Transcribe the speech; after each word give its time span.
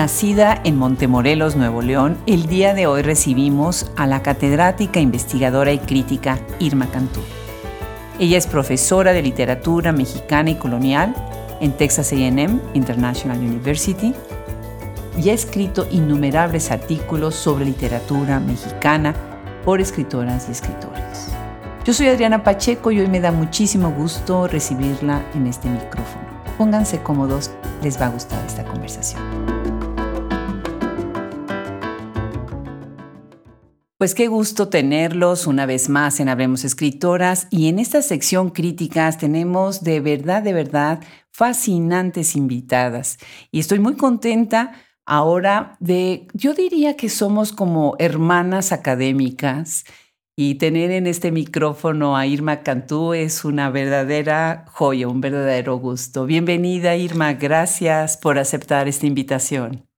Nacida 0.00 0.58
en 0.64 0.78
Montemorelos, 0.78 1.56
Nuevo 1.56 1.82
León, 1.82 2.16
el 2.24 2.46
día 2.46 2.72
de 2.72 2.86
hoy 2.86 3.02
recibimos 3.02 3.92
a 3.96 4.06
la 4.06 4.22
catedrática, 4.22 4.98
investigadora 4.98 5.74
y 5.74 5.78
crítica 5.78 6.38
Irma 6.58 6.86
Cantú. 6.90 7.20
Ella 8.18 8.38
es 8.38 8.46
profesora 8.46 9.12
de 9.12 9.20
literatura 9.20 9.92
mexicana 9.92 10.48
y 10.48 10.54
colonial 10.54 11.14
en 11.60 11.72
Texas 11.72 12.14
AM 12.14 12.62
International 12.72 13.38
University 13.40 14.14
y 15.22 15.28
ha 15.28 15.34
escrito 15.34 15.86
innumerables 15.90 16.70
artículos 16.70 17.34
sobre 17.34 17.66
literatura 17.66 18.40
mexicana 18.40 19.14
por 19.66 19.82
escritoras 19.82 20.48
y 20.48 20.52
escritores. 20.52 21.28
Yo 21.84 21.92
soy 21.92 22.06
Adriana 22.06 22.42
Pacheco 22.42 22.90
y 22.90 23.00
hoy 23.00 23.06
me 23.08 23.20
da 23.20 23.32
muchísimo 23.32 23.90
gusto 23.90 24.48
recibirla 24.48 25.20
en 25.34 25.46
este 25.46 25.68
micrófono. 25.68 26.24
Pónganse 26.56 27.02
cómodos, 27.02 27.50
les 27.82 28.00
va 28.00 28.06
a 28.06 28.10
gustar 28.10 28.42
esta 28.46 28.64
conversación. 28.64 29.59
Pues 34.00 34.14
qué 34.14 34.28
gusto 34.28 34.70
tenerlos 34.70 35.46
una 35.46 35.66
vez 35.66 35.90
más 35.90 36.20
en 36.20 36.30
Hablemos 36.30 36.64
Escritoras 36.64 37.48
y 37.50 37.68
en 37.68 37.78
esta 37.78 38.00
sección 38.00 38.48
críticas 38.48 39.18
tenemos 39.18 39.84
de 39.84 40.00
verdad, 40.00 40.42
de 40.42 40.54
verdad 40.54 41.00
fascinantes 41.30 42.34
invitadas 42.34 43.18
y 43.52 43.60
estoy 43.60 43.78
muy 43.78 43.96
contenta 43.96 44.72
ahora 45.04 45.76
de, 45.80 46.28
yo 46.32 46.54
diría 46.54 46.96
que 46.96 47.10
somos 47.10 47.52
como 47.52 47.94
hermanas 47.98 48.72
académicas 48.72 49.84
y 50.34 50.54
tener 50.54 50.92
en 50.92 51.06
este 51.06 51.30
micrófono 51.30 52.16
a 52.16 52.26
Irma 52.26 52.62
Cantú 52.62 53.12
es 53.12 53.44
una 53.44 53.68
verdadera 53.68 54.64
joya, 54.70 55.08
un 55.08 55.20
verdadero 55.20 55.76
gusto. 55.76 56.24
Bienvenida 56.24 56.96
Irma, 56.96 57.34
gracias 57.34 58.16
por 58.16 58.38
aceptar 58.38 58.88
esta 58.88 59.06
invitación. 59.06 59.89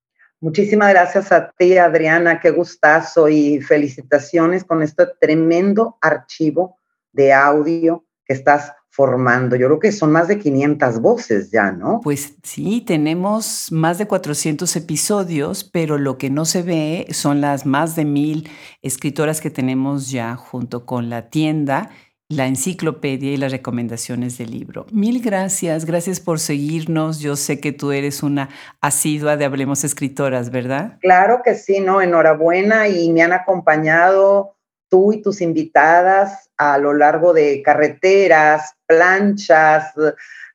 Muchísimas 0.43 0.91
gracias 0.91 1.31
a 1.31 1.53
ti, 1.57 1.79
Adriana, 1.79 2.41
qué 2.41 2.51
gustazo 2.51 3.29
y 3.29 3.61
felicitaciones 3.61 4.65
con 4.65 4.83
este 4.83 5.07
tremendo 5.21 5.99
archivo 6.01 6.81
de 7.13 7.33
audio 7.33 8.05
que 8.27 8.35
estás 8.35 8.73
formando. 8.91 9.55
Yo 9.55 9.69
creo 9.69 9.79
que 9.79 9.93
son 9.93 10.11
más 10.11 10.27
de 10.27 10.41
500 10.41 11.01
voces 11.01 11.53
ya, 11.53 11.71
¿no? 11.71 12.01
Pues 12.03 12.35
sí, 12.43 12.83
tenemos 12.85 13.71
más 13.71 13.99
de 13.99 14.09
400 14.09 14.75
episodios, 14.75 15.63
pero 15.63 15.97
lo 15.97 16.19
que 16.19 16.29
no 16.29 16.45
se 16.45 16.63
ve 16.63 17.07
son 17.13 17.41
las 17.41 17.65
más 17.65 17.95
de 17.95 18.05
mil 18.05 18.51
escritoras 18.83 19.41
que 19.41 19.51
tenemos 19.51 20.11
ya 20.11 20.35
junto 20.35 20.87
con 20.87 21.09
la 21.09 21.31
tienda 21.31 21.91
la 22.33 22.47
enciclopedia 22.47 23.33
y 23.33 23.37
las 23.37 23.53
recomendaciones 23.53 24.39
del 24.39 24.51
libro. 24.51 24.87
Mil 24.91 25.23
gracias, 25.23 25.85
gracias 25.85 26.21
por 26.21 26.41
seguirnos. 26.41 27.21
Yo 27.21 27.37
sé 27.37 27.61
que 27.61 27.73
tú 27.73 27.93
eres 27.93 28.23
una 28.23 28.49
asidua 28.81 29.37
de 29.37 29.45
Hablemos 29.45 29.85
Escritoras, 29.85 30.51
¿verdad? 30.51 30.99
Claro 31.01 31.43
que 31.45 31.55
sí, 31.55 31.81
¿no? 31.81 32.01
Enhorabuena 32.01 32.89
y 32.89 33.13
me 33.13 33.23
han 33.23 33.33
acompañado 33.33 34.57
tú 34.89 35.13
y 35.13 35.23
tus 35.23 35.41
invitadas 35.41 36.51
a 36.57 36.79
lo 36.79 36.95
largo 36.95 37.33
de 37.33 37.63
carreteras, 37.63 38.75
planchas, 38.87 39.93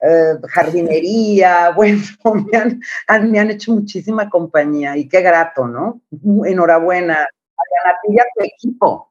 eh, 0.01 0.35
jardinería, 0.47 1.71
bueno, 1.75 2.01
me 2.51 2.57
han, 2.57 3.31
me 3.31 3.39
han, 3.39 3.51
hecho 3.51 3.73
muchísima 3.73 4.29
compañía 4.29 4.97
y 4.97 5.07
qué 5.07 5.21
grato, 5.21 5.67
¿no? 5.67 6.01
Enhorabuena 6.45 7.15
a 7.15 7.91
ti 8.01 8.13
y 8.13 8.19
a 8.19 8.25
tu 8.35 8.43
equipo. 8.43 9.06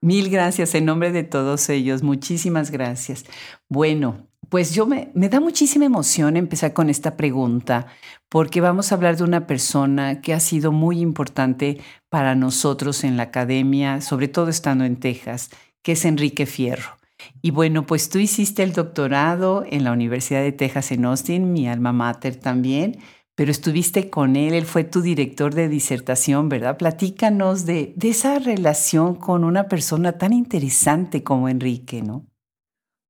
Mil 0.00 0.30
gracias 0.30 0.74
en 0.74 0.84
nombre 0.84 1.10
de 1.10 1.24
todos 1.24 1.68
ellos. 1.68 2.02
Muchísimas 2.02 2.70
gracias. 2.70 3.24
Bueno, 3.68 4.28
pues 4.48 4.74
yo 4.74 4.86
me, 4.86 5.10
da 5.14 5.40
muchísima 5.40 5.84
emoción 5.84 6.36
empezar 6.36 6.72
con 6.72 6.88
esta 6.88 7.16
pregunta 7.16 7.86
porque 8.28 8.60
vamos 8.60 8.90
a 8.90 8.94
hablar 8.94 9.16
de 9.16 9.24
una 9.24 9.46
persona 9.46 10.20
que 10.20 10.32
ha 10.32 10.40
sido 10.40 10.72
muy 10.72 11.00
importante 11.00 11.80
para 12.08 12.34
nosotros 12.34 13.04
en 13.04 13.16
la 13.16 13.24
academia, 13.24 14.00
sobre 14.00 14.28
todo 14.28 14.48
estando 14.48 14.84
en 14.84 14.96
Texas, 14.96 15.50
que 15.82 15.92
es 15.92 16.04
Enrique 16.04 16.46
Fierro. 16.46 16.96
Y 17.42 17.50
bueno, 17.50 17.84
pues 17.84 18.08
tú 18.08 18.18
hiciste 18.18 18.62
el 18.62 18.72
doctorado 18.72 19.64
en 19.68 19.82
la 19.84 19.92
Universidad 19.92 20.42
de 20.42 20.52
Texas 20.52 20.92
en 20.92 21.04
Austin, 21.04 21.52
mi 21.52 21.68
alma 21.68 21.92
mater 21.92 22.36
también, 22.36 22.98
pero 23.38 23.52
estuviste 23.52 24.10
con 24.10 24.34
él, 24.34 24.52
él 24.52 24.66
fue 24.66 24.82
tu 24.82 25.00
director 25.00 25.54
de 25.54 25.68
disertación, 25.68 26.48
¿verdad? 26.48 26.76
Platícanos 26.76 27.66
de, 27.66 27.94
esa 28.02 28.40
relación 28.40 29.14
con 29.14 29.44
una 29.44 29.68
persona 29.68 30.18
tan 30.18 30.32
interesante 30.32 31.22
como 31.22 31.48
Enrique, 31.48 32.02
¿no? 32.02 32.26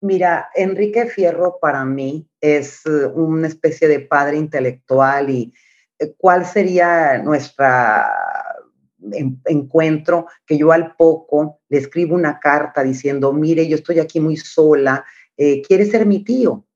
Mira, 0.02 0.50
Enrique 0.54 1.06
Fierro 1.06 1.56
para 1.58 1.82
mí 1.86 2.28
es 2.42 2.84
eh, 2.84 3.06
una 3.06 3.46
especie 3.48 3.88
de 3.88 4.00
padre 4.00 4.36
intelectual 4.36 5.30
y 5.30 5.54
eh, 5.98 6.12
cuál 6.18 6.44
sería 6.44 7.16
nuestro 7.22 7.66
encuentro 9.46 10.26
que 10.44 10.58
yo 10.58 10.72
al 10.72 10.94
poco 10.94 11.60
le 11.70 11.78
escribo 11.78 12.14
una 12.14 12.38
carta 12.38 12.84
diciendo, 12.84 13.32
mire, 13.32 13.66
yo 13.66 13.76
estoy 13.76 13.98
aquí 13.98 14.20
muy 14.20 14.36
sola, 14.36 15.06
eh, 15.38 15.62
¿quiere 15.62 15.86
ser 15.86 16.04
mi 16.04 16.22
tío? 16.22 16.67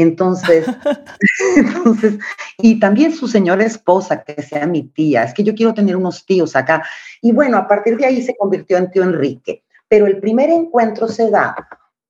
Entonces, 0.00 0.66
entonces, 1.56 2.18
y 2.58 2.80
también 2.80 3.12
su 3.12 3.28
señora 3.28 3.64
esposa, 3.64 4.22
que 4.22 4.40
sea 4.42 4.66
mi 4.66 4.84
tía, 4.84 5.24
es 5.24 5.34
que 5.34 5.44
yo 5.44 5.54
quiero 5.54 5.74
tener 5.74 5.94
unos 5.94 6.24
tíos 6.24 6.56
acá. 6.56 6.82
Y 7.20 7.32
bueno, 7.32 7.58
a 7.58 7.68
partir 7.68 7.98
de 7.98 8.06
ahí 8.06 8.22
se 8.22 8.34
convirtió 8.34 8.78
en 8.78 8.90
tío 8.90 9.02
Enrique. 9.02 9.62
Pero 9.88 10.06
el 10.06 10.18
primer 10.18 10.48
encuentro 10.48 11.06
se 11.06 11.30
da 11.30 11.54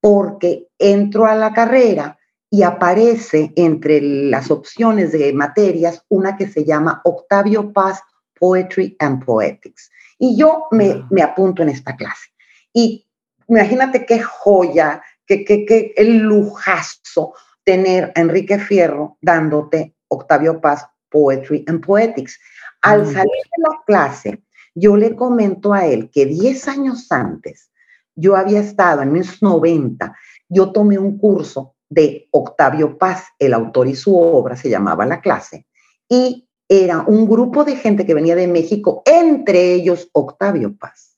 porque 0.01 0.69
entro 0.79 1.27
a 1.27 1.35
la 1.35 1.53
carrera 1.53 2.17
y 2.49 2.63
aparece 2.63 3.53
entre 3.57 4.01
las 4.01 4.53
opciones 4.53 5.11
de 5.11 5.33
materias 5.33 6.05
una 6.09 6.37
que 6.37 6.47
se 6.47 6.65
llama 6.65 7.01
Octavio 7.05 7.73
Paz 7.73 8.01
Poetry 8.39 8.97
and 9.01 9.25
Poetics. 9.25 9.91
Y 10.17 10.37
yo 10.37 10.67
me, 10.71 11.05
me 11.11 11.23
apunto 11.23 11.63
en 11.63 11.71
esta 11.71 11.97
clase. 11.97 12.29
Y 12.73 13.05
imagínate 13.49 14.07
qué 14.07 14.21
joya, 14.21 15.03
qué, 15.27 15.45
qué, 15.45 15.65
qué 15.65 15.93
el 15.97 16.19
lujazo 16.19 17.35
tener 17.65 18.13
a 18.15 18.21
Enrique 18.21 18.59
Fierro 18.59 19.19
dándote 19.21 19.95
Octavio 20.09 20.61
Paz 20.61 20.87
Poetry 21.11 21.65
and 21.67 21.85
Poetics. 21.85 22.39
Al 22.83 23.07
salir 23.07 23.25
de 23.25 23.63
la 23.63 23.83
clase, 23.87 24.43
yo 24.75 24.97
le 24.97 25.15
comento 25.15 25.75
a 25.75 25.87
él 25.87 26.11
que 26.11 26.27
10 26.27 26.69
años 26.69 27.11
antes, 27.13 27.71
yo 28.15 28.37
había 28.37 28.61
estado 28.61 29.03
en 29.03 29.15
los 29.15 29.43
90, 29.43 30.17
yo 30.49 30.73
tomé 30.73 30.99
un 30.99 31.19
curso 31.19 31.75
de 31.89 32.29
Octavio 32.31 32.97
Paz, 32.97 33.25
el 33.39 33.53
autor 33.53 33.89
y 33.89 33.97
su 33.97 34.17
obra, 34.17 34.57
se 34.57 34.71
llamaba 34.71 35.05
La 35.05 35.21
clase, 35.21 35.67
y 36.09 36.49
era 36.69 37.01
un 37.01 37.29
grupo 37.29 37.65
de 37.65 37.77
gente 37.77 38.07
que 38.07 38.15
venía 38.15 38.37
de 38.37 38.47
México, 38.47 39.03
entre 39.05 39.75
ellos 39.75 40.09
Octavio 40.13 40.77
Paz. 40.79 41.17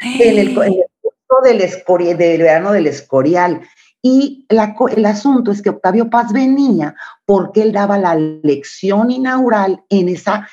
en, 0.00 0.38
el, 0.38 0.54
curso 0.54 1.42
del, 1.44 2.16
del 2.16 2.42
verano 2.42 2.72
del 2.72 2.86
Escorial. 2.86 3.60
Y 4.02 4.46
el 4.48 5.06
asunto 5.06 5.50
es 5.50 5.60
que 5.60 5.70
Octavio 5.70 6.08
Paz 6.08 6.32
venía 6.32 6.94
porque 7.26 7.62
él 7.62 7.72
daba 7.72 7.98
la 7.98 8.14
lección 8.14 9.10
inaugural 9.10 9.84
en 9.90 10.08
esa 10.08 10.48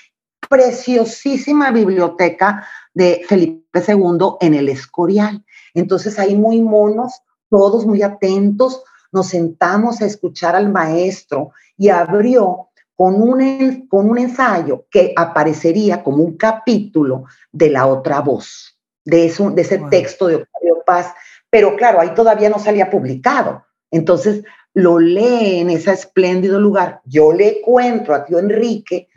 preciosísima 0.49 1.71
biblioteca 1.71 2.67
de 2.93 3.21
Felipe 3.27 3.81
II 3.87 4.37
en 4.41 4.53
el 4.53 4.69
Escorial. 4.69 5.43
Entonces 5.73 6.19
ahí 6.19 6.35
muy 6.35 6.61
monos, 6.61 7.21
todos 7.49 7.85
muy 7.85 8.01
atentos, 8.01 8.83
nos 9.11 9.27
sentamos 9.27 10.01
a 10.01 10.05
escuchar 10.05 10.55
al 10.55 10.69
maestro 10.69 11.51
y 11.77 11.89
abrió 11.89 12.69
con 12.95 13.21
un, 13.21 13.87
con 13.87 14.09
un 14.09 14.17
ensayo 14.17 14.85
que 14.89 15.13
aparecería 15.15 16.03
como 16.03 16.23
un 16.23 16.35
capítulo 16.35 17.25
de 17.51 17.69
la 17.69 17.85
otra 17.85 18.21
voz, 18.21 18.77
de, 19.05 19.27
eso, 19.27 19.51
de 19.51 19.61
ese 19.61 19.77
texto 19.89 20.27
de 20.27 20.35
Octavio 20.35 20.83
Paz 20.85 21.13
pero 21.49 21.75
claro, 21.75 21.99
ahí 21.99 22.13
todavía 22.13 22.49
no 22.49 22.59
salía 22.59 22.89
publicado. 22.89 23.65
Entonces 23.91 24.43
lo 24.73 24.99
lee 24.99 25.59
en 25.59 25.69
ese 25.69 25.91
espléndido 25.91 26.59
lugar. 26.59 27.01
Yo 27.05 27.33
le 27.33 27.61
cuento 27.61 28.13
a 28.13 28.25
tío 28.25 28.39
Enrique, 28.39 29.09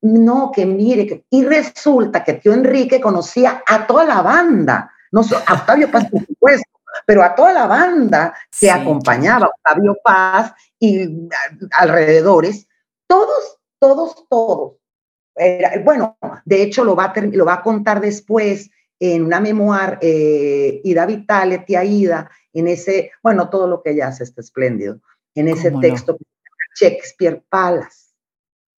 no, 0.00 0.52
que 0.54 0.64
mire, 0.64 1.06
que, 1.06 1.24
y 1.30 1.44
resulta 1.44 2.22
que 2.22 2.34
tío 2.34 2.52
Enrique 2.52 3.00
conocía 3.00 3.62
a 3.66 3.86
toda 3.86 4.04
la 4.04 4.22
banda, 4.22 4.92
no 5.10 5.22
a 5.22 5.54
Octavio 5.54 5.90
Paz, 5.90 6.08
por 6.10 6.24
supuesto, 6.24 6.70
pero 7.06 7.22
a 7.22 7.34
toda 7.34 7.52
la 7.52 7.66
banda 7.66 8.34
que 8.60 8.70
acompañaba 8.70 9.46
a 9.46 9.48
Octavio 9.48 9.96
Paz 10.04 10.52
y 10.78 11.28
alrededores, 11.72 12.68
todos, 13.06 13.58
todos, 13.80 14.26
todos. 14.28 14.74
bueno, 15.84 16.16
de 16.44 16.62
hecho 16.62 16.84
lo 16.84 16.94
va, 16.94 17.06
a 17.06 17.20
lo 17.20 17.44
va 17.44 17.54
a 17.54 17.62
contar 17.62 18.00
después 18.00 18.70
en 19.00 19.24
una 19.24 19.40
memoir, 19.40 19.98
eh, 20.00 20.80
Ida 20.84 21.06
Vitale, 21.06 21.58
tía 21.58 21.84
Ida, 21.84 22.30
en 22.52 22.68
ese, 22.68 23.12
bueno, 23.22 23.48
todo 23.48 23.66
lo 23.68 23.82
que 23.82 23.90
ella 23.90 24.08
hace 24.08 24.24
está 24.24 24.40
espléndido, 24.40 25.00
en 25.34 25.48
ese 25.48 25.70
texto, 25.80 26.18
Shakespeare 26.74 27.42
Palace. 27.48 28.08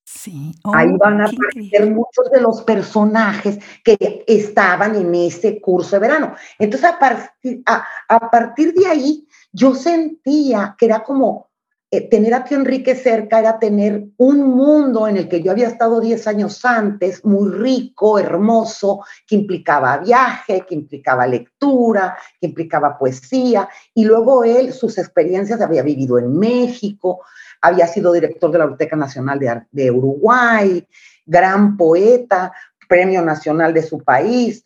Sí. 0.04 0.52
Ahí 0.74 0.90
van 0.98 1.20
a 1.20 1.26
aparecer 1.26 1.88
muchos 1.88 2.30
de 2.32 2.40
los 2.40 2.62
personajes 2.62 3.58
que 3.84 4.24
estaban 4.26 4.96
en 4.96 5.14
ese 5.14 5.60
curso 5.60 5.96
de 5.96 6.00
verano. 6.00 6.34
Entonces, 6.58 6.90
a 6.90 6.98
partir, 6.98 7.62
a, 7.64 8.30
partir 8.30 8.74
de 8.74 8.86
ahí, 8.88 9.28
yo 9.52 9.74
sentía 9.74 10.74
que 10.76 10.86
era 10.86 11.04
como 11.04 11.49
eh, 11.92 12.08
tener 12.08 12.32
a 12.34 12.44
Tío 12.44 12.56
Enrique 12.56 12.94
cerca 12.94 13.40
era 13.40 13.58
tener 13.58 14.04
un 14.16 14.42
mundo 14.42 15.08
en 15.08 15.16
el 15.16 15.28
que 15.28 15.42
yo 15.42 15.50
había 15.50 15.66
estado 15.66 16.00
10 16.00 16.24
años 16.28 16.64
antes, 16.64 17.24
muy 17.24 17.50
rico, 17.50 18.16
hermoso, 18.16 19.04
que 19.26 19.34
implicaba 19.34 19.98
viaje, 19.98 20.64
que 20.68 20.76
implicaba 20.76 21.26
lectura, 21.26 22.16
que 22.40 22.46
implicaba 22.46 22.96
poesía. 22.96 23.68
Y 23.92 24.04
luego 24.04 24.44
él, 24.44 24.72
sus 24.72 24.98
experiencias, 24.98 25.60
había 25.60 25.82
vivido 25.82 26.16
en 26.18 26.38
México, 26.38 27.22
había 27.60 27.88
sido 27.88 28.12
director 28.12 28.52
de 28.52 28.58
la 28.58 28.66
Biblioteca 28.66 28.94
Nacional 28.94 29.66
de, 29.72 29.90
Uruguay, 29.90 30.86
gran 31.26 31.76
poeta, 31.76 32.52
premio 32.88 33.20
nacional 33.20 33.74
de 33.74 33.82
su 33.82 33.98
país. 33.98 34.64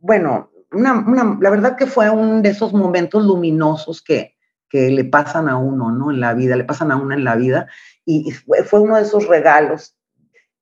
Bueno, 0.00 0.50
la 0.70 1.50
verdad 1.50 1.76
que 1.76 1.86
fue 1.86 2.08
uno 2.08 2.40
de 2.40 2.48
esos 2.48 2.72
momentos 2.72 3.22
luminosos 3.24 4.00
que, 4.00 4.31
que 4.72 4.90
le 4.90 5.04
pasan 5.04 5.50
a 5.50 5.58
uno, 5.58 5.92
¿no? 5.92 6.10
En 6.10 6.18
la 6.18 6.32
vida, 6.32 6.56
le 6.56 6.64
pasan 6.64 6.90
a 6.90 6.96
uno 6.96 7.14
en 7.14 7.24
la 7.24 7.36
vida. 7.36 7.68
Y 8.06 8.30
fue, 8.30 8.80
uno 8.80 8.96
de 8.96 9.02
esos 9.02 9.28
regalos 9.28 9.94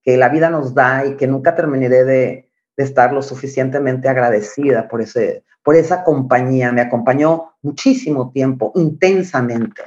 que 0.02 0.16
la 0.16 0.28
vida 0.28 0.50
nos 0.50 0.74
da 0.74 1.06
y 1.06 1.16
que 1.16 1.28
nunca 1.28 1.54
terminaré 1.54 2.02
de, 2.04 2.50
de 2.76 2.84
estar 2.84 3.12
lo 3.12 3.22
suficientemente 3.22 4.08
agradecida 4.08 4.88
por, 4.88 5.00
ese, 5.00 5.44
por 5.62 5.76
esa 5.76 6.02
compañía. 6.02 6.72
Me 6.72 6.80
acompañó 6.80 7.52
muchísimo 7.62 8.32
tiempo, 8.32 8.72
intensamente, 8.74 9.80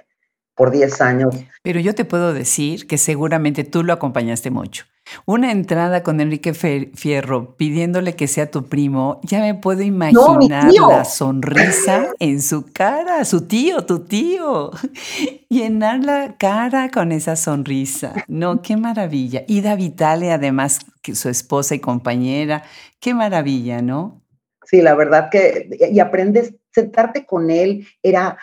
por 0.56 0.72
10 0.72 1.02
años. 1.02 1.36
Pero 1.62 1.82
yo 1.82 1.94
te 1.94 2.06
puedo 2.06 2.34
decir 2.34 2.88
que 2.88 2.98
seguramente 2.98 3.66
tú 3.66 3.84
lo 3.84 3.92
acompañaste 3.92 4.52
mucho. 4.52 4.86
Una 5.26 5.52
entrada 5.52 6.04
con 6.04 6.22
Enrique 6.22 6.54
Fierro 6.54 7.56
pidiéndole 7.56 8.16
que 8.16 8.28
sea 8.28 8.50
tu 8.50 8.66
primo, 8.66 9.20
ya 9.24 9.40
me 9.40 9.54
puedo 9.54 9.82
imaginar 9.82 10.72
la 10.72 11.06
sonrisa 11.06 12.08
en 12.20 12.42
su 12.42 12.72
cara, 12.72 13.24
su 13.26 13.48
tío, 13.48 13.86
tu 13.86 14.06
tío. 14.06 14.72
Llenar 15.50 16.04
la 16.04 16.36
cara 16.38 16.90
con 16.90 17.12
esa 17.12 17.36
sonrisa. 17.36 18.14
No, 18.28 18.62
qué 18.62 18.78
maravilla. 18.78 19.44
Ida 19.48 19.76
Vitale, 19.76 20.32
además, 20.32 20.80
su 21.14 21.30
esposa 21.30 21.76
y 21.76 21.80
compañera, 21.80 22.64
qué 23.00 23.14
maravilla, 23.14 23.82
¿no? 23.82 24.22
Sí, 24.66 24.82
la 24.82 24.96
verdad 24.96 25.30
que, 25.30 25.70
y 25.92 26.00
aprendes, 26.00 26.56
sentarte 26.72 27.26
con 27.26 27.52
él 27.52 27.86
era 28.02 28.38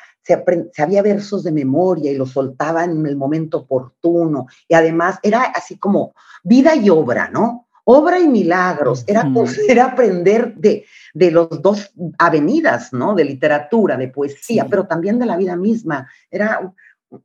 se, 0.72 0.82
había 0.82 1.02
versos 1.02 1.44
de 1.44 1.52
memoria 1.52 2.10
y 2.10 2.16
los 2.16 2.30
soltaba 2.30 2.84
en 2.84 3.04
el 3.06 3.16
momento 3.16 3.58
oportuno. 3.58 4.46
Y 4.68 4.74
además 4.74 5.18
era 5.22 5.42
así 5.42 5.78
como 5.78 6.14
vida 6.42 6.74
y 6.74 6.90
obra, 6.90 7.30
¿no? 7.30 7.66
Obra 7.84 8.18
y 8.20 8.28
milagros. 8.28 9.04
Era, 9.06 9.24
era 9.68 9.86
aprender 9.86 10.54
de, 10.54 10.84
de 11.14 11.30
los 11.30 11.62
dos 11.62 11.92
avenidas, 12.18 12.92
¿no? 12.92 13.14
De 13.14 13.24
literatura, 13.24 13.96
de 13.96 14.08
poesía, 14.08 14.66
pero 14.68 14.86
también 14.86 15.18
de 15.18 15.26
la 15.26 15.36
vida 15.36 15.56
misma. 15.56 16.08
Era, 16.30 16.72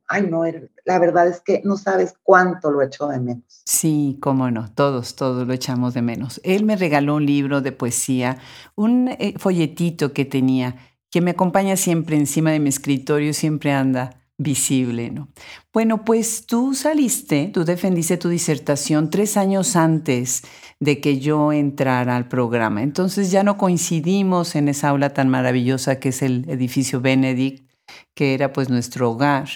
ay, 0.08 0.26
no, 0.28 0.42
la 0.84 0.98
verdad 0.98 1.28
es 1.28 1.40
que 1.40 1.62
no 1.64 1.76
sabes 1.76 2.14
cuánto 2.22 2.70
lo 2.70 2.82
echo 2.82 3.08
de 3.08 3.20
menos. 3.20 3.62
Sí, 3.64 4.18
cómo 4.20 4.50
no, 4.50 4.70
todos, 4.72 5.16
todos 5.16 5.46
lo 5.46 5.52
echamos 5.52 5.94
de 5.94 6.02
menos. 6.02 6.40
Él 6.44 6.64
me 6.64 6.76
regaló 6.76 7.16
un 7.16 7.26
libro 7.26 7.60
de 7.60 7.72
poesía, 7.72 8.38
un 8.74 9.08
eh, 9.08 9.34
folletito 9.38 10.12
que 10.12 10.24
tenía 10.24 10.76
que 11.10 11.20
me 11.20 11.32
acompaña 11.32 11.76
siempre 11.76 12.16
encima 12.16 12.50
de 12.50 12.60
mi 12.60 12.68
escritorio, 12.68 13.32
siempre 13.32 13.72
anda 13.72 14.26
visible, 14.38 15.10
¿no? 15.10 15.28
Bueno, 15.72 16.04
pues 16.04 16.46
tú 16.46 16.74
saliste, 16.74 17.50
tú 17.52 17.64
defendiste 17.64 18.16
tu 18.16 18.28
disertación 18.28 19.08
tres 19.10 19.36
años 19.36 19.76
antes 19.76 20.42
de 20.78 21.00
que 21.00 21.18
yo 21.18 21.52
entrara 21.52 22.16
al 22.16 22.28
programa. 22.28 22.82
Entonces 22.82 23.30
ya 23.30 23.42
no 23.42 23.56
coincidimos 23.56 24.54
en 24.54 24.68
esa 24.68 24.90
aula 24.90 25.14
tan 25.14 25.28
maravillosa 25.28 25.98
que 25.98 26.10
es 26.10 26.22
el 26.22 26.44
edificio 26.48 27.00
Benedict, 27.00 27.70
que 28.14 28.34
era 28.34 28.52
pues 28.52 28.68
nuestro 28.68 29.10
hogar. 29.10 29.48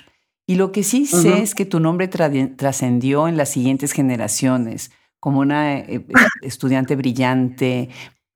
Y 0.46 0.56
lo 0.56 0.72
que 0.72 0.82
sí 0.82 1.06
sé 1.06 1.42
es 1.42 1.54
que 1.54 1.64
tu 1.64 1.78
nombre 1.78 2.08
trascendió 2.08 3.28
en 3.28 3.36
las 3.36 3.50
siguientes 3.50 3.92
generaciones 3.92 4.90
como 5.20 5.40
una 5.40 5.78
eh, 5.78 6.04
estudiante 6.42 6.96
brillante, 6.96 7.90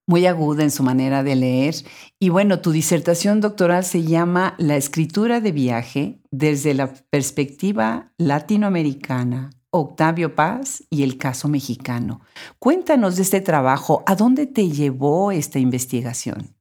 muy 0.06 0.26
aguda 0.26 0.62
en 0.62 0.70
su 0.70 0.82
manera 0.82 1.22
de 1.22 1.36
leer. 1.36 1.74
Y 2.18 2.28
bueno, 2.28 2.60
tu 2.60 2.72
disertación 2.72 3.40
doctoral 3.40 3.84
se 3.84 4.02
llama 4.02 4.54
La 4.58 4.76
escritura 4.76 5.40
de 5.40 5.52
viaje 5.52 6.20
desde 6.30 6.74
la 6.74 6.92
perspectiva 7.10 8.12
latinoamericana, 8.18 9.50
Octavio 9.70 10.34
Paz 10.34 10.84
y 10.90 11.02
el 11.02 11.18
caso 11.18 11.48
mexicano. 11.48 12.20
Cuéntanos 12.58 13.16
de 13.16 13.22
este 13.22 13.40
trabajo, 13.40 14.02
¿a 14.06 14.14
dónde 14.14 14.46
te 14.46 14.68
llevó 14.68 15.32
esta 15.32 15.58
investigación? 15.58 16.54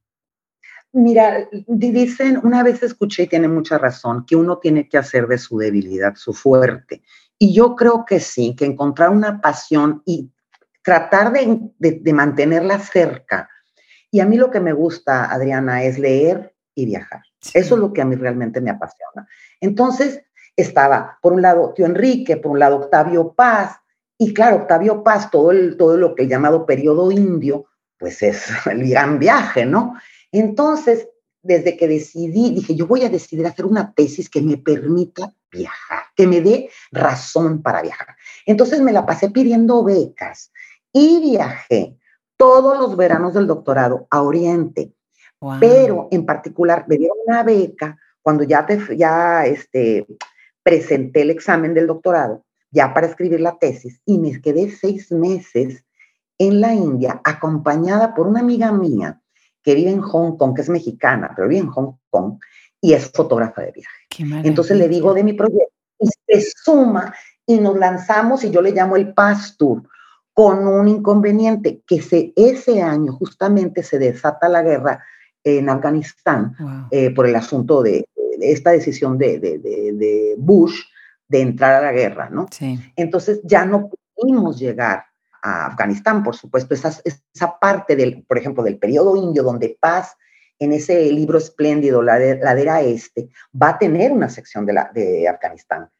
Mira, 0.92 1.48
dicen, 1.66 2.38
una 2.44 2.62
vez 2.62 2.82
escuché 2.84 3.24
y 3.24 3.26
tiene 3.26 3.48
mucha 3.48 3.78
razón, 3.78 4.24
que 4.26 4.36
uno 4.36 4.58
tiene 4.58 4.88
que 4.88 4.96
hacer 4.96 5.26
de 5.26 5.38
su 5.38 5.58
debilidad 5.58 6.14
su 6.14 6.32
fuerte. 6.32 7.02
Y 7.36 7.52
yo 7.52 7.74
creo 7.74 8.04
que 8.04 8.20
sí, 8.20 8.54
que 8.56 8.64
encontrar 8.64 9.10
una 9.10 9.40
pasión 9.40 10.02
y 10.06 10.30
tratar 10.84 11.32
de, 11.32 12.12
mantenerla 12.12 12.78
cerca. 12.78 13.48
Y 14.10 14.20
a 14.20 14.26
mí 14.26 14.36
lo 14.36 14.50
que 14.50 14.60
me 14.60 14.72
gusta, 14.72 15.32
Adriana, 15.32 15.82
es 15.82 15.98
leer 15.98 16.54
y 16.74 16.86
viajar. 16.86 17.22
Eso 17.54 17.74
es 17.74 17.80
lo 17.80 17.92
que 17.92 18.02
a 18.02 18.04
mí 18.04 18.14
realmente 18.14 18.60
me 18.60 18.70
apasiona. 18.70 19.26
Entonces, 19.60 20.22
estaba, 20.54 21.18
por 21.20 21.32
un 21.32 21.42
lado, 21.42 21.72
tío 21.74 21.86
Enrique, 21.86 22.36
por 22.36 22.52
un 22.52 22.58
lado, 22.60 22.76
Octavio 22.76 23.32
Paz, 23.32 23.76
y 24.18 24.32
claro, 24.32 24.56
Octavio 24.56 25.02
Paz, 25.02 25.30
todo, 25.30 25.50
el, 25.50 25.76
todo 25.76 25.96
lo 25.96 26.14
que 26.14 26.24
he 26.24 26.28
llamado 26.28 26.66
periodo 26.66 27.10
indio, 27.10 27.64
pues 27.98 28.22
es 28.22 28.46
el 28.66 28.88
gran 28.88 29.18
viaje, 29.18 29.64
¿no? 29.64 29.98
Entonces, 30.30 31.08
desde 31.42 31.76
que 31.76 31.88
decidí, 31.88 32.50
dije, 32.50 32.74
yo 32.74 32.86
voy 32.86 33.04
a 33.04 33.10
decidir 33.10 33.46
hacer 33.46 33.64
una 33.64 33.92
tesis 33.94 34.28
que 34.28 34.42
me 34.42 34.58
permita 34.58 35.32
viajar, 35.50 36.04
que 36.14 36.26
me 36.26 36.40
dé 36.40 36.70
razón 36.90 37.62
para 37.62 37.82
viajar. 37.82 38.16
Entonces 38.46 38.80
me 38.80 38.92
la 38.92 39.06
pasé 39.06 39.30
pidiendo 39.30 39.82
becas 39.84 40.50
y 40.94 41.20
viajé 41.20 41.98
todos 42.38 42.78
los 42.78 42.96
veranos 42.96 43.34
del 43.34 43.46
doctorado 43.46 44.06
a 44.10 44.22
Oriente. 44.22 44.94
Pero 45.60 46.08
en 46.10 46.24
particular 46.24 46.86
me 46.88 46.96
dieron 46.96 47.18
una 47.26 47.42
beca 47.42 47.98
cuando 48.22 48.44
ya, 48.44 48.64
te, 48.64 48.96
ya 48.96 49.44
este, 49.44 50.06
presenté 50.62 51.20
el 51.20 51.30
examen 51.30 51.74
del 51.74 51.86
doctorado, 51.86 52.46
ya 52.70 52.94
para 52.94 53.06
escribir 53.06 53.40
la 53.40 53.58
tesis, 53.58 54.00
y 54.06 54.18
me 54.18 54.40
quedé 54.40 54.70
seis 54.70 55.12
meses 55.12 55.84
en 56.38 56.62
la 56.62 56.72
India 56.72 57.20
acompañada 57.24 58.14
por 58.14 58.26
una 58.26 58.40
amiga 58.40 58.72
mía 58.72 59.20
que 59.62 59.74
vive 59.74 59.90
en 59.90 60.00
Hong 60.00 60.38
Kong, 60.38 60.54
que 60.54 60.62
es 60.62 60.70
mexicana, 60.70 61.32
pero 61.36 61.48
vive 61.48 61.60
en 61.60 61.68
Hong 61.68 61.96
Kong 62.08 62.38
y 62.80 62.94
es 62.94 63.10
fotógrafa 63.10 63.62
de 63.62 63.72
viaje. 63.72 64.46
Entonces 64.46 64.78
le 64.78 64.88
digo 64.88 65.12
de 65.12 65.24
mi 65.24 65.34
proyecto 65.34 65.72
y 65.98 66.06
se 66.06 66.50
suma 66.56 67.14
y 67.46 67.58
nos 67.58 67.76
lanzamos 67.76 68.44
y 68.44 68.50
yo 68.50 68.62
le 68.62 68.72
llamo 68.72 68.96
el 68.96 69.12
Pastur, 69.12 69.82
con 70.34 70.66
un 70.66 70.88
inconveniente, 70.88 71.80
que 71.86 72.02
se, 72.02 72.32
ese 72.34 72.82
año 72.82 73.12
justamente 73.12 73.84
se 73.84 74.00
desata 74.00 74.48
la 74.48 74.62
guerra 74.62 75.02
en 75.44 75.68
Afganistán 75.68 76.88
eh, 76.90 77.14
por 77.14 77.26
el 77.26 77.36
asunto 77.36 77.82
de, 77.82 78.08
esta 78.40 78.72
decisión 78.72 79.16
de, 79.16 79.38
de, 79.38 80.34
Bush 80.36 80.80
de 81.28 81.40
entrar 81.40 81.74
a 81.76 81.86
la 81.86 81.92
guerra, 81.92 82.28
¿no? 82.30 82.48
Sí. 82.50 82.78
Entonces 82.96 83.40
ya 83.44 83.64
no 83.64 83.90
pudimos 84.14 84.58
llegar 84.58 85.04
a 85.40 85.66
Afganistán, 85.66 86.24
por 86.24 86.34
supuesto, 86.34 86.74
esa, 86.74 86.92
esa 87.04 87.58
parte 87.60 87.94
del, 87.94 88.24
por 88.26 88.36
ejemplo, 88.36 88.64
del 88.64 88.78
periodo 88.78 89.16
indio, 89.16 89.44
donde 89.44 89.76
Paz, 89.78 90.16
en 90.58 90.72
ese 90.72 91.12
libro 91.12 91.38
espléndido, 91.38 92.02
La 92.02 92.18
Ladera 92.18 92.80
Este, 92.80 93.28
va 93.60 93.70
a 93.70 93.78
tener 93.78 94.10
una 94.10 94.28
sección 94.28 94.66
de, 94.66 94.72
la, 94.72 94.90
de 94.92 95.28
Afganistán, 95.28 95.90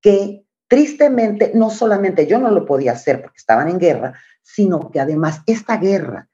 que 0.00 0.44
Tristemente, 0.74 1.52
no 1.54 1.70
solamente 1.70 2.26
yo 2.26 2.40
no 2.40 2.50
lo 2.50 2.66
podía 2.66 2.90
hacer 2.90 3.22
porque 3.22 3.36
estaban 3.36 3.68
en 3.68 3.78
guerra, 3.78 4.14
sino 4.42 4.90
que 4.90 4.98
además 4.98 5.40
esta 5.46 5.76
guerra, 5.76 6.28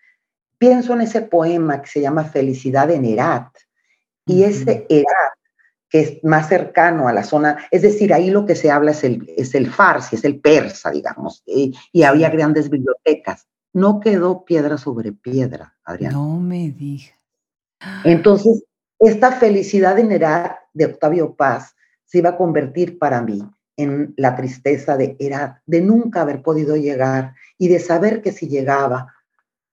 pienso 0.57 0.95
en 0.95 1.03
ese 1.03 1.21
poema 1.21 1.83
que 1.83 1.89
se 1.91 2.01
llama 2.01 2.25
Felicidad 2.25 2.91
en 2.91 3.05
Herat, 3.05 3.55
y 4.25 4.45
ese 4.45 4.87
Herat, 4.89 5.35
que 5.91 6.01
es 6.01 6.25
más 6.25 6.49
cercano 6.49 7.07
a 7.07 7.13
la 7.13 7.23
zona, 7.23 7.69
es 7.71 7.83
decir, 7.83 8.15
ahí 8.15 8.31
lo 8.31 8.47
que 8.47 8.57
se 8.57 8.71
habla 8.71 8.93
es 8.93 9.05
el, 9.05 9.31
es 9.37 9.55
el 9.55 9.71
farsi, 9.71 10.17
es 10.17 10.25
el 10.25 10.41
persa, 10.41 10.91
digamos, 10.91 11.43
y, 11.45 11.77
y 11.93 12.05
había 12.05 12.31
grandes 12.31 12.71
bibliotecas. 12.71 13.47
No 13.75 14.01
quedó 14.01 14.47
piedra 14.47 14.79
sobre 14.79 15.13
piedra, 15.13 15.77
Adrián. 15.85 16.15
No 16.15 16.41
me 16.41 16.71
digas. 16.71 17.13
Entonces, 18.05 18.65
esta 19.01 19.33
felicidad 19.33 19.99
en 19.99 20.13
Herat 20.13 20.61
de 20.73 20.87
Octavio 20.87 21.35
Paz 21.35 21.77
se 22.07 22.17
iba 22.21 22.31
a 22.31 22.37
convertir 22.39 22.99
para 22.99 23.21
mí 23.21 23.47
en 23.83 24.15
la 24.17 24.37
tristeza 24.37 24.97
de, 24.97 25.17
era, 25.19 25.63
de 25.67 25.81
nunca 25.81 26.23
haber 26.23 26.43
podido 26.43 26.77
llegar 26.77 27.35
y 27.59 27.69
de 27.69 27.79
saber 27.79 28.23
que 28.23 28.33
si 28.33 28.49
llegaba, 28.49 29.15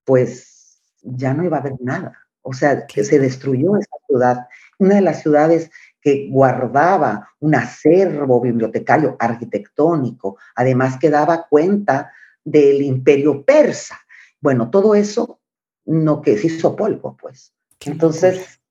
pues 0.03 0.81
ya 1.01 1.33
no 1.33 1.43
iba 1.43 1.57
a 1.57 1.59
haber 1.61 1.75
nada. 1.79 2.17
O 2.41 2.53
sea, 2.53 2.87
que 2.87 3.03
se 3.03 3.19
destruyó 3.19 3.75
esa 3.77 3.97
ciudad, 4.07 4.47
una 4.79 4.95
de 4.95 5.01
las 5.01 5.21
ciudades 5.21 5.69
que 6.01 6.29
guardaba 6.29 7.29
un 7.39 7.55
acervo 7.55 8.39
bibliotecario 8.39 9.17
arquitectónico, 9.19 10.37
además 10.55 10.97
que 10.97 11.09
daba 11.09 11.47
cuenta 11.47 12.13
del 12.43 12.81
imperio 12.81 13.43
persa. 13.43 13.99
Bueno, 14.39 14.69
todo 14.69 14.95
eso 14.95 15.39
no 15.85 16.21
que 16.21 16.37
se 16.37 16.47
hizo 16.47 16.75
polvo, 16.75 17.17
pues. 17.19 17.53
Entonces, 17.85 18.61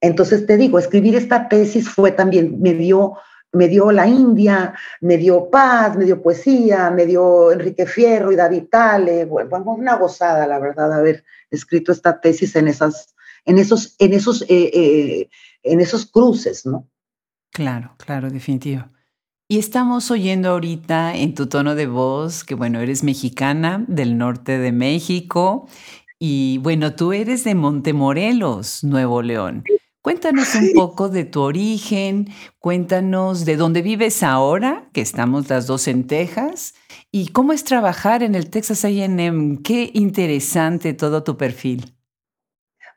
entonces 0.00 0.46
te 0.46 0.56
digo, 0.56 0.78
escribir 0.78 1.16
esta 1.16 1.48
tesis 1.48 1.88
fue 1.88 2.12
también, 2.12 2.60
me 2.60 2.74
dio 2.74 3.14
me 3.54 3.68
dio 3.68 3.90
la 3.92 4.06
India, 4.06 4.74
me 5.00 5.16
dio 5.16 5.48
paz, 5.50 5.96
me 5.96 6.04
dio 6.04 6.20
poesía, 6.22 6.90
me 6.90 7.06
dio 7.06 7.52
Enrique 7.52 7.86
Fierro 7.86 8.32
y 8.32 8.36
David 8.36 8.64
Tale. 8.70 9.24
Bueno, 9.24 9.62
una 9.72 9.96
gozada, 9.96 10.46
la 10.46 10.58
verdad, 10.58 10.92
haber 10.92 11.24
escrito 11.50 11.92
esta 11.92 12.20
tesis 12.20 12.56
en, 12.56 12.68
esas, 12.68 13.14
en, 13.44 13.58
esos, 13.58 13.96
en, 13.98 14.12
esos, 14.12 14.42
eh, 14.42 14.70
eh, 14.74 15.30
en 15.62 15.80
esos 15.80 16.06
cruces, 16.06 16.66
¿no? 16.66 16.88
Claro, 17.52 17.94
claro, 17.98 18.30
definitivo. 18.30 18.84
Y 19.46 19.58
estamos 19.58 20.10
oyendo 20.10 20.50
ahorita 20.50 21.14
en 21.14 21.34
tu 21.34 21.46
tono 21.46 21.74
de 21.74 21.86
voz 21.86 22.44
que, 22.44 22.54
bueno, 22.54 22.80
eres 22.80 23.04
mexicana 23.04 23.84
del 23.88 24.16
norte 24.16 24.58
de 24.58 24.72
México 24.72 25.68
y, 26.18 26.58
bueno, 26.58 26.94
tú 26.94 27.12
eres 27.12 27.44
de 27.44 27.54
Montemorelos, 27.54 28.82
Nuevo 28.82 29.22
León. 29.22 29.62
Cuéntanos 30.04 30.54
un 30.54 30.74
poco 30.74 31.08
de 31.08 31.24
tu 31.24 31.40
origen, 31.40 32.28
cuéntanos 32.58 33.46
de 33.46 33.56
dónde 33.56 33.80
vives 33.80 34.22
ahora, 34.22 34.84
que 34.92 35.00
estamos 35.00 35.48
las 35.48 35.66
dos 35.66 35.88
en 35.88 36.06
Texas, 36.06 36.74
y 37.10 37.28
cómo 37.28 37.54
es 37.54 37.64
trabajar 37.64 38.22
en 38.22 38.34
el 38.34 38.50
Texas 38.50 38.84
AM. 38.84 39.62
Qué 39.62 39.90
interesante 39.94 40.92
todo 40.92 41.24
tu 41.24 41.38
perfil. 41.38 41.94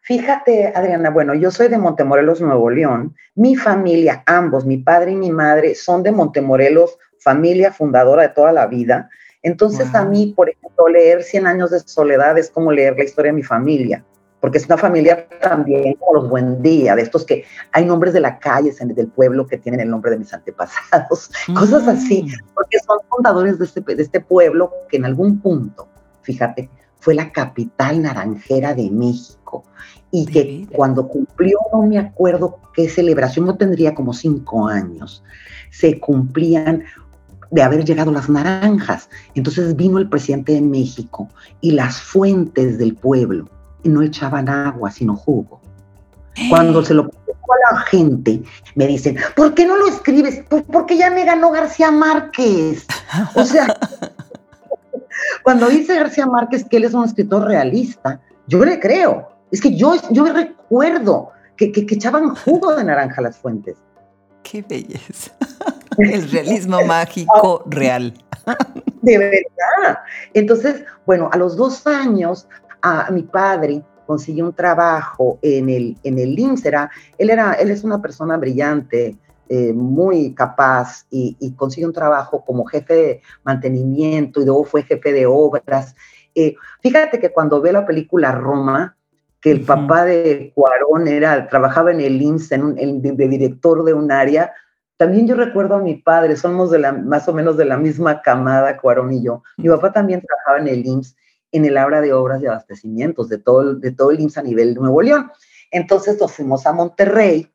Fíjate, 0.01 0.73
Adriana, 0.75 1.09
bueno, 1.09 1.33
yo 1.33 1.49
soy 1.49 1.69
de 1.69 1.77
Montemorelos, 1.77 2.41
Nuevo 2.41 2.69
León. 2.69 3.15
Mi 3.35 3.55
familia, 3.55 4.21
ambos, 4.25 4.65
mi 4.65 4.75
padre 4.75 5.13
y 5.13 5.15
mi 5.15 5.31
madre, 5.31 5.75
son 5.75 6.03
de 6.03 6.11
Montemorelos, 6.11 6.97
familia 7.21 7.71
fundadora 7.71 8.23
de 8.23 8.29
toda 8.33 8.51
la 8.51 8.67
vida. 8.67 9.09
Entonces 9.43 9.95
a 9.95 10.03
mí, 10.03 10.33
por 10.35 10.49
ejemplo, 10.49 10.89
leer 10.89 11.23
Cien 11.23 11.47
años 11.47 11.71
de 11.71 11.79
soledad 11.79 12.37
es 12.37 12.49
como 12.49 12.69
leer 12.69 12.97
la 12.97 13.05
historia 13.05 13.31
de 13.31 13.37
mi 13.37 13.43
familia 13.43 14.03
porque 14.39 14.60
es 14.60 14.65
una 14.65 14.77
familia 14.77 15.27
también 15.41 15.96
como 15.96 16.22
los 16.22 16.29
buen 16.29 16.62
día, 16.62 16.96
de 16.96 17.01
estos 17.01 17.25
que 17.25 17.44
hay 17.72 17.86
nombres 17.86 18.13
de 18.13 18.20
la 18.20 18.38
calle, 18.38 18.72
del 18.79 19.08
pueblo 19.08 19.48
que 19.48 19.58
tienen 19.58 19.82
el 19.82 19.89
nombre 19.89 20.12
de 20.12 20.17
mis 20.17 20.34
antepasados, 20.34 21.32
cosas 21.56 21.88
así, 21.88 22.24
mm. 22.24 22.53
porque 22.53 22.79
son 22.79 23.00
fundadores 23.10 23.58
de 23.58 23.65
este, 23.65 23.82
de 23.82 24.01
este 24.01 24.20
pueblo 24.20 24.72
que 24.89 24.98
en 24.98 25.06
algún 25.06 25.39
punto, 25.39 25.88
fíjate, 26.22 26.70
fue 27.00 27.15
la 27.15 27.32
capital 27.32 28.01
naranjera 28.01 28.74
de 28.74 28.89
México 28.91 29.63
y 30.12 30.25
que 30.25 30.67
cuando 30.72 31.08
cumplió, 31.08 31.58
no 31.74 31.84
me 31.84 31.98
acuerdo 31.98 32.60
qué 32.74 32.89
celebración, 32.89 33.46
no 33.46 33.58
tendría 33.58 33.94
como 33.94 34.13
cinco 34.13 34.67
años, 34.67 35.24
se 35.70 36.00
cumplían 36.00 36.84
de 37.50 37.62
haber 37.62 37.86
llegado 37.86 38.12
las 38.12 38.29
naranjas. 38.29 39.10
Entonces 39.36 39.75
vino 39.75 39.98
el 39.98 40.10
presidente 40.10 40.53
de 40.53 40.62
México 40.62 41.29
y 41.62 41.72
las 41.72 42.01
fuentes 42.01 42.77
del 42.77 42.96
pueblo 42.96 43.48
no 43.88 44.01
echaban 44.01 44.50
agua, 44.50 44.91
sino 44.91 45.15
jugo. 45.15 45.62
Cuando 46.50 46.84
se 46.84 46.94
lo 46.94 47.10
pongo 47.10 47.53
a 47.53 47.74
la 47.74 47.79
gente, 47.82 48.44
me 48.75 48.88
dicen, 48.88 49.17
¿por 49.36 49.53
qué 49.53 49.65
no 49.65 49.75
lo 49.75 49.88
escribes? 49.88 50.44
Pues 50.50 50.63
porque 50.72 50.98
ya 50.98 51.10
me 51.10 51.25
ganó 51.25 51.51
García 51.51 51.89
Márquez. 51.89 52.86
O 53.34 53.44
sea, 53.44 53.75
cuando 55.44 55.67
dice 55.67 55.96
García 55.96 56.27
Márquez 56.27 56.65
que 56.65 56.77
él 56.77 56.84
es 56.84 56.94
un 56.94 57.06
escritor 57.06 57.46
realista, 57.46 58.22
yo 58.48 58.63
le 58.63 58.79
creo. 58.79 59.29
Es 59.51 59.62
que 59.62 59.75
yo, 59.75 59.96
yo 60.12 60.25
recuerdo 60.25 61.32
que, 61.56 61.72
que, 61.72 61.82
echaban 61.89 62.36
jugo 62.36 62.75
de 62.75 62.84
naranja 62.84 63.15
a 63.17 63.24
las 63.24 63.38
fuentes. 63.38 63.77
Qué 64.44 64.62
belleza. 64.62 65.32
El 65.98 66.29
realismo 66.29 66.84
mágico 66.86 67.63
real. 67.65 68.13
De 69.01 69.17
verdad. 69.17 70.00
Entonces, 70.34 70.84
bueno, 71.06 71.29
a 71.32 71.38
los 71.38 71.56
dos 71.56 71.88
años 71.88 72.48
a, 72.81 73.10
mi 73.12 73.24
padre 73.24 73.84
consiguió 74.05 74.46
un 74.46 74.53
trabajo 74.53 75.39
en 75.41 75.69
el, 75.69 75.98
en 76.03 76.19
el. 76.19 76.38
Él, 77.17 77.29
era, 77.29 77.53
él 77.53 77.72
es 77.72 77.84
una 77.84 78.01
persona 78.01 78.38
brillante, 78.38 79.17
eh, 79.50 79.74
muy 79.74 80.34
capaz 80.34 81.05
y, 81.10 81.38
y, 81.39 81.53
consiguió 81.53 81.88
un 81.88 81.93
trabajo 81.93 82.43
como 82.46 82.65
jefe 82.65 82.93
de 82.93 83.22
mantenimiento 83.43 84.41
y 84.41 84.46
luego 84.46 84.65
fue 84.65 84.84
jefe 84.84 85.13
de 85.13 85.25
obras. 85.25 85.96
Eh, 86.36 86.55
fíjate 86.81 87.19
que 87.19 87.31
cuando 87.31 87.62
ve 87.62 87.72
la 87.72 87.86
película 87.86 88.31
Roma, 88.31 88.96
que 89.39 89.51
el 89.51 89.62
papá 89.62 90.05
de 90.05 90.51
Cuarón 90.53 91.07
era, 91.07 91.48
trabajaba 91.48 91.91
en 91.91 92.01
el 92.01 92.22
IMSS, 92.22 92.51
en 92.51 93.01
de, 93.01 93.27
director 93.27 93.84
de 93.84 93.93
un 93.93 94.12
área, 94.12 94.51
también 94.98 95.27
yo 95.27 95.36
recuerdo 95.36 95.75
a 95.75 95.81
mi 95.81 95.96
padre, 95.96 96.36
somos 96.36 96.69
de 96.72 96.79
la, 96.79 96.91
más 96.91 97.27
o 97.27 97.34
menos 97.34 97.55
de 97.55 97.65
la 97.65 97.77
misma 97.77 98.22
camada, 98.22 98.77
Cuarón 98.77 99.13
y 99.13 99.24
yo. 99.24 99.43
Mi 99.57 99.69
papá 99.69 99.93
también 99.93 100.22
trabajaba 100.22 100.60
en 100.60 100.67
el 100.67 100.86
IMSS 100.86 101.15
en 101.57 101.65
el 101.65 101.77
área 101.77 102.01
de 102.01 102.13
obras 102.13 102.41
de 102.41 102.47
abastecimientos 102.47 103.29
de 103.29 103.37
todo, 103.37 103.75
de 103.75 103.91
todo 103.91 104.11
el 104.11 104.19
IMSS 104.19 104.37
a 104.37 104.43
nivel 104.43 104.73
de 104.73 104.79
Nuevo 104.79 105.01
León. 105.01 105.31
Entonces 105.71 106.19
nos 106.19 106.31
fuimos 106.31 106.65
a 106.65 106.73
Monterrey 106.73 107.51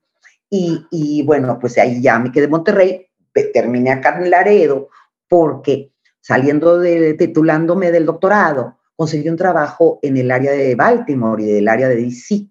y, 0.55 1.23
bueno, 1.23 1.59
pues 1.59 1.79
ahí 1.79 2.03
ya 2.03 2.19
me 2.19 2.31
quedé 2.31 2.45
en 2.45 2.51
Monterrey, 2.51 3.07
terminé 3.55 3.91
acá 3.91 4.19
en 4.19 4.31
Laredo 4.31 4.91
porque 5.27 5.93
saliendo 6.21 6.79
de, 6.79 7.15
titulándome 7.15 7.91
del 7.91 8.05
doctorado, 8.05 8.79
conseguí 8.95 9.31
un 9.31 9.39
trabajo 9.39 9.99
en 10.03 10.19
el 10.19 10.31
área 10.31 10.53
de 10.53 10.75
Baltimore 10.75 11.43
y 11.43 11.47
del 11.47 11.69
área 11.69 11.89
de 11.89 11.97
DC. 11.97 12.49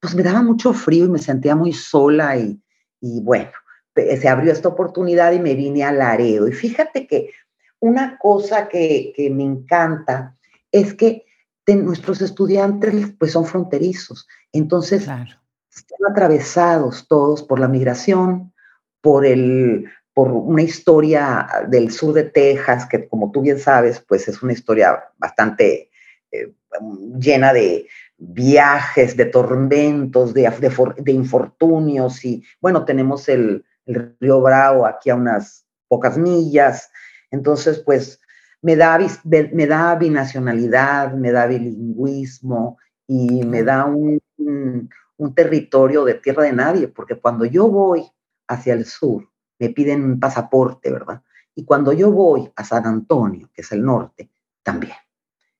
Pues 0.00 0.16
me 0.16 0.24
daba 0.24 0.42
mucho 0.42 0.72
frío 0.72 1.04
y 1.04 1.10
me 1.10 1.20
sentía 1.20 1.54
muy 1.54 1.72
sola 1.72 2.36
y, 2.36 2.60
y 3.00 3.20
bueno, 3.20 3.52
se 3.94 4.28
abrió 4.28 4.52
esta 4.52 4.68
oportunidad 4.68 5.32
y 5.32 5.38
me 5.38 5.54
vine 5.54 5.84
a 5.84 5.92
Laredo. 5.92 6.48
Y 6.48 6.52
fíjate 6.52 7.06
que 7.06 7.30
una 7.78 8.18
cosa 8.18 8.68
que, 8.68 9.12
que 9.14 9.30
me 9.30 9.44
encanta 9.44 10.36
es 10.74 10.92
que 10.92 11.24
nuestros 11.68 12.20
estudiantes 12.20 13.12
pues 13.16 13.30
son 13.30 13.46
fronterizos, 13.46 14.26
entonces 14.52 15.02
están 15.02 16.10
atravesados 16.10 17.06
todos 17.06 17.44
por 17.44 17.60
la 17.60 17.68
migración, 17.68 18.52
por, 19.00 19.24
el, 19.24 19.88
por 20.12 20.32
una 20.32 20.62
historia 20.62 21.46
del 21.68 21.92
sur 21.92 22.12
de 22.12 22.24
Texas, 22.24 22.86
que 22.86 23.08
como 23.08 23.30
tú 23.30 23.40
bien 23.40 23.60
sabes, 23.60 24.00
pues 24.00 24.26
es 24.26 24.42
una 24.42 24.52
historia 24.52 25.04
bastante 25.16 25.90
eh, 26.32 26.52
llena 27.20 27.52
de 27.52 27.86
viajes, 28.18 29.16
de 29.16 29.26
tormentos, 29.26 30.34
de, 30.34 30.50
de, 30.98 31.12
infortunios. 31.12 32.24
Y 32.24 32.42
bueno, 32.60 32.84
tenemos 32.84 33.28
el, 33.28 33.64
el 33.86 34.16
río 34.18 34.40
Bravo 34.40 34.86
aquí 34.86 35.10
a 35.10 35.14
unas 35.14 35.64
pocas 35.86 36.18
millas, 36.18 36.90
entonces 37.30 37.78
pues 37.78 38.18
me 38.64 38.76
da, 38.76 38.98
me 39.24 39.66
da 39.66 39.94
binacionalidad, 39.94 41.12
me 41.12 41.32
da 41.32 41.46
bilingüismo 41.46 42.78
y 43.06 43.44
me 43.44 43.62
da 43.62 43.84
un, 43.84 44.18
un, 44.38 45.34
territorio 45.34 46.02
de 46.02 46.14
tierra 46.14 46.44
de 46.44 46.54
nadie, 46.54 46.88
porque 46.88 47.20
cuando 47.20 47.44
yo 47.44 47.68
voy 47.68 48.10
hacia 48.48 48.72
el 48.72 48.86
sur, 48.86 49.28
me 49.58 49.68
piden 49.68 50.02
un 50.02 50.18
pasaporte, 50.18 50.90
¿verdad? 50.90 51.20
Y 51.54 51.66
cuando 51.66 51.92
yo 51.92 52.10
voy 52.10 52.50
a 52.56 52.64
San 52.64 52.86
Antonio, 52.86 53.50
que 53.52 53.60
es 53.60 53.70
el 53.70 53.84
norte, 53.84 54.30
también. 54.62 54.96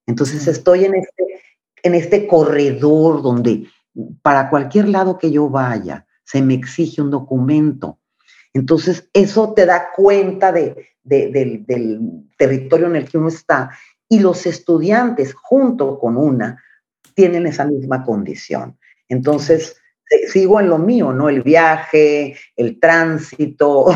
Entonces 0.06 0.48
estoy 0.48 0.86
en 0.86 0.94
este, 0.94 1.42
en 1.82 1.94
este 1.94 2.26
corredor 2.26 3.20
donde 3.20 3.66
para 4.22 4.48
cualquier 4.48 4.88
lado 4.88 5.18
que 5.18 5.30
yo 5.30 5.50
vaya, 5.50 6.06
se 6.24 6.40
me 6.40 6.54
exige 6.54 7.02
un 7.02 7.10
documento. 7.10 7.98
Entonces, 8.54 9.10
eso 9.12 9.52
te 9.52 9.66
da 9.66 9.90
cuenta 9.94 10.52
de, 10.52 10.93
del, 11.04 11.64
territorio 12.36 12.86
en 12.86 12.96
el 12.96 13.08
que 13.08 13.18
uno 13.18 13.28
está 13.28 13.70
y 14.08 14.20
los 14.20 14.46
estudiantes 14.46 15.34
junto 15.34 15.98
con 15.98 16.16
una 16.16 16.62
tienen 17.14 17.46
esa 17.46 17.64
misma 17.64 18.02
condición. 18.02 18.76
Entonces, 19.08 19.76
sigo 20.28 20.60
en 20.60 20.68
lo 20.68 20.78
mío, 20.78 21.12
¿no? 21.12 21.28
El 21.28 21.42
viaje, 21.42 22.36
el 22.56 22.80
tránsito, 22.80 23.86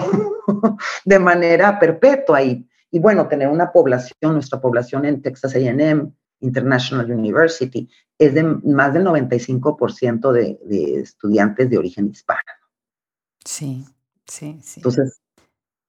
de 1.05 1.19
manera 1.19 1.79
perpetua. 1.79 2.43
Y, 2.43 2.69
y 2.91 2.99
bueno, 2.99 3.27
tener 3.27 3.49
una 3.49 3.73
población, 3.73 4.35
nuestra 4.35 4.61
población 4.61 5.05
en 5.05 5.21
Texas 5.21 5.55
AM, 5.57 6.12
International 6.41 7.11
University, 7.11 7.88
es 8.19 8.35
de 8.35 8.45
más 8.45 8.95
del 8.95 9.05
95% 9.05 10.33
de, 10.33 10.59
de 10.65 11.00
estudiantes 11.00 11.69
de 11.69 11.79
origen 11.79 12.09
hispano. 12.09 12.41
Sí, 13.45 13.85
sí, 14.27 14.59
sí. 14.62 14.81
Entonces, 14.81 15.21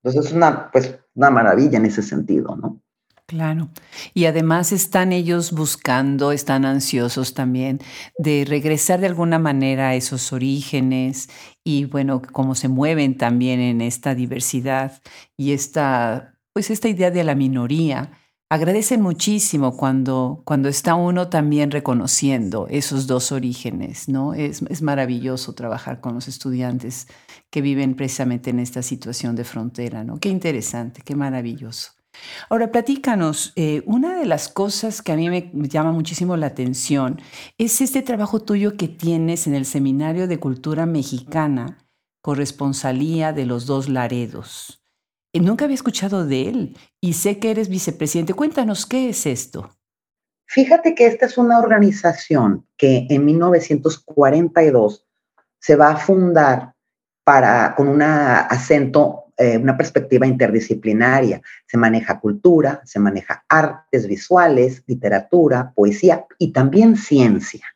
entonces 0.03 0.31
es 0.31 0.33
una, 0.35 0.71
pues, 0.71 0.97
una 1.15 1.29
maravilla 1.29 1.77
en 1.77 1.85
ese 1.85 2.01
sentido, 2.01 2.55
¿no? 2.55 2.81
Claro. 3.29 3.69
Y 4.15 4.25
además 4.25 4.71
están 4.71 5.11
ellos 5.11 5.51
buscando, 5.51 6.31
están 6.31 6.65
ansiosos 6.65 7.35
también 7.35 7.79
de 8.17 8.43
regresar 8.43 9.01
de 9.01 9.05
alguna 9.05 9.37
manera 9.37 9.89
a 9.89 9.95
esos 9.95 10.33
orígenes 10.33 11.29
y 11.63 11.85
bueno, 11.85 12.23
cómo 12.31 12.55
se 12.55 12.69
mueven 12.69 13.17
también 13.17 13.59
en 13.59 13.81
esta 13.81 14.15
diversidad 14.15 14.99
y 15.37 15.51
esta, 15.51 16.39
pues 16.53 16.71
esta 16.71 16.87
idea 16.89 17.11
de 17.11 17.23
la 17.23 17.35
minoría. 17.35 18.13
Agradecen 18.49 19.03
muchísimo 19.03 19.77
cuando, 19.77 20.41
cuando 20.43 20.67
está 20.67 20.95
uno 20.95 21.29
también 21.29 21.69
reconociendo 21.69 22.65
esos 22.67 23.05
dos 23.05 23.31
orígenes, 23.31 24.09
¿no? 24.09 24.33
Es, 24.33 24.63
es 24.69 24.81
maravilloso 24.81 25.53
trabajar 25.53 26.01
con 26.01 26.15
los 26.15 26.27
estudiantes 26.27 27.05
que 27.49 27.61
viven 27.61 27.95
precisamente 27.95 28.49
en 28.49 28.59
esta 28.59 28.81
situación 28.81 29.35
de 29.35 29.43
frontera, 29.43 30.03
¿no? 30.03 30.19
Qué 30.19 30.29
interesante, 30.29 31.01
qué 31.03 31.15
maravilloso. 31.15 31.91
Ahora, 32.49 32.71
platícanos, 32.71 33.53
eh, 33.55 33.81
una 33.85 34.17
de 34.17 34.25
las 34.25 34.49
cosas 34.49 35.01
que 35.01 35.11
a 35.11 35.15
mí 35.15 35.29
me 35.29 35.51
llama 35.67 35.91
muchísimo 35.91 36.37
la 36.37 36.47
atención 36.47 37.21
es 37.57 37.81
este 37.81 38.01
trabajo 38.01 38.41
tuyo 38.41 38.77
que 38.77 38.87
tienes 38.87 39.47
en 39.47 39.55
el 39.55 39.65
Seminario 39.65 40.27
de 40.27 40.39
Cultura 40.39 40.85
Mexicana 40.85 41.77
corresponsalía 42.21 43.31
de 43.31 43.45
los 43.45 43.65
dos 43.65 43.89
Laredos. 43.89 44.83
Eh, 45.33 45.39
nunca 45.39 45.65
había 45.65 45.75
escuchado 45.75 46.25
de 46.25 46.49
él 46.49 46.77
y 46.99 47.13
sé 47.13 47.39
que 47.39 47.51
eres 47.51 47.69
vicepresidente. 47.69 48.33
Cuéntanos, 48.33 48.85
¿qué 48.85 49.09
es 49.09 49.25
esto? 49.25 49.69
Fíjate 50.45 50.95
que 50.95 51.05
esta 51.05 51.27
es 51.27 51.37
una 51.37 51.59
organización 51.59 52.67
que 52.75 53.05
en 53.09 53.23
1942 53.23 55.05
se 55.59 55.75
va 55.75 55.91
a 55.91 55.97
fundar 55.97 56.73
para, 57.29 57.75
con 57.75 57.89
un 57.89 58.01
acento, 58.01 59.25
eh, 59.37 59.55
una 59.55 59.77
perspectiva 59.77 60.25
interdisciplinaria. 60.25 61.39
Se 61.67 61.77
maneja 61.77 62.19
cultura, 62.19 62.81
se 62.85 62.97
maneja 62.97 63.45
artes 63.47 64.07
visuales, 64.07 64.81
literatura, 64.87 65.71
poesía 65.75 66.25
y 66.39 66.51
también 66.51 66.97
ciencia. 66.97 67.67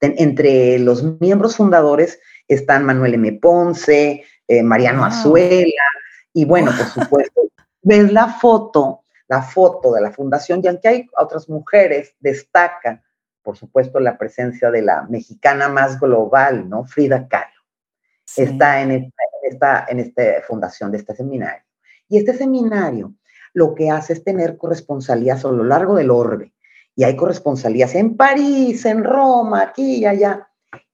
entre 0.00 0.78
los 0.78 1.20
miembros 1.20 1.56
fundadores 1.56 2.18
están 2.48 2.86
Manuel 2.86 3.12
M. 3.12 3.32
Ponce, 3.32 4.24
eh, 4.48 4.62
Mariano 4.62 5.04
Azuela, 5.04 5.88
y 6.32 6.46
bueno, 6.46 6.72
por 6.74 6.86
supuesto, 6.86 7.42
ves 7.82 8.10
la 8.10 8.28
foto, 8.28 9.02
la 9.28 9.42
foto 9.42 9.92
de 9.92 10.00
la 10.00 10.10
fundación, 10.10 10.62
y 10.64 10.68
aunque 10.68 10.88
hay 10.88 11.06
otras 11.18 11.50
mujeres, 11.50 12.14
destaca, 12.18 13.02
por 13.42 13.58
supuesto, 13.58 14.00
la 14.00 14.16
presencia 14.16 14.70
de 14.70 14.80
la 14.80 15.02
mexicana 15.02 15.68
más 15.68 16.00
global, 16.00 16.66
¿no? 16.66 16.86
Frida 16.86 17.28
Kahlo. 17.28 17.55
Está 18.34 18.82
en 18.82 19.12
esta, 19.42 19.86
en 19.88 20.00
esta 20.00 20.22
fundación 20.46 20.90
de 20.90 20.98
este 20.98 21.14
seminario. 21.14 21.62
Y 22.08 22.18
este 22.18 22.34
seminario 22.34 23.14
lo 23.52 23.74
que 23.74 23.90
hace 23.90 24.12
es 24.12 24.22
tener 24.22 24.58
corresponsalías 24.58 25.44
a 25.44 25.50
lo 25.50 25.64
largo 25.64 25.96
del 25.96 26.10
orbe. 26.10 26.52
Y 26.94 27.04
hay 27.04 27.16
corresponsalías 27.16 27.94
en 27.94 28.16
París, 28.16 28.84
en 28.84 29.04
Roma, 29.04 29.62
aquí 29.62 29.96
y 29.96 30.06
allá. 30.06 30.48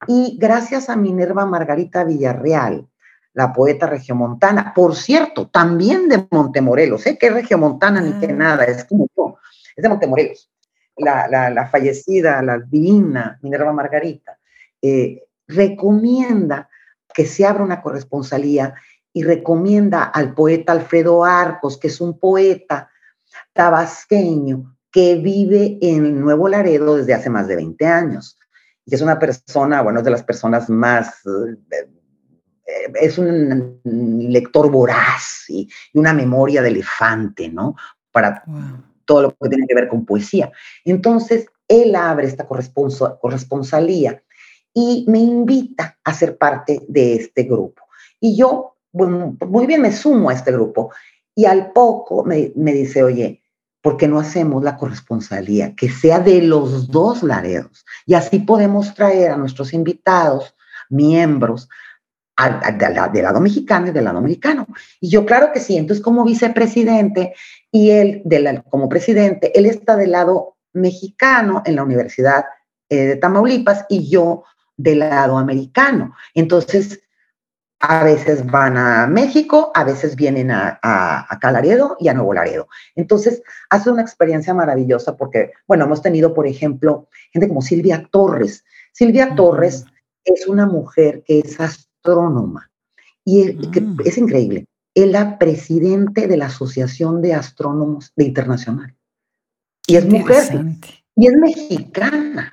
Y 0.07 0.37
gracias 0.39 0.89
a 0.89 0.97
Minerva 0.97 1.47
Margarita 1.47 2.05
Villarreal, 2.05 2.87
la 3.35 3.53
poeta 3.53 3.87
regiomontana, 3.87 4.73
por 4.75 4.95
cierto, 4.95 5.49
también 5.49 6.09
de 6.09 6.27
Montemorelos, 6.31 7.07
¿eh? 7.07 7.19
que 7.19 7.29
es 7.29 7.35
regiomontana 7.35 8.01
ni 8.01 8.13
que 8.21 8.27
ah. 8.27 8.37
nada, 8.37 8.65
es 8.65 8.85
como 8.85 9.09
yo, 9.17 9.39
es 9.75 9.83
de 9.83 9.89
Montemorelos. 9.89 10.51
La, 10.99 11.27
la, 11.29 11.67
fallecida, 11.67 12.43
la 12.43 12.59
divina 12.59 13.39
Minerva 13.43 13.73
Margarita, 13.73 14.39
eh, 14.81 15.25
recomienda 15.49 16.69
que 17.15 17.27
se 17.27 17.47
abra 17.47 17.65
una 17.65 17.83
corresponsalía 17.83 18.75
y 19.13 19.25
recomienda 19.25 20.05
al 20.05 20.35
poeta 20.35 20.73
Alfredo 20.73 21.25
Arcos, 21.25 21.79
que 21.79 21.89
es 21.89 22.01
un 22.01 22.19
poeta 22.19 22.91
tabasqueño 23.53 24.77
que 24.91 25.17
vive 25.17 25.79
en 25.81 26.21
Nuevo 26.21 26.49
Laredo 26.49 26.97
desde 26.97 27.15
hace 27.15 27.31
más 27.31 27.49
de 27.49 27.57
20 27.57 27.87
años. 27.87 28.39
Y 28.85 28.95
es 28.95 29.01
una 29.01 29.19
persona, 29.19 29.81
bueno, 29.83 30.01
es 30.01 30.05
de 30.05 30.11
las 30.11 30.23
personas 30.23 30.69
más, 30.69 31.21
eh, 31.27 31.57
es 33.01 33.19
un 33.19 33.81
lector 33.85 34.71
voraz 34.71 35.45
y, 35.49 35.69
una 35.95 36.13
memoria 36.13 36.63
de 36.63 36.69
elefante, 36.69 37.49
¿no? 37.49 37.77
Para 38.11 38.45
todo 39.05 39.23
lo 39.23 39.31
que 39.31 39.49
tiene 39.49 39.67
que 39.67 39.75
ver 39.75 39.89
con 39.89 40.05
poesía. 40.05 40.53
Entonces, 40.85 41.47
él 41.69 41.95
abre 41.95 42.27
esta 42.27 42.47
corresponsalía 42.47 44.23
y 44.75 45.05
me 45.09 45.19
invita 45.19 45.99
a 46.05 46.15
ser 46.15 46.39
parte 46.39 46.83
de 46.89 47.17
este 47.17 47.45
grupo. 47.45 47.83
Y 48.21 48.37
yo, 48.37 48.77
bueno, 48.93 49.37
muy 49.47 49.67
bien, 49.67 49.83
me 49.83 49.93
sumo 49.93 50.31
a 50.31 50.35
este 50.35 50.53
grupo 50.53 50.93
y 51.35 51.45
al 51.45 51.73
poco 51.73 52.25
me, 52.25 52.53
me 52.57 52.73
dice, 52.73 53.03
oye, 53.03 53.43
¿por 53.83 53.97
qué 53.97 54.09
no 54.09 54.19
hacemos 54.19 54.63
la 54.63 54.77
corresponsalía 54.77 55.75
que 55.75 55.91
sea 55.91 56.21
de 56.21 56.43
los 56.43 56.89
dos 56.89 57.23
laredos? 57.23 57.85
Y 58.07 58.15
así 58.15 58.39
podemos 58.39 58.95
traer 58.95 59.33
a 59.33 59.37
nuestros 59.37 59.73
invitados, 59.73 60.55
miembros, 60.89 61.69
del 63.13 63.23
lado 63.23 63.41
mexicano 63.41 63.89
y 63.89 63.91
del 63.91 64.05
lado 64.05 64.19
americano. 64.19 64.67
Y 65.01 65.11
yo, 65.11 65.27
claro 65.27 65.53
que 65.53 65.61
sí, 65.61 65.77
entonces 65.77 66.03
como 66.03 66.25
vicepresidente 66.25 67.35
y 67.71 67.91
él 67.91 68.23
de 68.25 68.63
como 68.71 68.89
presidente, 68.89 69.57
él 69.59 69.67
está 69.67 69.97
del 69.97 70.13
lado 70.13 70.57
mexicano 70.73 71.63
en 71.67 71.77
la 71.77 71.83
Universidad 71.83 72.45
eh, 72.89 72.97
de 73.05 73.17
Tamaulipas 73.17 73.85
y 73.89 74.09
yo 74.09 74.45
del 74.83 75.01
lado 75.01 75.39
americano. 75.39 76.15
Entonces, 76.35 77.01
a 77.81 78.05
veces 78.05 78.47
van 78.47 78.77
a 78.77 79.07
México, 79.09 79.73
a 79.75 79.83
veces 79.83 80.15
vienen 80.15 80.53
a, 80.53 80.79
a, 80.83 81.39
Calaredo 81.41 81.97
y 81.99 82.09
a 82.09 82.15
Nuevo 82.15 82.33
Laredo. 82.33 82.69
Entonces, 82.95 83.43
hace 83.71 83.91
una 83.91 84.03
experiencia 84.03 84.55
maravillosa 84.55 85.17
porque, 85.17 85.51
bueno, 85.67 85.85
hemos 85.85 86.01
tenido, 86.01 86.33
por 86.33 86.47
ejemplo, 86.47 87.09
gente 87.33 87.49
como 87.49 87.61
Silvia 87.61 88.09
Torres. 88.11 88.65
Silvia 88.93 89.35
Torres 89.35 89.85
es 90.25 90.47
una 90.47 90.67
mujer 90.67 91.25
que 91.27 91.41
es 91.41 91.59
astrónoma 91.59 92.71
y 93.25 93.53
mm. 93.53 93.97
es 94.05 94.17
increíble. 94.17 94.67
Es 94.95 95.11
la 95.11 95.39
presidente 95.39 96.29
de 96.29 96.37
la 96.37 96.47
Asociación 96.47 97.21
de 97.21 97.35
Astrónomos 97.35 98.13
de 98.15 98.25
Internacional. 98.25 98.95
Y 99.89 99.97
es 99.97 100.07
mujer. 100.07 100.65
Y 101.17 101.27
es 101.27 101.33
mexicana. 101.35 102.53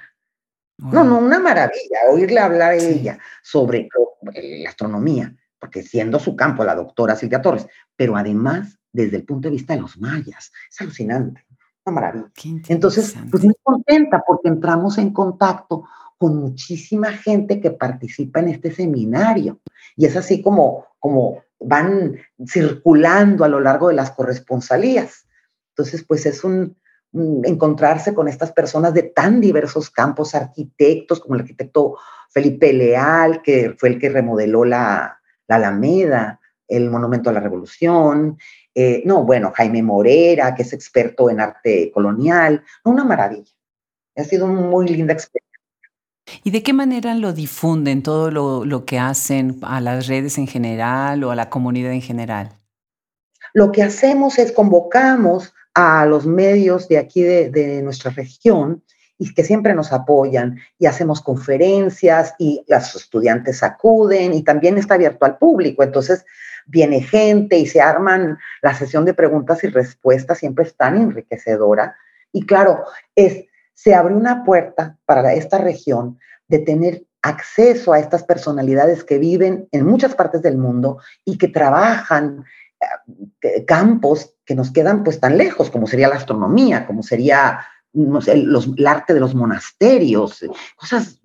No, 0.79 1.03
no, 1.03 1.19
una 1.19 1.39
maravilla 1.39 1.99
oírle 2.11 2.39
hablar 2.39 2.71
a 2.71 2.75
ella 2.75 3.19
sobre 3.43 3.89
la 4.33 4.69
astronomía, 4.69 5.35
porque 5.59 5.83
siendo 5.83 6.19
su 6.19 6.35
campo 6.35 6.63
la 6.63 6.75
doctora 6.75 7.15
Silvia 7.15 7.41
Torres, 7.41 7.67
pero 7.95 8.15
además 8.15 8.79
desde 8.91 9.17
el 9.17 9.25
punto 9.25 9.47
de 9.47 9.53
vista 9.53 9.75
de 9.75 9.81
los 9.81 9.97
mayas, 9.97 10.51
es 10.69 10.81
alucinante, 10.81 11.45
una 11.85 11.93
maravilla. 11.93 12.31
Entonces, 12.69 13.15
pues 13.29 13.43
muy 13.43 13.55
contenta 13.61 14.23
porque 14.25 14.49
entramos 14.49 14.97
en 14.97 15.11
contacto 15.11 15.83
con 16.17 16.37
muchísima 16.37 17.11
gente 17.11 17.61
que 17.61 17.71
participa 17.71 18.39
en 18.39 18.49
este 18.49 18.71
seminario 18.71 19.61
y 19.95 20.05
es 20.05 20.15
así 20.15 20.41
como, 20.41 20.85
como 20.99 21.43
van 21.59 22.17
circulando 22.47 23.43
a 23.43 23.49
lo 23.49 23.59
largo 23.59 23.89
de 23.89 23.95
las 23.95 24.11
corresponsalías. 24.11 25.27
Entonces, 25.69 26.03
pues 26.05 26.25
es 26.25 26.43
un, 26.43 26.77
encontrarse 27.13 28.13
con 28.13 28.27
estas 28.27 28.51
personas 28.51 28.93
de 28.93 29.03
tan 29.03 29.41
diversos 29.41 29.89
campos, 29.89 30.35
arquitectos 30.35 31.19
como 31.19 31.35
el 31.35 31.41
arquitecto 31.41 31.97
Felipe 32.29 32.71
Leal, 32.71 33.41
que 33.41 33.75
fue 33.77 33.89
el 33.89 33.99
que 33.99 34.09
remodeló 34.09 34.65
la, 34.65 35.15
Alameda, 35.47 36.39
el 36.67 36.91
Monumento 36.91 37.31
a 37.31 37.33
la 37.33 37.39
Revolución, 37.39 38.37
eh, 38.75 39.01
no, 39.03 39.23
bueno, 39.23 39.51
Jaime 39.55 39.81
Morera, 39.81 40.53
que 40.53 40.61
es 40.61 40.73
experto 40.73 41.31
en 41.31 41.39
arte 41.39 41.91
colonial, 41.91 42.63
una 42.83 43.03
maravilla. 43.03 43.51
Ha 44.15 44.23
sido 44.23 44.45
una 44.45 44.61
muy 44.61 44.87
linda 44.87 45.13
experiencia. 45.13 45.49
¿Y 46.43 46.51
de 46.51 46.61
qué 46.61 46.73
manera 46.73 47.15
lo 47.15 47.33
difunden 47.33 48.03
todo 48.03 48.29
lo, 48.29 48.63
lo 48.63 48.85
que 48.85 48.99
hacen 48.99 49.57
a 49.63 49.81
las 49.81 50.05
redes 50.05 50.37
en 50.37 50.45
general 50.45 51.23
o 51.23 51.31
a 51.31 51.35
la 51.35 51.49
comunidad 51.49 51.91
en 51.93 52.03
general? 52.03 52.49
Lo 53.53 53.71
que 53.71 53.81
hacemos 53.81 54.37
es 54.37 54.51
convocamos 54.51 55.53
a 55.73 56.05
los 56.05 56.25
medios 56.25 56.87
de 56.87 56.97
aquí 56.97 57.23
de, 57.23 57.81
nuestra 57.83 58.11
región 58.11 58.83
y 59.17 59.33
que 59.33 59.43
siempre 59.43 59.73
nos 59.73 59.91
apoyan 59.91 60.59
y 60.77 60.85
hacemos 60.85 61.21
conferencias 61.21 62.33
y 62.39 62.63
los 62.67 62.95
estudiantes 62.95 63.63
acuden 63.63 64.33
y 64.33 64.43
también 64.43 64.77
está 64.77 64.95
abierto 64.95 65.25
al 65.25 65.37
público. 65.37 65.83
Entonces 65.83 66.25
viene 66.65 67.01
gente 67.01 67.57
y 67.57 67.65
se 67.65 67.81
arman 67.81 68.37
la 68.61 68.73
sesión 68.73 69.05
de 69.05 69.13
preguntas 69.13 69.63
y 69.63 69.67
respuestas, 69.67 70.39
siempre 70.39 70.65
es 70.65 70.75
tan 70.75 70.95
enriquecedora. 70.95 71.95
Y 72.31 72.45
claro, 72.45 72.83
es, 73.15 73.45
se 73.73 73.93
abre 73.93 74.13
una 74.13 74.43
puerta 74.43 74.97
para 75.05 75.33
esta 75.33 75.57
región 75.57 76.19
de 76.47 76.59
tener 76.59 77.03
acceso 77.21 77.93
a 77.93 77.99
estas 77.99 78.23
personalidades 78.23 79.03
que 79.03 79.17
viven 79.17 79.67
en 79.71 79.85
muchas 79.85 80.15
partes 80.15 80.41
del 80.41 80.57
mundo 80.57 80.99
y 81.25 81.37
que 81.37 81.49
trabajan 81.49 82.45
eh, 83.41 83.65
campos 83.65 84.35
que 84.49 84.55
nos 84.55 84.71
quedan 84.71 85.03
pues 85.03 85.19
tan 85.19 85.37
lejos, 85.37 85.69
como 85.69 85.85
sería 85.85 86.07
la 86.07 86.15
astronomía, 86.15 86.87
como 86.87 87.03
sería 87.03 87.59
el, 87.93 88.87
arte 88.87 89.13
de 89.13 89.19
los 89.19 89.35
monasterios, 89.35 90.43
cosas 90.75 91.21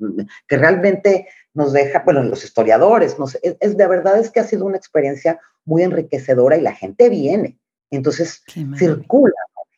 que 0.46 0.58
realmente 0.58 1.26
nos 1.54 1.72
deja, 1.72 2.02
bueno, 2.04 2.22
los 2.22 2.44
historiadores, 2.44 3.16
es, 3.40 3.76
de 3.78 3.86
verdad 3.86 4.18
es 4.18 4.30
que 4.30 4.40
ha 4.40 4.44
sido 4.44 4.66
una 4.66 4.76
experiencia 4.76 5.40
muy 5.64 5.82
enriquecedora 5.82 6.58
y 6.58 6.60
la 6.60 6.74
gente 6.74 7.08
viene, 7.08 7.58
entonces 7.90 8.42
circula. 8.76 9.32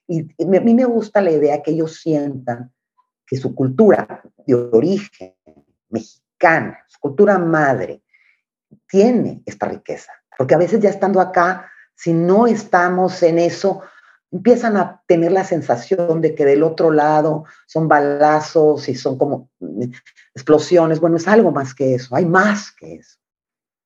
Y, 0.08 0.22
a 0.22 0.60
mí 0.60 0.74
me 0.74 0.84
gusta 0.84 1.22
la 1.22 1.30
idea 1.30 1.62
que 1.62 1.70
ellos 1.70 2.00
sientan 2.00 2.72
que 3.24 3.36
su 3.36 3.54
cultura 3.54 4.22
de 4.44 4.54
origen 4.56 5.36
mexicana, 5.88 6.80
su 6.88 6.98
cultura 6.98 7.38
madre, 7.38 8.02
tiene 8.88 9.40
esta 9.46 9.68
riqueza 9.68 10.10
porque 10.36 10.54
a 10.54 10.58
veces 10.58 10.80
ya 10.80 10.90
estando 10.90 11.20
acá, 11.20 11.70
si 11.96 12.12
no 12.12 12.46
estamos 12.46 13.22
en 13.22 13.38
eso, 13.38 13.82
empiezan 14.30 14.76
a 14.76 15.02
tener 15.06 15.32
la 15.32 15.44
sensación 15.44 16.20
de 16.20 16.34
que 16.34 16.44
del 16.44 16.62
otro 16.62 16.90
lado 16.90 17.44
son 17.66 17.88
balazos 17.88 18.88
y 18.88 18.94
son 18.94 19.18
como 19.18 19.50
mm, 19.60 19.84
explosiones. 20.34 21.00
Bueno, 21.00 21.16
es 21.16 21.26
algo 21.26 21.50
más 21.50 21.74
que 21.74 21.94
eso, 21.94 22.14
hay 22.14 22.26
más 22.26 22.70
que 22.72 22.96
eso. 22.96 23.18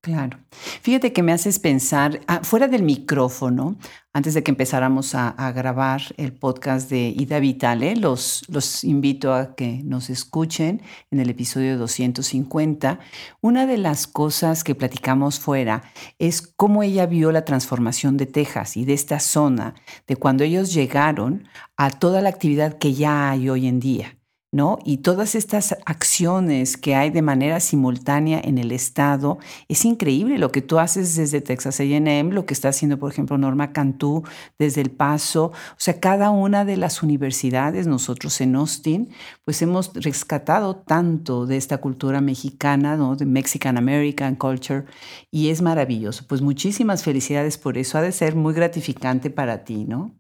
Claro. 0.02 0.38
Fíjate 0.80 1.12
que 1.12 1.22
me 1.22 1.32
haces 1.32 1.58
pensar, 1.58 2.20
ah, 2.26 2.40
fuera 2.42 2.68
del 2.68 2.82
micrófono, 2.82 3.76
antes 4.14 4.32
de 4.32 4.42
que 4.42 4.50
empezáramos 4.50 5.14
a, 5.14 5.52
grabar 5.52 6.00
el 6.16 6.32
podcast 6.32 6.88
de 6.88 7.14
Ida 7.14 7.38
Vitale, 7.38 7.94
los, 7.96 8.44
los 8.48 8.82
invito 8.82 9.34
a 9.34 9.54
que 9.54 9.82
nos 9.84 10.08
escuchen 10.08 10.80
en 11.10 11.20
el 11.20 11.28
episodio 11.28 11.76
250. 11.76 12.98
Una 13.42 13.66
de 13.66 13.76
las 13.76 14.06
cosas 14.06 14.64
que 14.64 14.74
platicamos 14.74 15.38
fuera 15.38 15.82
es 16.18 16.40
cómo 16.40 16.82
ella 16.82 17.04
vio 17.04 17.30
la 17.30 17.44
transformación 17.44 18.16
de 18.16 18.24
Texas 18.24 18.78
y 18.78 18.86
de 18.86 18.94
esta 18.94 19.20
zona, 19.20 19.74
de 20.06 20.16
cuando 20.16 20.44
ellos 20.44 20.72
llegaron 20.72 21.46
a 21.76 21.90
toda 21.90 22.22
la 22.22 22.30
actividad 22.30 22.78
que 22.78 22.94
ya 22.94 23.30
hay 23.30 23.50
hoy 23.50 23.66
en 23.66 23.80
día. 23.80 24.19
¿No? 24.52 24.78
Y 24.84 24.98
todas 24.98 25.34
estas 25.34 25.76
acciones 25.86 26.76
que 26.76 26.96
hay 26.96 27.10
de 27.10 27.22
manera 27.22 27.60
simultánea 27.60 28.40
en 28.42 28.58
el 28.58 28.72
Estado, 28.72 29.38
es 29.68 29.84
increíble 29.84 30.38
lo 30.38 30.50
que 30.50 30.62
tú 30.62 30.78
haces 30.78 31.14
desde 31.16 31.40
Texas 31.40 31.80
AM, 31.80 32.30
lo 32.30 32.46
que 32.46 32.54
está 32.54 32.70
haciendo, 32.70 32.98
por 32.98 33.12
ejemplo, 33.12 33.38
Norma 33.38 33.72
Cantú 33.72 34.24
desde 34.58 34.80
El 34.80 34.90
Paso, 34.90 35.46
o 35.46 35.76
sea, 35.76 36.00
cada 36.00 36.30
una 36.30 36.64
de 36.64 36.76
las 36.76 37.02
universidades, 37.02 37.86
nosotros 37.86 38.40
en 38.40 38.56
Austin, 38.56 39.10
pues 39.44 39.62
hemos 39.62 39.92
rescatado 39.94 40.76
tanto 40.76 41.46
de 41.46 41.56
esta 41.56 41.78
cultura 41.78 42.20
mexicana, 42.20 42.96
¿no? 42.96 43.16
De 43.16 43.26
Mexican 43.26 43.78
American 43.78 44.34
Culture, 44.34 44.84
y 45.30 45.50
es 45.50 45.62
maravilloso. 45.62 46.24
Pues 46.28 46.42
muchísimas 46.42 47.04
felicidades 47.04 47.58
por 47.58 47.78
eso, 47.78 47.98
ha 47.98 48.02
de 48.02 48.12
ser 48.12 48.34
muy 48.34 48.54
gratificante 48.54 49.30
para 49.30 49.64
ti, 49.64 49.84
¿no? 49.84 50.19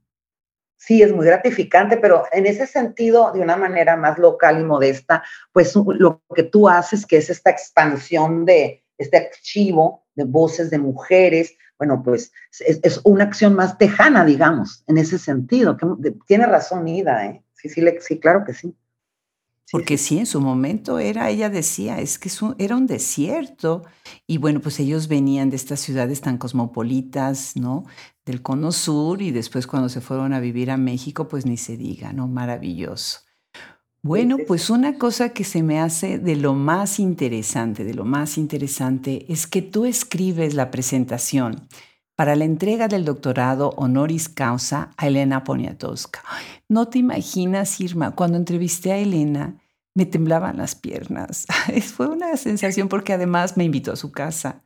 Sí 0.80 1.02
es 1.02 1.12
muy 1.12 1.26
gratificante, 1.26 1.98
pero 1.98 2.24
en 2.32 2.46
ese 2.46 2.66
sentido, 2.66 3.32
de 3.32 3.40
una 3.40 3.56
manera 3.56 3.96
más 3.96 4.18
local 4.18 4.60
y 4.60 4.64
modesta, 4.64 5.22
pues 5.52 5.74
lo 5.76 6.22
que 6.34 6.42
tú 6.42 6.68
haces, 6.68 7.04
que 7.04 7.18
es 7.18 7.28
esta 7.28 7.50
expansión 7.50 8.46
de 8.46 8.82
este 8.96 9.18
archivo 9.18 10.06
de 10.14 10.24
voces 10.24 10.70
de 10.70 10.78
mujeres, 10.78 11.54
bueno, 11.78 12.02
pues 12.02 12.32
es, 12.60 13.00
una 13.04 13.24
acción 13.24 13.54
más 13.54 13.76
tejana, 13.76 14.24
digamos, 14.24 14.82
en 14.86 14.96
ese 14.98 15.18
sentido. 15.18 15.76
tiene 16.26 16.46
razón 16.46 16.88
Ida, 16.88 17.26
¿eh? 17.26 17.42
Sí, 17.54 17.68
sí, 17.68 17.82
sí, 18.00 18.18
claro 18.18 18.44
que 18.44 18.54
sí. 18.54 18.74
Porque 19.70 19.98
sí, 19.98 20.18
en 20.18 20.26
su 20.26 20.40
momento 20.40 20.98
era, 20.98 21.30
ella 21.30 21.48
decía, 21.48 22.00
es 22.00 22.18
que 22.18 22.30
era 22.58 22.76
un 22.76 22.86
desierto. 22.86 23.84
Y 24.26 24.38
bueno, 24.38 24.60
pues 24.60 24.80
ellos 24.80 25.06
venían 25.06 25.50
de 25.50 25.56
estas 25.56 25.80
ciudades 25.80 26.20
tan 26.20 26.38
cosmopolitas, 26.38 27.56
¿no? 27.56 27.84
Del 28.24 28.42
cono 28.42 28.72
sur 28.72 29.22
y 29.22 29.30
después 29.30 29.66
cuando 29.66 29.88
se 29.88 30.00
fueron 30.00 30.32
a 30.32 30.40
vivir 30.40 30.70
a 30.70 30.76
México, 30.76 31.28
pues 31.28 31.46
ni 31.46 31.56
se 31.56 31.76
diga, 31.76 32.12
¿no? 32.12 32.26
Maravilloso. 32.26 33.20
Bueno, 34.02 34.38
pues 34.46 34.70
una 34.70 34.96
cosa 34.96 35.28
que 35.28 35.44
se 35.44 35.62
me 35.62 35.78
hace 35.78 36.18
de 36.18 36.34
lo 36.34 36.54
más 36.54 36.98
interesante, 36.98 37.84
de 37.84 37.92
lo 37.92 38.06
más 38.06 38.38
interesante, 38.38 39.30
es 39.30 39.46
que 39.46 39.60
tú 39.60 39.84
escribes 39.84 40.54
la 40.54 40.70
presentación 40.70 41.68
para 42.16 42.34
la 42.34 42.44
entrega 42.44 42.88
del 42.88 43.04
doctorado 43.04 43.70
honoris 43.76 44.28
causa 44.28 44.90
a 44.96 45.06
Elena 45.06 45.44
Poniatowska. 45.44 46.22
No 46.68 46.88
te 46.88 46.98
imaginas, 46.98 47.80
Irma, 47.80 48.14
cuando 48.14 48.38
entrevisté 48.38 48.92
a 48.92 48.98
Elena, 48.98 49.59
me 49.94 50.06
temblaban 50.06 50.56
las 50.56 50.74
piernas. 50.74 51.46
Fue 51.94 52.08
una 52.08 52.36
sensación 52.36 52.88
porque 52.88 53.12
además 53.12 53.56
me 53.56 53.62
invitó 53.64 53.92
a 53.92 53.96
su 53.96 54.10
casa. 54.12 54.64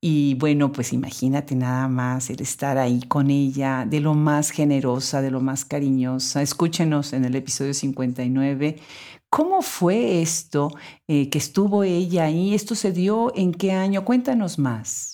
Y 0.00 0.34
bueno, 0.34 0.70
pues 0.72 0.92
imagínate 0.92 1.56
nada 1.56 1.88
más 1.88 2.30
el 2.30 2.40
estar 2.40 2.78
ahí 2.78 3.02
con 3.02 3.28
ella, 3.30 3.84
de 3.88 3.98
lo 4.00 4.14
más 4.14 4.50
generosa, 4.50 5.20
de 5.20 5.32
lo 5.32 5.40
más 5.40 5.64
cariñosa. 5.64 6.42
Escúchenos 6.42 7.12
en 7.12 7.24
el 7.24 7.34
episodio 7.34 7.74
59. 7.74 8.76
¿Cómo 9.30 9.62
fue 9.62 10.22
esto 10.22 10.70
eh, 11.08 11.28
que 11.28 11.38
estuvo 11.38 11.82
ella 11.82 12.22
ahí? 12.24 12.54
¿Esto 12.54 12.76
se 12.76 12.92
dio 12.92 13.32
en 13.34 13.52
qué 13.52 13.72
año? 13.72 14.04
Cuéntanos 14.04 14.60
más. 14.60 15.10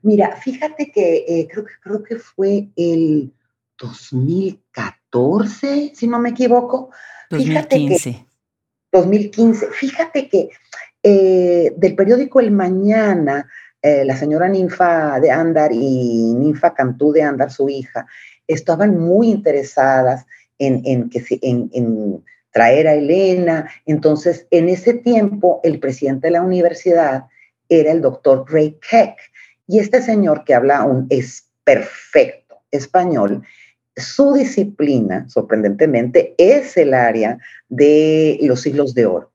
Mira, 0.00 0.36
fíjate 0.36 0.90
que 0.90 1.26
eh, 1.28 1.46
creo, 1.50 1.66
que 1.66 1.74
creo 1.82 2.02
que 2.02 2.16
fue 2.16 2.70
el 2.76 3.34
2014, 3.78 5.92
si 5.94 6.08
no 6.08 6.18
me 6.18 6.30
equivoco. 6.30 6.88
2015. 7.30 8.31
2015. 8.92 9.68
Fíjate 9.72 10.28
que 10.28 10.50
eh, 11.02 11.72
del 11.76 11.96
periódico 11.96 12.40
El 12.40 12.52
Mañana, 12.52 13.48
eh, 13.80 14.04
la 14.04 14.16
señora 14.16 14.48
Ninfa 14.48 15.18
de 15.18 15.30
Andar 15.30 15.72
y 15.72 16.34
Ninfa 16.34 16.74
Cantú 16.74 17.12
de 17.12 17.22
Andar, 17.22 17.50
su 17.50 17.68
hija, 17.68 18.06
estaban 18.46 18.98
muy 18.98 19.30
interesadas 19.30 20.26
en, 20.58 20.82
en, 20.84 21.10
que, 21.10 21.24
en, 21.42 22.22
traer 22.52 22.86
a 22.86 22.94
Elena. 22.94 23.68
Entonces, 23.86 24.46
en 24.50 24.68
ese 24.68 24.94
tiempo, 24.94 25.60
el 25.64 25.80
presidente 25.80 26.28
de 26.28 26.32
la 26.32 26.42
universidad 26.42 27.24
era 27.68 27.90
el 27.90 28.02
doctor 28.02 28.44
Ray 28.48 28.78
Keck 28.88 29.16
y 29.66 29.78
este 29.78 30.02
señor 30.02 30.44
que 30.44 30.54
habla 30.54 30.84
un 30.84 31.06
es 31.08 31.48
perfecto 31.64 32.60
español, 32.70 33.42
su 33.96 34.32
disciplina, 34.32 35.28
sorprendentemente, 35.28 36.34
es 36.38 36.76
el 36.76 36.94
área 36.94 37.38
de 37.72 38.38
los 38.42 38.60
siglos 38.60 38.94
de 38.94 39.06
oro. 39.06 39.32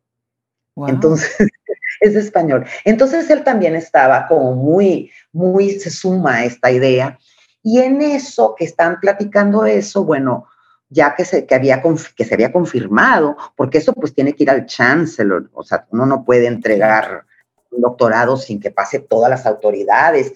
Entonces, 0.88 1.36
es 2.02 2.16
español. 2.16 2.66
Entonces 2.86 3.28
él 3.32 3.44
también 3.44 3.76
estaba 3.76 4.28
como 4.28 4.54
muy, 4.54 5.12
muy, 5.34 5.72
se 5.72 5.90
suma 5.90 6.36
a 6.36 6.46
esta 6.46 6.72
idea. 6.72 7.18
Y 7.64 7.80
en 7.80 8.00
eso 8.02 8.54
que 8.56 8.66
están 8.66 9.00
platicando 9.00 9.66
eso, 9.66 10.06
bueno, 10.06 10.46
ya 10.90 11.16
que 11.16 11.26
se, 11.26 11.48
que 11.48 11.56
había, 11.56 11.82
que 12.16 12.26
se 12.26 12.34
había 12.34 12.52
confirmado, 12.52 13.36
porque 13.56 13.80
eso 13.80 13.92
pues 13.94 14.14
tiene 14.14 14.34
que 14.34 14.44
ir 14.44 14.52
al 14.52 14.68
chancellor, 14.68 15.50
o 15.54 15.64
sea, 15.64 15.86
uno 15.90 16.06
no 16.06 16.24
puede 16.24 16.46
entregar 16.46 17.26
un 17.72 17.82
doctorado 17.82 18.38
sin 18.38 18.60
que 18.60 18.72
pase 18.72 19.00
todas 19.00 19.30
las 19.32 19.46
autoridades, 19.48 20.32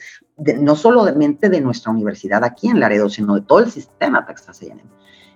no 0.58 0.76
solamente 0.76 1.50
de 1.50 1.62
nuestra 1.62 1.92
universidad 1.92 2.44
aquí 2.44 2.68
en 2.68 2.80
Laredo, 2.80 3.10
sino 3.10 3.36
de 3.36 3.42
todo 3.42 3.60
el 3.60 3.72
sistema 3.72 4.26
Texas 4.26 4.60
A&M. 4.64 4.82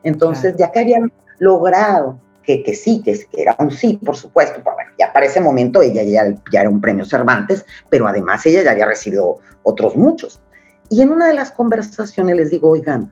Entonces, 0.04 0.56
ya 0.58 0.72
que 0.72 0.80
habían 0.80 1.14
logrado 1.40 2.20
que, 2.46 2.64
que 2.64 2.74
sí, 2.74 3.02
que, 3.04 3.26
era 3.34 3.56
un 3.60 3.72
sí, 3.72 4.00
por 4.04 4.16
supuesto, 4.16 4.60
pero 4.64 4.76
bueno, 4.76 4.92
ya 4.98 5.12
para 5.12 5.26
ese 5.26 5.42
momento 5.42 5.82
ella 5.82 6.04
ya, 6.04 6.36
ya 6.52 6.62
era 6.62 6.70
un 6.70 6.82
premio 6.82 7.06
Cervantes, 7.06 7.66
pero 7.90 8.08
además 8.08 8.46
ella 8.46 8.64
ya 8.64 8.72
había 8.72 8.86
recibido 8.86 9.40
otros 9.64 9.96
muchos. 9.96 10.42
Y 10.90 11.02
en 11.02 11.12
una 11.12 11.28
de 11.28 11.34
las 11.34 11.52
conversaciones 11.52 12.36
les 12.36 12.52
digo, 12.52 12.70
oigan, 12.70 13.12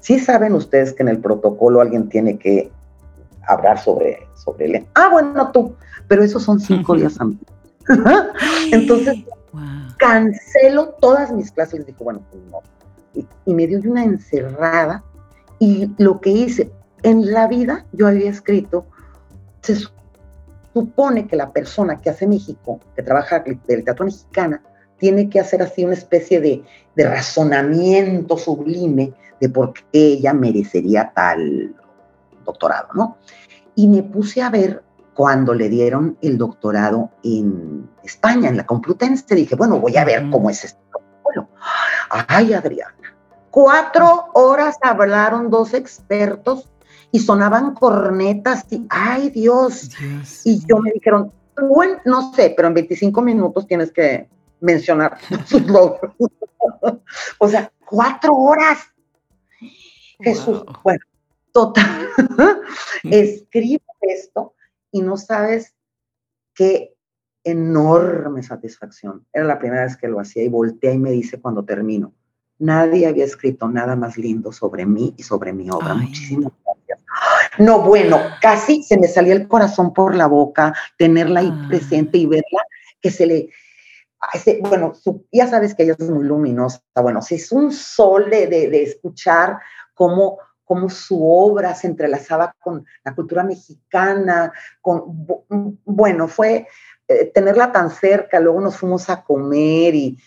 sí 0.00 0.18
saben 0.18 0.54
ustedes 0.54 0.92
que 0.92 1.02
en 1.02 1.08
el 1.08 1.18
protocolo 1.18 1.80
alguien 1.80 2.08
tiene 2.08 2.38
que 2.38 2.70
hablar 3.46 3.78
sobre, 3.78 4.26
sobre 4.34 4.66
él. 4.66 4.86
Ah, 4.94 5.08
bueno, 5.10 5.50
tú, 5.52 5.74
pero 6.08 6.22
esos 6.22 6.42
son 6.42 6.60
cinco 6.60 6.96
días 6.96 7.20
antes. 7.20 7.48
Entonces, 8.72 9.16
cancelo 9.98 10.94
todas 11.00 11.32
mis 11.32 11.50
clases. 11.50 11.80
Y 11.80 11.84
dijo, 11.84 12.04
bueno, 12.04 12.20
pues 12.30 12.42
no. 12.50 12.60
Y, 13.46 13.54
me 13.54 13.66
dio 13.66 13.80
una 13.90 14.04
encerrada. 14.04 15.02
Y 15.58 15.90
lo 15.98 16.20
que 16.20 16.30
hice, 16.30 16.70
en 17.04 17.32
la 17.32 17.46
vida 17.46 17.84
yo 17.92 18.08
había 18.08 18.30
escrito, 18.30 18.86
se 19.60 19.76
supone 20.72 21.26
que 21.28 21.36
la 21.36 21.52
persona 21.52 22.00
que 22.00 22.10
hace 22.10 22.26
México, 22.26 22.80
que 22.96 23.02
trabaja 23.02 23.40
del 23.40 23.84
teatro 23.84 24.06
mexicana, 24.06 24.62
tiene 24.98 25.28
que 25.28 25.38
hacer 25.38 25.62
así 25.62 25.84
una 25.84 25.94
especie 25.94 26.40
de, 26.40 26.64
de 26.96 27.04
razonamiento 27.08 28.38
sublime 28.38 29.12
de 29.38 29.48
por 29.50 29.74
qué 29.74 29.84
ella 29.92 30.32
merecería 30.32 31.12
tal 31.14 31.74
doctorado, 32.44 32.88
¿no? 32.94 33.18
Y 33.74 33.86
me 33.88 34.02
puse 34.02 34.40
a 34.40 34.48
ver 34.48 34.82
cuando 35.12 35.52
le 35.52 35.68
dieron 35.68 36.16
el 36.22 36.38
doctorado 36.38 37.10
en 37.22 37.88
España, 38.02 38.48
en 38.48 38.56
la 38.56 38.66
Complutense, 38.66 39.34
dije, 39.34 39.56
bueno, 39.56 39.78
voy 39.78 39.96
a 39.98 40.04
ver 40.04 40.30
cómo 40.30 40.48
es 40.48 40.64
este 40.64 40.80
protocolo. 40.90 41.48
Ay, 42.08 42.54
Adriana, 42.54 42.94
cuatro 43.50 44.30
horas 44.32 44.76
hablaron 44.80 45.50
dos 45.50 45.74
expertos 45.74 46.70
y 47.14 47.20
sonaban 47.20 47.74
cornetas 47.74 48.66
y, 48.72 48.84
ay 48.90 49.30
Dios. 49.30 49.88
Y 50.42 50.66
yo 50.66 50.78
me 50.78 50.90
dijeron, 50.90 51.30
bueno, 51.70 52.00
no 52.04 52.34
sé, 52.34 52.52
pero 52.56 52.66
en 52.66 52.74
25 52.74 53.22
minutos 53.22 53.68
tienes 53.68 53.92
que 53.92 54.28
mencionar 54.60 55.16
sus 55.46 55.64
logros. 55.64 56.12
o 57.38 57.48
sea, 57.48 57.70
cuatro 57.88 58.34
horas. 58.34 58.78
Jesús, 60.18 60.64
bueno, 60.82 61.04
total. 61.52 62.08
Escribo 63.04 63.84
esto 64.00 64.54
y 64.90 65.00
no 65.00 65.16
sabes 65.16 65.72
qué 66.52 66.96
enorme 67.44 68.42
satisfacción. 68.42 69.24
Era 69.32 69.44
la 69.44 69.60
primera 69.60 69.84
vez 69.84 69.96
que 69.96 70.08
lo 70.08 70.18
hacía 70.18 70.42
y 70.42 70.48
voltea 70.48 70.92
y 70.92 70.98
me 70.98 71.12
dice 71.12 71.40
cuando 71.40 71.64
termino, 71.64 72.12
nadie 72.58 73.06
había 73.06 73.24
escrito 73.24 73.68
nada 73.68 73.94
más 73.94 74.18
lindo 74.18 74.50
sobre 74.50 74.84
mí 74.84 75.14
y 75.16 75.22
sobre 75.22 75.52
mi 75.52 75.70
obra. 75.70 75.94
Muchísimas 75.94 76.52
gracias. 76.64 76.83
No, 77.58 77.80
bueno, 77.82 78.20
casi 78.40 78.82
se 78.82 78.98
me 78.98 79.08
salía 79.08 79.34
el 79.34 79.48
corazón 79.48 79.92
por 79.92 80.14
la 80.14 80.26
boca, 80.26 80.74
tenerla 80.98 81.40
ahí 81.40 81.50
ah. 81.52 81.66
presente 81.68 82.18
y 82.18 82.26
verla, 82.26 82.64
que 83.00 83.10
se 83.10 83.26
le... 83.26 83.50
bueno, 84.62 84.92
ya 85.30 85.46
sabes 85.46 85.74
que 85.74 85.84
ella 85.84 85.96
es 85.98 86.10
muy 86.10 86.24
luminosa. 86.24 86.82
Bueno, 86.94 87.22
si 87.22 87.36
es 87.36 87.52
un 87.52 87.72
sol 87.72 88.30
de, 88.30 88.46
de, 88.46 88.68
de 88.68 88.82
escuchar 88.82 89.58
cómo 89.94 90.38
cómo 90.64 90.88
su 90.88 91.22
obra 91.22 91.74
se 91.74 91.86
entrelazaba 91.86 92.56
con 92.58 92.86
la 93.04 93.14
cultura 93.14 93.44
mexicana, 93.44 94.50
con, 94.80 95.04
bueno, 95.84 96.26
fue, 96.26 96.66
eh, 97.06 97.26
tenerla 97.26 97.70
tan 97.70 97.90
cerca, 97.90 98.40
luego 98.40 98.62
nos 98.62 98.76
fuimos 98.78 99.10
a 99.10 99.22
comer 99.22 99.94
y, 99.94 100.18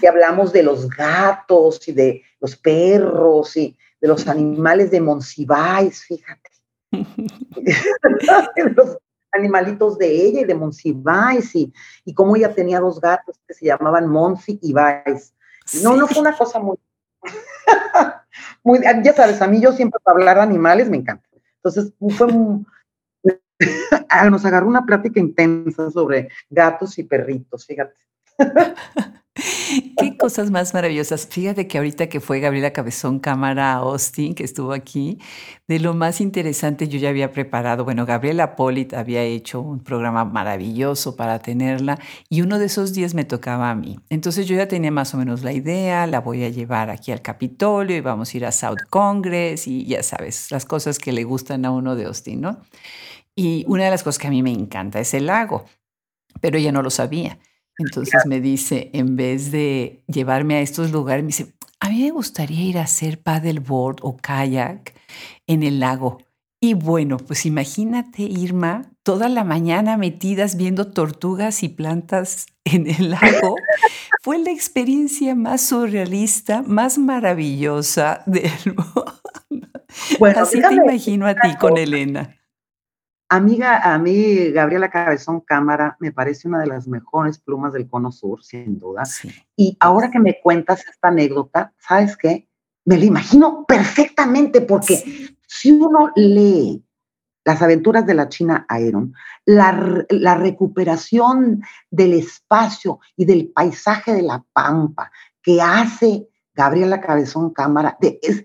y, 0.00 0.06
hablamos 0.06 0.50
de 0.50 0.62
los 0.62 0.88
gatos 0.88 1.86
y 1.88 1.92
de 1.92 2.22
los 2.40 2.56
perros 2.56 3.54
y 3.58 3.76
de 4.02 4.08
los 4.08 4.28
animales 4.28 4.90
de 4.90 5.00
Monsiváis, 5.00 6.04
fíjate. 6.04 6.50
los 8.76 8.98
animalitos 9.32 9.96
de 9.96 10.10
ella 10.10 10.40
y 10.40 10.44
de 10.44 10.54
Monsiváis 10.54 11.54
y, 11.54 11.72
y 12.04 12.12
cómo 12.12 12.36
ella 12.36 12.54
tenía 12.54 12.80
dos 12.80 13.00
gatos 13.00 13.40
que 13.46 13.54
se 13.54 13.66
llamaban 13.66 14.08
Monsi 14.08 14.58
y 14.60 14.74
Vais. 14.74 15.32
No, 15.82 15.96
no 15.96 16.06
fue 16.06 16.20
una 16.20 16.36
cosa 16.36 16.58
muy, 16.58 16.76
muy, 18.64 18.80
ya 18.82 19.14
sabes, 19.14 19.40
a 19.40 19.46
mí 19.46 19.60
yo 19.60 19.72
siempre 19.72 20.00
para 20.02 20.18
hablar 20.18 20.36
de 20.36 20.42
animales 20.42 20.90
me 20.90 20.98
encanta. 20.98 21.26
Entonces 21.56 21.94
fue 22.16 22.26
un, 22.26 22.66
nos 24.30 24.44
agarró 24.44 24.66
una 24.66 24.84
plática 24.84 25.20
intensa 25.20 25.90
sobre 25.92 26.28
gatos 26.50 26.98
y 26.98 27.04
perritos, 27.04 27.64
fíjate. 27.64 27.94
Qué 29.98 30.16
cosas 30.18 30.50
más 30.50 30.74
maravillosas. 30.74 31.26
Fíjate 31.26 31.66
que 31.66 31.78
ahorita 31.78 32.08
que 32.08 32.20
fue 32.20 32.40
Gabriela 32.40 32.72
Cabezón 32.72 33.18
Cámara 33.18 33.72
Austin, 33.74 34.34
que 34.34 34.44
estuvo 34.44 34.72
aquí, 34.72 35.18
de 35.68 35.78
lo 35.78 35.94
más 35.94 36.20
interesante 36.20 36.86
yo 36.86 36.98
ya 36.98 37.08
había 37.08 37.32
preparado, 37.32 37.84
bueno, 37.84 38.04
Gabriela 38.04 38.54
Polit 38.56 38.92
había 38.92 39.22
hecho 39.22 39.60
un 39.60 39.80
programa 39.80 40.24
maravilloso 40.24 41.16
para 41.16 41.38
tenerla 41.38 41.98
y 42.28 42.42
uno 42.42 42.58
de 42.58 42.66
esos 42.66 42.92
días 42.92 43.14
me 43.14 43.24
tocaba 43.24 43.70
a 43.70 43.74
mí. 43.74 43.98
Entonces 44.10 44.46
yo 44.46 44.56
ya 44.56 44.68
tenía 44.68 44.90
más 44.90 45.14
o 45.14 45.16
menos 45.16 45.42
la 45.42 45.52
idea, 45.52 46.06
la 46.06 46.20
voy 46.20 46.44
a 46.44 46.50
llevar 46.50 46.90
aquí 46.90 47.10
al 47.10 47.22
Capitolio 47.22 47.96
y 47.96 48.00
vamos 48.00 48.34
a 48.34 48.36
ir 48.36 48.44
a 48.44 48.52
South 48.52 48.82
Congress 48.90 49.66
y 49.66 49.86
ya 49.86 50.02
sabes, 50.02 50.50
las 50.50 50.66
cosas 50.66 50.98
que 50.98 51.12
le 51.12 51.24
gustan 51.24 51.64
a 51.64 51.70
uno 51.70 51.96
de 51.96 52.04
Austin, 52.04 52.42
¿no? 52.42 52.60
Y 53.34 53.64
una 53.66 53.84
de 53.84 53.90
las 53.90 54.02
cosas 54.02 54.18
que 54.18 54.26
a 54.26 54.30
mí 54.30 54.42
me 54.42 54.52
encanta 54.52 55.00
es 55.00 55.14
el 55.14 55.26
lago, 55.26 55.64
pero 56.42 56.58
ella 56.58 56.70
no 56.70 56.82
lo 56.82 56.90
sabía. 56.90 57.38
Entonces 57.78 58.26
me 58.26 58.40
dice, 58.40 58.90
en 58.92 59.16
vez 59.16 59.50
de 59.50 60.04
llevarme 60.06 60.56
a 60.56 60.60
estos 60.60 60.90
lugares, 60.90 61.22
me 61.24 61.28
dice, 61.28 61.54
a 61.80 61.88
mí 61.88 62.02
me 62.02 62.10
gustaría 62.10 62.62
ir 62.62 62.78
a 62.78 62.82
hacer 62.82 63.20
paddleboard 63.20 63.96
o 64.02 64.16
kayak 64.16 64.94
en 65.46 65.62
el 65.62 65.80
lago. 65.80 66.18
Y 66.60 66.74
bueno, 66.74 67.16
pues 67.16 67.44
imagínate, 67.44 68.22
Irma, 68.22 68.92
toda 69.02 69.28
la 69.28 69.42
mañana 69.42 69.96
metidas 69.96 70.56
viendo 70.56 70.92
tortugas 70.92 71.64
y 71.64 71.68
plantas 71.68 72.46
en 72.64 72.88
el 72.88 73.10
lago. 73.10 73.56
Fue 74.22 74.38
la 74.38 74.52
experiencia 74.52 75.34
más 75.34 75.66
surrealista, 75.66 76.62
más 76.62 76.98
maravillosa 76.98 78.22
del 78.26 78.52
mundo. 78.76 79.20
Así 80.36 80.60
te 80.62 80.74
imagino 80.74 81.26
a 81.26 81.34
ti 81.34 81.56
con 81.58 81.76
Elena. 81.76 82.36
Amiga, 83.34 83.78
a 83.78 83.98
mí 83.98 84.50
Gabriela 84.50 84.90
Cabezón 84.90 85.40
Cámara 85.40 85.96
me 86.00 86.12
parece 86.12 86.48
una 86.48 86.60
de 86.60 86.66
las 86.66 86.86
mejores 86.86 87.38
plumas 87.38 87.72
del 87.72 87.88
Cono 87.88 88.12
Sur, 88.12 88.44
sin 88.44 88.78
duda. 88.78 89.04
Y 89.56 89.74
ahora 89.80 90.10
que 90.10 90.18
me 90.18 90.38
cuentas 90.38 90.86
esta 90.86 91.08
anécdota, 91.08 91.72
¿sabes 91.78 92.18
qué? 92.18 92.46
Me 92.84 92.98
la 92.98 93.06
imagino 93.06 93.64
perfectamente 93.66 94.60
porque 94.60 95.34
si 95.48 95.70
uno 95.72 96.10
lee 96.14 96.84
las 97.42 97.62
aventuras 97.62 98.04
de 98.04 98.12
la 98.12 98.28
China 98.28 98.66
Iron, 98.78 99.14
la, 99.46 100.04
la, 100.10 100.34
recuperación 100.34 101.62
del 101.90 102.12
espacio 102.12 103.00
y 103.16 103.24
del 103.24 103.48
paisaje 103.48 104.12
de 104.12 104.22
la 104.22 104.44
pampa 104.52 105.10
que 105.42 105.62
hace 105.62 106.28
Gabriela 106.52 107.00
Cabezón 107.00 107.54
Cámara, 107.54 107.96
de, 107.98 108.18
es, 108.20 108.44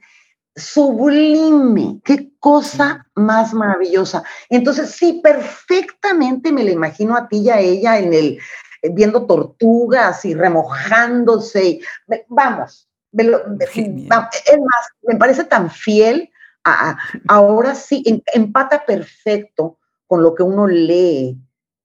sublime, 0.57 2.01
qué 2.03 2.31
cosa 2.39 3.07
más 3.15 3.53
maravillosa. 3.53 4.23
Entonces, 4.49 4.91
sí, 4.91 5.21
perfectamente 5.23 6.51
me 6.51 6.63
la 6.63 6.71
imagino 6.71 7.15
a 7.15 7.27
ti 7.29 7.37
y 7.37 7.49
a 7.49 7.59
ella 7.59 7.99
en 7.99 8.13
el, 8.13 8.39
eh, 8.81 8.89
viendo 8.91 9.27
tortugas 9.27 10.25
y 10.25 10.33
remojándose. 10.33 11.65
Y, 11.65 11.81
vamos, 12.27 12.89
es 13.13 14.57
más, 14.57 14.87
me 15.03 15.15
parece 15.15 15.43
tan 15.43 15.69
fiel. 15.69 16.29
A, 16.63 16.97
ahora 17.29 17.75
sí, 17.75 18.03
empata 18.33 18.83
perfecto 18.85 19.77
con 20.05 20.21
lo 20.21 20.35
que 20.35 20.43
uno 20.43 20.67
lee, 20.67 21.37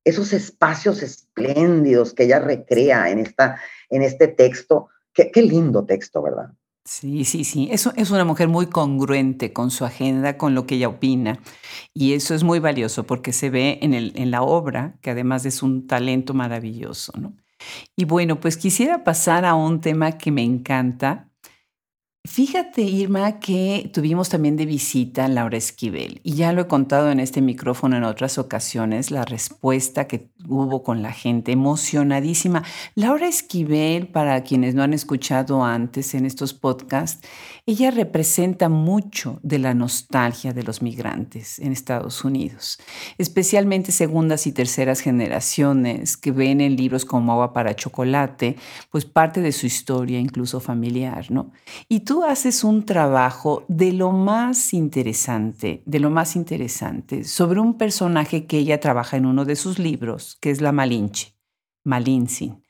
esos 0.04 0.32
espacios 0.32 1.02
espléndidos 1.02 2.14
que 2.14 2.24
ella 2.24 2.40
recrea 2.40 3.10
en, 3.10 3.20
esta, 3.20 3.60
en 3.90 4.02
este 4.02 4.26
texto. 4.26 4.88
qué 5.12 5.42
lindo 5.42 5.84
texto, 5.84 6.22
¿verdad? 6.22 6.50
Sí, 6.84 7.24
sí, 7.24 7.44
sí. 7.44 7.68
Eso 7.70 7.92
es 7.96 8.10
una 8.10 8.24
mujer 8.24 8.48
muy 8.48 8.66
congruente 8.66 9.52
con 9.52 9.70
su 9.70 9.84
agenda, 9.84 10.36
con 10.36 10.54
lo 10.54 10.66
que 10.66 10.74
ella 10.74 10.88
opina. 10.88 11.38
Y 11.94 12.14
eso 12.14 12.34
es 12.34 12.42
muy 12.42 12.58
valioso 12.58 13.04
porque 13.04 13.32
se 13.32 13.50
ve 13.50 13.78
en, 13.82 13.94
el, 13.94 14.12
en 14.16 14.30
la 14.30 14.42
obra, 14.42 14.98
que 15.00 15.10
además 15.10 15.44
es 15.46 15.62
un 15.62 15.86
talento 15.86 16.34
maravilloso. 16.34 17.12
¿no? 17.16 17.36
Y 17.96 18.04
bueno, 18.04 18.40
pues 18.40 18.56
quisiera 18.56 19.04
pasar 19.04 19.44
a 19.44 19.54
un 19.54 19.80
tema 19.80 20.18
que 20.18 20.32
me 20.32 20.42
encanta, 20.42 21.32
Fíjate, 22.24 22.82
Irma, 22.82 23.40
que 23.40 23.90
tuvimos 23.92 24.28
también 24.28 24.56
de 24.56 24.64
visita 24.64 25.24
a 25.24 25.28
Laura 25.28 25.56
Esquivel 25.56 26.20
y 26.22 26.34
ya 26.34 26.52
lo 26.52 26.62
he 26.62 26.66
contado 26.68 27.10
en 27.10 27.18
este 27.18 27.40
micrófono 27.42 27.96
en 27.96 28.04
otras 28.04 28.38
ocasiones, 28.38 29.10
la 29.10 29.24
respuesta 29.24 30.06
que 30.06 30.30
hubo 30.48 30.82
con 30.82 31.02
la 31.02 31.12
gente, 31.12 31.52
emocionadísima. 31.52 32.62
Laura 32.94 33.28
Esquivel, 33.28 34.08
para 34.08 34.42
quienes 34.42 34.74
no 34.74 34.82
han 34.82 34.92
escuchado 34.92 35.64
antes 35.64 36.14
en 36.14 36.26
estos 36.26 36.54
podcasts, 36.54 37.26
ella 37.64 37.90
representa 37.90 38.68
mucho 38.68 39.38
de 39.42 39.58
la 39.58 39.72
nostalgia 39.74 40.52
de 40.52 40.64
los 40.64 40.82
migrantes 40.82 41.58
en 41.58 41.72
Estados 41.72 42.24
Unidos, 42.24 42.80
especialmente 43.18 43.92
segundas 43.92 44.46
y 44.46 44.52
terceras 44.52 45.00
generaciones 45.00 46.16
que 46.16 46.32
ven 46.32 46.60
en 46.60 46.76
libros 46.76 47.04
como 47.04 47.32
Agua 47.32 47.52
para 47.52 47.76
Chocolate, 47.76 48.56
pues 48.90 49.04
parte 49.04 49.40
de 49.40 49.52
su 49.52 49.66
historia, 49.66 50.18
incluso 50.18 50.58
familiar, 50.60 51.30
¿no? 51.30 51.52
Y 51.88 52.00
tú 52.00 52.24
haces 52.24 52.64
un 52.64 52.84
trabajo 52.84 53.64
de 53.68 53.92
lo 53.92 54.10
más 54.10 54.74
interesante, 54.74 55.82
de 55.86 56.00
lo 56.00 56.10
más 56.10 56.36
interesante, 56.36 57.24
sobre 57.24 57.60
un 57.60 57.78
personaje 57.78 58.46
que 58.46 58.58
ella 58.58 58.80
trabaja 58.80 59.16
en 59.16 59.26
uno 59.26 59.44
de 59.44 59.56
sus 59.56 59.78
libros, 59.78 60.31
que 60.40 60.50
es 60.50 60.60
la 60.60 60.72
Malinche, 60.72 61.34
Malinsin. 61.84 62.62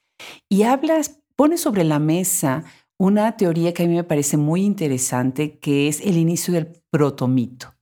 Y 0.49 0.63
hablas, 0.63 1.21
pones 1.37 1.61
sobre 1.61 1.85
la 1.85 1.99
mesa 1.99 2.65
una 2.99 3.37
teoría 3.37 3.75
que 3.75 3.83
a 3.83 3.87
mí 3.87 3.95
me 3.95 4.05
parece 4.05 4.37
muy 4.37 4.63
interesante, 4.63 5.59
que 5.59 5.89
es 5.89 6.01
el 6.01 6.17
inicio 6.17 6.55
del 6.55 6.69
protomito. 6.91 7.75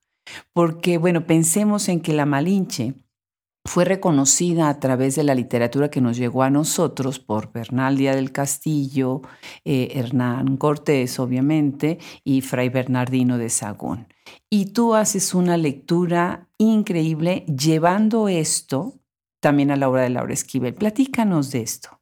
Porque, 0.53 0.97
bueno, 0.97 1.27
pensemos 1.27 1.89
en 1.89 2.01
que 2.01 2.13
la 2.13 2.25
Malinche 2.25 2.95
fue 3.63 3.85
reconocida 3.85 4.69
a 4.69 4.79
través 4.79 5.15
de 5.15 5.23
la 5.23 5.35
literatura 5.35 5.91
que 5.91 6.01
nos 6.01 6.17
llegó 6.17 6.41
a 6.41 6.49
nosotros 6.49 7.19
por 7.19 7.51
Bernal 7.51 7.97
Díaz 7.97 8.15
del 8.15 8.31
Castillo, 8.31 9.21
eh, 9.63 9.89
Hernán 9.93 10.57
Cortés, 10.57 11.19
obviamente, 11.19 11.99
y 12.23 12.41
Fray 12.41 12.69
Bernardino 12.69 13.37
de 13.37 13.49
Sagún. 13.49 14.07
Y 14.49 14.67
tú 14.67 14.95
haces 14.95 15.35
una 15.35 15.57
lectura 15.57 16.49
increíble 16.57 17.45
llevando 17.45 18.27
esto 18.27 19.00
también 19.41 19.71
a 19.71 19.75
la 19.75 19.89
obra 19.89 20.03
de 20.03 20.11
Laura 20.11 20.33
Esquivel. 20.33 20.73
Platícanos 20.73 21.51
de 21.51 21.61
esto. 21.61 21.99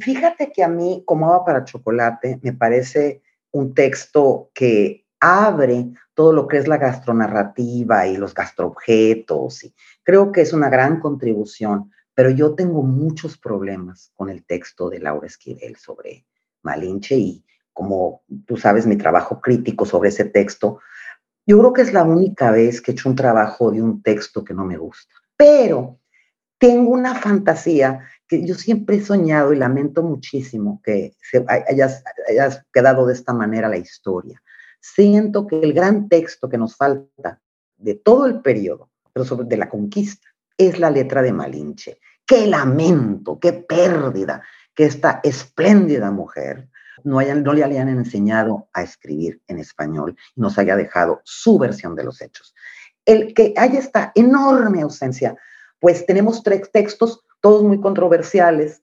Fíjate 0.00 0.52
que 0.52 0.62
a 0.62 0.68
mí, 0.68 1.02
como 1.06 1.26
agua 1.26 1.44
para 1.44 1.64
chocolate, 1.64 2.38
me 2.42 2.52
parece 2.52 3.22
un 3.52 3.72
texto 3.74 4.50
que 4.52 5.06
abre 5.20 5.92
todo 6.14 6.32
lo 6.32 6.46
que 6.46 6.58
es 6.58 6.68
la 6.68 6.76
gastronarrativa 6.76 8.06
y 8.06 8.16
los 8.16 8.34
gastroobjetos. 8.34 9.64
Y 9.64 9.74
creo 10.02 10.32
que 10.32 10.42
es 10.42 10.52
una 10.52 10.68
gran 10.68 11.00
contribución, 11.00 11.90
pero 12.14 12.30
yo 12.30 12.54
tengo 12.54 12.82
muchos 12.82 13.38
problemas 13.38 14.12
con 14.14 14.28
el 14.28 14.44
texto 14.44 14.90
de 14.90 15.00
Laura 15.00 15.26
Esquivel 15.26 15.76
sobre 15.76 16.26
Malinche 16.62 17.16
y 17.16 17.44
como 17.72 18.22
tú 18.46 18.56
sabes, 18.56 18.86
mi 18.86 18.96
trabajo 18.96 19.38
crítico 19.38 19.84
sobre 19.84 20.08
ese 20.08 20.24
texto, 20.24 20.80
yo 21.46 21.58
creo 21.58 21.72
que 21.74 21.82
es 21.82 21.92
la 21.92 22.04
única 22.04 22.50
vez 22.50 22.80
que 22.80 22.90
he 22.90 22.94
hecho 22.94 23.10
un 23.10 23.14
trabajo 23.14 23.70
de 23.70 23.82
un 23.82 24.02
texto 24.02 24.42
que 24.42 24.54
no 24.54 24.64
me 24.64 24.78
gusta. 24.78 25.14
Pero 25.36 25.98
tengo 26.58 26.90
una 26.90 27.14
fantasía 27.14 28.00
que 28.26 28.44
yo 28.44 28.54
siempre 28.54 28.96
he 28.96 29.00
soñado 29.02 29.52
y 29.52 29.56
lamento 29.56 30.02
muchísimo 30.02 30.80
que 30.82 31.14
se 31.20 31.44
hayas, 31.48 32.02
quedado 32.72 33.06
de 33.06 33.12
esta 33.12 33.32
manera 33.32 33.68
la 33.68 33.76
historia 33.76 34.42
siento 34.94 35.46
que 35.46 35.60
el 35.60 35.72
gran 35.72 36.08
texto 36.08 36.48
que 36.48 36.58
nos 36.58 36.76
falta 36.76 37.40
de 37.76 37.94
todo 37.94 38.26
el 38.26 38.40
periodo, 38.40 38.90
pero 39.12 39.24
sobre 39.24 39.46
de 39.46 39.56
la 39.56 39.68
conquista, 39.68 40.28
es 40.56 40.78
la 40.78 40.90
letra 40.90 41.22
de 41.22 41.32
Malinche. 41.32 41.98
Qué 42.24 42.46
lamento, 42.46 43.38
qué 43.38 43.52
pérdida 43.52 44.42
que 44.74 44.84
esta 44.84 45.20
espléndida 45.22 46.10
mujer 46.10 46.68
no, 47.04 47.20
no 47.20 47.52
le 47.52 47.64
hayan 47.64 47.88
enseñado 47.88 48.68
a 48.72 48.82
escribir 48.82 49.40
en 49.48 49.58
español 49.58 50.16
y 50.34 50.40
nos 50.40 50.58
haya 50.58 50.76
dejado 50.76 51.20
su 51.24 51.58
versión 51.58 51.94
de 51.94 52.04
los 52.04 52.20
hechos. 52.20 52.54
El 53.06 53.32
que 53.32 53.54
haya 53.56 53.78
esta 53.78 54.12
enorme 54.14 54.82
ausencia, 54.82 55.36
pues 55.80 56.04
tenemos 56.04 56.42
tres 56.42 56.70
textos, 56.70 57.24
todos 57.40 57.62
muy 57.62 57.80
controversiales, 57.80 58.82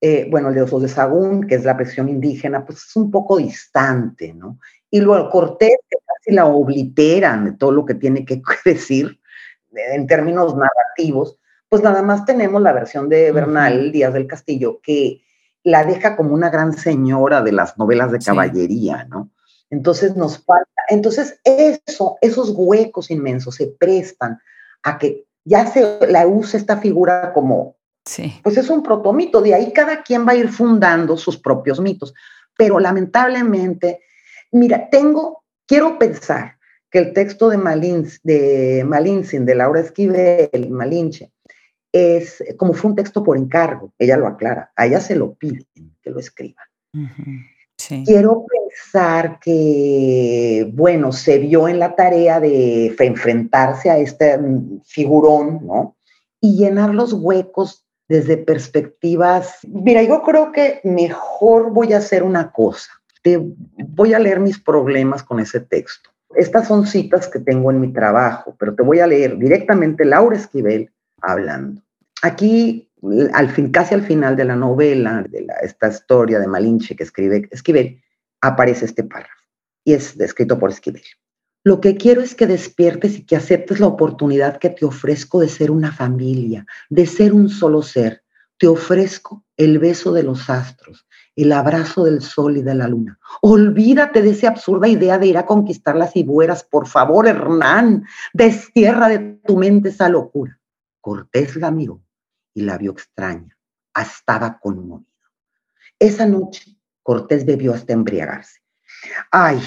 eh, 0.00 0.28
bueno, 0.30 0.48
el 0.48 0.54
de 0.54 0.62
Osos 0.62 0.82
de 0.82 0.88
Sagún, 0.88 1.46
que 1.46 1.54
es 1.54 1.64
la 1.64 1.76
presión 1.76 2.08
indígena, 2.08 2.64
pues 2.64 2.78
es 2.78 2.96
un 2.96 3.10
poco 3.10 3.38
distante, 3.38 4.34
¿no? 4.34 4.58
Y 4.90 5.00
luego 5.00 5.30
Cortés, 5.30 5.76
que 5.88 5.96
casi 6.06 6.34
la 6.34 6.46
obliteran 6.46 7.44
de 7.44 7.52
todo 7.52 7.72
lo 7.72 7.84
que 7.84 7.94
tiene 7.94 8.24
que 8.24 8.42
decir 8.64 9.20
en 9.72 10.06
términos 10.06 10.54
narrativos, 10.54 11.38
pues 11.68 11.82
nada 11.82 12.02
más 12.02 12.26
tenemos 12.26 12.60
la 12.60 12.72
versión 12.72 13.08
de 13.08 13.32
Bernal, 13.32 13.92
Díaz 13.92 14.12
del 14.12 14.26
Castillo, 14.26 14.80
que 14.82 15.22
la 15.64 15.84
deja 15.84 16.16
como 16.16 16.34
una 16.34 16.50
gran 16.50 16.72
señora 16.72 17.40
de 17.40 17.52
las 17.52 17.78
novelas 17.78 18.12
de 18.12 18.18
caballería, 18.18 19.04
¿no? 19.04 19.30
Entonces 19.72 20.14
nos 20.16 20.36
falta, 20.44 20.82
entonces 20.88 21.40
eso, 21.44 22.18
esos 22.20 22.50
huecos 22.54 23.10
inmensos 23.10 23.54
se 23.54 23.68
prestan 23.68 24.38
a 24.82 24.98
que 24.98 25.24
ya 25.44 25.66
se 25.66 26.06
la 26.08 26.26
use 26.26 26.58
esta 26.58 26.76
figura 26.76 27.32
como, 27.32 27.76
sí. 28.04 28.38
pues 28.44 28.58
es 28.58 28.68
un 28.68 28.82
protomito, 28.82 29.40
de 29.40 29.54
ahí 29.54 29.72
cada 29.72 30.02
quien 30.02 30.28
va 30.28 30.32
a 30.32 30.36
ir 30.36 30.50
fundando 30.50 31.16
sus 31.16 31.38
propios 31.38 31.80
mitos, 31.80 32.12
pero 32.54 32.78
lamentablemente, 32.78 34.02
mira, 34.50 34.90
tengo, 34.90 35.42
quiero 35.66 35.98
pensar 35.98 36.58
que 36.90 36.98
el 36.98 37.14
texto 37.14 37.48
de, 37.48 37.56
Malins, 37.56 38.20
de 38.22 38.84
Malinsin, 38.86 39.46
de 39.46 39.54
Laura 39.54 39.80
Esquivel, 39.80 40.68
Malinche, 40.68 41.32
es 41.90 42.44
como 42.58 42.74
fue 42.74 42.90
un 42.90 42.96
texto 42.96 43.24
por 43.24 43.38
encargo, 43.38 43.94
ella 43.98 44.18
lo 44.18 44.26
aclara, 44.26 44.70
a 44.76 44.84
ella 44.84 45.00
se 45.00 45.16
lo 45.16 45.32
piden 45.32 45.66
que 46.02 46.10
lo 46.10 46.20
escriba. 46.20 46.60
Quiero 48.04 48.44
pensar 48.72 49.38
que, 49.40 50.70
bueno, 50.72 51.12
se 51.12 51.38
vio 51.38 51.68
en 51.68 51.78
la 51.78 51.94
tarea 51.94 52.40
de 52.40 52.94
enfrentarse 52.98 53.90
a 53.90 53.98
este 53.98 54.38
mm, 54.38 54.82
figurón, 54.84 55.66
¿no? 55.66 55.96
Y 56.40 56.56
llenar 56.56 56.94
los 56.94 57.12
huecos 57.12 57.84
desde 58.08 58.36
perspectivas. 58.36 59.58
Mira, 59.68 60.02
yo 60.02 60.22
creo 60.22 60.52
que 60.52 60.80
mejor 60.84 61.72
voy 61.72 61.92
a 61.92 61.98
hacer 61.98 62.22
una 62.22 62.50
cosa. 62.50 62.90
Te 63.22 63.40
voy 63.88 64.14
a 64.14 64.18
leer 64.18 64.40
mis 64.40 64.58
problemas 64.60 65.22
con 65.22 65.40
ese 65.40 65.60
texto. 65.60 66.10
Estas 66.34 66.66
son 66.66 66.86
citas 66.86 67.28
que 67.28 67.38
tengo 67.38 67.70
en 67.70 67.80
mi 67.80 67.92
trabajo, 67.92 68.56
pero 68.58 68.74
te 68.74 68.82
voy 68.82 69.00
a 69.00 69.06
leer 69.06 69.38
directamente 69.38 70.04
Laura 70.04 70.36
Esquivel 70.36 70.90
hablando. 71.20 71.82
Aquí, 72.22 72.90
al 73.32 73.50
fin, 73.50 73.70
casi 73.70 73.94
al 73.94 74.02
final 74.02 74.36
de 74.36 74.44
la 74.44 74.56
novela, 74.56 75.24
de 75.28 75.46
esta 75.62 75.88
historia 75.88 76.38
de 76.38 76.46
Malinche 76.46 76.96
que 76.96 77.04
escribe 77.04 77.48
Esquivel, 77.50 78.00
aparece 78.42 78.84
este 78.84 79.04
párrafo 79.04 79.42
y 79.84 79.94
es 79.94 80.18
descrito 80.18 80.58
por 80.58 80.70
Esquivel. 80.70 81.02
Lo 81.64 81.80
que 81.80 81.96
quiero 81.96 82.22
es 82.22 82.34
que 82.34 82.46
despiertes 82.46 83.18
y 83.18 83.24
que 83.24 83.36
aceptes 83.36 83.78
la 83.78 83.86
oportunidad 83.86 84.58
que 84.58 84.68
te 84.68 84.84
ofrezco 84.84 85.40
de 85.40 85.48
ser 85.48 85.70
una 85.70 85.92
familia, 85.92 86.66
de 86.90 87.06
ser 87.06 87.32
un 87.32 87.48
solo 87.48 87.82
ser. 87.82 88.24
Te 88.58 88.66
ofrezco 88.66 89.44
el 89.56 89.78
beso 89.78 90.12
de 90.12 90.24
los 90.24 90.50
astros, 90.50 91.06
el 91.36 91.52
abrazo 91.52 92.04
del 92.04 92.20
sol 92.20 92.56
y 92.56 92.62
de 92.62 92.74
la 92.74 92.88
luna. 92.88 93.18
Olvídate 93.42 94.22
de 94.22 94.30
esa 94.30 94.48
absurda 94.48 94.88
idea 94.88 95.18
de 95.18 95.28
ir 95.28 95.38
a 95.38 95.46
conquistar 95.46 95.96
las 95.96 96.16
hibueras. 96.16 96.64
Por 96.64 96.88
favor, 96.88 97.28
Hernán, 97.28 98.04
destierra 98.32 99.08
de 99.08 99.18
tu 99.46 99.56
mente 99.56 99.90
esa 99.90 100.08
locura. 100.08 100.60
Cortés 101.00 101.56
la 101.56 101.70
miró 101.70 102.02
y 102.54 102.62
la 102.62 102.76
vio 102.76 102.90
extraña. 102.90 103.56
Estaba 103.96 104.58
conmovido. 104.58 105.06
Esa 105.98 106.26
noche, 106.26 106.76
Cortés 107.02 107.44
bebió 107.44 107.74
hasta 107.74 107.92
embriagarse. 107.92 108.60
Ay, 109.30 109.60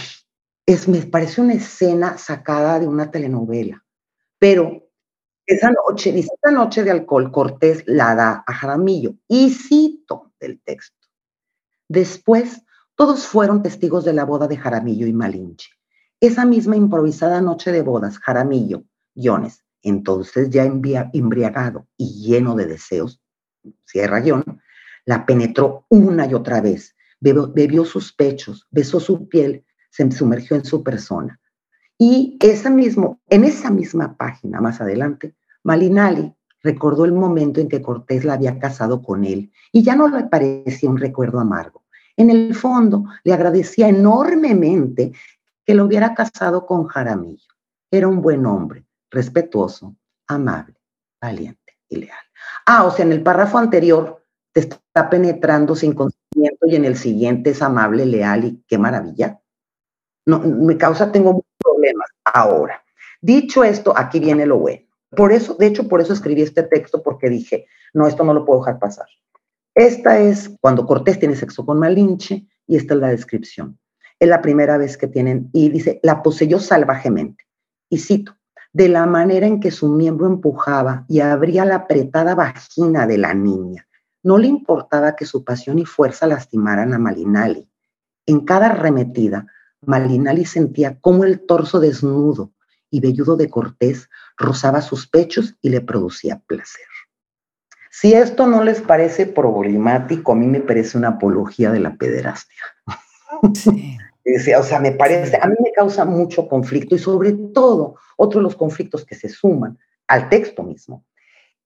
es, 0.65 0.87
me 0.87 1.01
parece 1.01 1.41
una 1.41 1.53
escena 1.53 2.17
sacada 2.17 2.79
de 2.79 2.87
una 2.87 3.11
telenovela, 3.11 3.83
pero 4.39 4.89
esa 5.45 5.71
noche, 5.71 6.17
esa 6.17 6.51
noche 6.51 6.83
de 6.83 6.91
alcohol, 6.91 7.31
Cortés 7.31 7.83
la 7.85 8.15
da 8.15 8.43
a 8.47 8.53
Jaramillo 8.53 9.15
y 9.27 9.51
cito 9.51 10.33
del 10.39 10.59
texto. 10.61 11.07
Después, 11.87 12.63
todos 12.95 13.27
fueron 13.27 13.61
testigos 13.61 14.05
de 14.05 14.13
la 14.13 14.25
boda 14.25 14.47
de 14.47 14.57
Jaramillo 14.57 15.05
y 15.05 15.13
Malinche. 15.13 15.69
Esa 16.19 16.45
misma 16.45 16.77
improvisada 16.77 17.41
noche 17.41 17.71
de 17.71 17.81
bodas, 17.81 18.17
Jaramillo, 18.17 18.85
guiones, 19.13 19.63
entonces 19.83 20.49
ya 20.49 20.63
embriagado 20.63 21.87
y 21.95 22.23
lleno 22.23 22.55
de 22.55 22.65
deseos, 22.65 23.21
cierra 23.85 24.21
guion, 24.21 24.43
la 25.05 25.25
penetró 25.27 25.85
una 25.89 26.25
y 26.25 26.33
otra 26.33 26.61
vez, 26.61 26.94
bebió, 27.19 27.85
sus 27.85 28.13
pechos, 28.13 28.67
besó 28.71 28.99
su 28.99 29.27
piel, 29.27 29.65
se 29.89 30.09
sumergió 30.11 30.55
en 30.55 30.65
su 30.65 30.83
persona. 30.83 31.39
Y 31.97 32.37
esa 32.41 32.69
mismo, 32.69 33.21
en 33.29 33.45
esa 33.45 33.71
misma 33.71 34.17
página, 34.17 34.59
más 34.59 34.81
adelante, 34.81 35.35
Malinali 35.63 36.33
recordó 36.61 37.05
el 37.05 37.13
momento 37.13 37.61
en 37.61 37.69
que 37.69 37.81
Cortés 37.81 38.25
la 38.25 38.33
había 38.33 38.59
casado 38.59 39.01
con 39.01 39.23
él 39.23 39.51
y 39.71 39.83
ya 39.83 39.95
no 39.95 40.07
le 40.07 40.25
parecía 40.25 40.89
un 40.89 40.97
recuerdo 40.97 41.39
amargo. 41.39 41.83
En 42.17 42.29
el 42.29 42.55
fondo, 42.55 43.05
le 43.23 43.33
agradecía 43.33 43.87
enormemente 43.87 45.13
que 45.65 45.75
lo 45.75 45.85
hubiera 45.85 46.13
casado 46.13 46.65
con 46.65 46.85
Jaramillo. 46.85 47.53
Era 47.91 48.07
un 48.07 48.21
buen 48.21 48.45
hombre, 48.45 48.85
respetuoso, 49.09 49.95
amable, 50.27 50.75
valiente 51.21 51.77
y 51.89 51.97
leal. 51.97 52.17
Ah, 52.65 52.85
o 52.85 52.91
sea, 52.91 53.05
en 53.05 53.11
el 53.11 53.23
párrafo 53.23 53.57
anterior 53.57 54.24
te 54.55 54.61
está 54.61 55.09
penetrando 55.09 55.75
sin 55.75 55.93
conocimiento 55.93 56.65
y 56.65 56.77
en 56.77 56.85
el 56.85 56.95
siguiente 56.95 57.49
es 57.49 57.61
amable, 57.61 58.05
leal 58.05 58.45
y 58.45 58.63
qué 58.67 58.77
maravilla. 58.77 59.41
No, 60.25 60.39
me 60.39 60.77
causa, 60.77 61.11
tengo 61.11 61.43
problemas. 61.57 62.09
Ahora, 62.23 62.81
dicho 63.21 63.65
esto, 63.65 63.93
aquí 63.95 64.21
viene 64.21 64.45
lo 64.45 64.57
bueno. 64.59 64.85
Por 65.09 65.33
eso, 65.33 65.55
de 65.55 65.67
hecho, 65.67 65.89
por 65.89 65.99
eso 65.99 66.13
escribí 66.13 66.41
este 66.41 66.63
texto, 66.63 67.03
porque 67.03 67.29
dije, 67.29 67.67
no, 67.93 68.07
esto 68.07 68.23
no 68.23 68.33
lo 68.33 68.45
puedo 68.45 68.61
dejar 68.61 68.79
pasar. 68.79 69.07
Esta 69.75 70.19
es 70.19 70.49
cuando 70.61 70.85
Cortés 70.85 71.19
tiene 71.19 71.35
sexo 71.35 71.65
con 71.65 71.77
Malinche 71.77 72.47
y 72.65 72.77
esta 72.77 72.93
es 72.93 72.99
la 73.01 73.09
descripción. 73.09 73.77
Es 74.21 74.29
la 74.29 74.41
primera 74.41 74.77
vez 74.77 74.97
que 74.97 75.07
tienen, 75.07 75.49
y 75.51 75.67
dice, 75.67 75.99
la 76.01 76.23
poseyó 76.23 76.59
salvajemente. 76.59 77.43
Y 77.89 77.97
cito, 77.97 78.37
de 78.71 78.87
la 78.87 79.05
manera 79.05 79.47
en 79.47 79.59
que 79.59 79.71
su 79.71 79.89
miembro 79.89 80.27
empujaba 80.27 81.03
y 81.09 81.19
abría 81.19 81.65
la 81.65 81.75
apretada 81.75 82.35
vagina 82.35 83.05
de 83.05 83.17
la 83.17 83.33
niña. 83.33 83.85
No 84.25 84.39
le 84.39 84.47
importaba 84.47 85.15
que 85.15 85.23
su 85.23 85.43
pasión 85.43 85.77
y 85.77 85.85
fuerza 85.85 86.25
lastimaran 86.25 86.95
a 86.95 86.97
Malinali. 86.97 87.69
En 88.25 88.39
cada 88.39 88.71
arremetida, 88.71 89.45
Malinali 89.81 90.45
sentía 90.45 90.97
cómo 90.99 91.25
el 91.25 91.45
torso 91.45 91.79
desnudo 91.79 92.51
y 92.89 93.01
velludo 93.01 93.37
de 93.37 93.51
Cortés 93.51 94.09
rozaba 94.35 94.81
sus 94.81 95.07
pechos 95.07 95.53
y 95.61 95.69
le 95.69 95.81
producía 95.81 96.41
placer. 96.47 96.87
Si 97.91 98.13
esto 98.13 98.47
no 98.47 98.63
les 98.63 98.81
parece 98.81 99.27
problemático, 99.27 100.31
a 100.31 100.35
mí 100.35 100.47
me 100.47 100.59
parece 100.59 100.97
una 100.97 101.09
apología 101.09 101.71
de 101.71 101.81
la 101.81 101.95
pederastia. 101.95 102.63
Sí. 103.53 103.97
O 104.57 104.63
sea, 104.63 104.79
me 104.79 104.91
parece, 104.91 105.37
a 105.39 105.45
mí 105.45 105.53
me 105.63 105.71
causa 105.71 106.03
mucho 106.03 106.47
conflicto 106.47 106.95
y 106.95 106.97
sobre 106.97 107.33
todo, 107.53 107.93
otro 108.17 108.39
de 108.39 108.45
los 108.45 108.55
conflictos 108.55 109.05
que 109.05 109.13
se 109.13 109.29
suman 109.29 109.77
al 110.07 110.29
texto 110.29 110.63
mismo, 110.63 111.05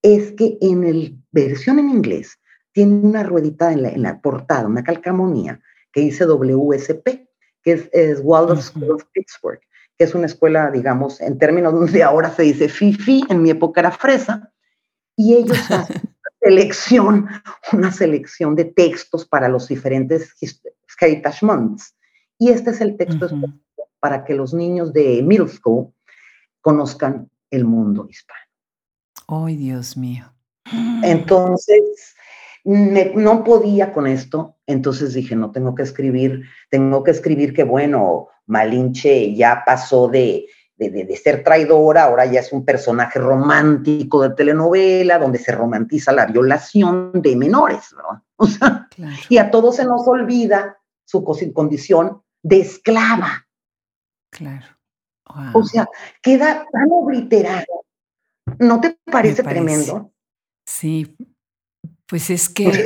es 0.02 0.34
que 0.34 0.58
en 0.60 0.82
la 0.82 1.10
versión 1.32 1.80
en 1.80 1.90
inglés 1.90 2.38
tiene 2.72 2.96
una 2.96 3.24
ruedita 3.24 3.72
en 3.72 4.02
la, 4.02 4.22
portada, 4.22 4.68
una 4.68 4.84
calcamonía 4.84 5.60
que 5.92 6.02
dice 6.02 6.26
WSP, 6.26 7.28
que 7.64 7.72
es, 7.72 7.90
es 7.92 8.22
Waldorf 8.24 8.62
School 8.62 8.92
of 8.92 9.04
Pittsburgh, 9.12 9.60
que 9.98 10.06
es 10.06 10.16
una 10.16 10.28
escuela, 10.28 10.72
digamos, 10.72 11.20
en 11.22 11.38
términos 11.38 11.74
donde 11.74 12.04
ahora 12.04 12.32
se 12.32 12.44
dice 12.44 12.70
FIFI, 12.70 13.26
en 13.30 13.42
mi 13.42 13.50
época 13.50 13.82
era 13.82 13.92
fresa, 13.92 14.54
y 15.16 15.36
ellos 15.36 15.58
hacen 15.72 16.02
una 16.02 16.32
selección, 16.42 17.28
una 17.74 17.92
selección 17.92 18.56
de 18.56 18.66
textos 18.66 19.26
para 19.26 19.50
los 19.50 19.68
diferentes 19.68 20.34
Heritage 21.00 21.46
Months. 21.46 21.96
Y 22.38 22.50
este 22.50 22.72
es 22.72 22.82
el 22.82 22.98
texto 22.98 23.30
para 24.00 24.24
que 24.24 24.34
los 24.34 24.54
niños 24.54 24.94
de 24.94 25.22
middle 25.24 25.50
school 25.50 25.94
conozcan 26.62 27.30
el 27.52 27.66
mundo 27.66 28.08
hispano. 28.10 28.40
¡Ay, 29.28 29.58
Dios 29.58 29.98
mío! 29.98 30.34
Entonces, 31.04 32.16
no 32.64 33.44
podía 33.44 33.94
con 33.94 34.08
esto, 34.08 34.58
entonces 34.66 35.14
dije, 35.14 35.36
no 35.36 35.52
tengo 35.52 35.76
que 35.76 35.84
escribir, 35.84 36.44
tengo 36.70 37.04
que 37.04 37.12
escribir 37.12 37.54
que, 37.54 37.64
bueno, 37.64 38.28
Malinche 38.46 39.34
ya 39.36 39.64
pasó 39.66 40.08
de, 40.08 40.48
de, 40.76 41.16
ser 41.18 41.44
traidora, 41.44 42.04
ahora 42.04 42.26
ya 42.26 42.40
es 42.40 42.52
un 42.52 42.64
personaje 42.64 43.20
romántico 43.20 44.22
de 44.22 44.36
telenovela, 44.36 45.20
donde 45.20 45.38
se 45.38 45.52
romantiza 45.52 46.12
la 46.12 46.26
violación 46.26 47.12
de 47.14 47.36
menores, 47.36 47.94
¿verdad? 47.96 48.22
O 48.42 48.48
sea, 48.48 48.88
y 49.28 49.38
a 49.38 49.52
todos 49.52 49.76
se 49.76 49.84
nos 49.84 50.08
olvida 50.08 50.78
su 51.04 51.26
condición 51.26 52.22
de 52.42 52.62
esclava. 52.62 53.46
Claro. 54.32 54.66
O 55.54 55.64
sea, 55.64 55.90
queda 56.22 56.66
tan 56.72 56.88
obliterado. 56.90 57.84
¿No 58.60 58.80
te 58.80 58.98
parece, 59.12 59.44
tremendo? 59.44 60.12
Sí, 60.66 61.16
pues 62.10 62.30
es 62.32 62.50
que 62.50 62.86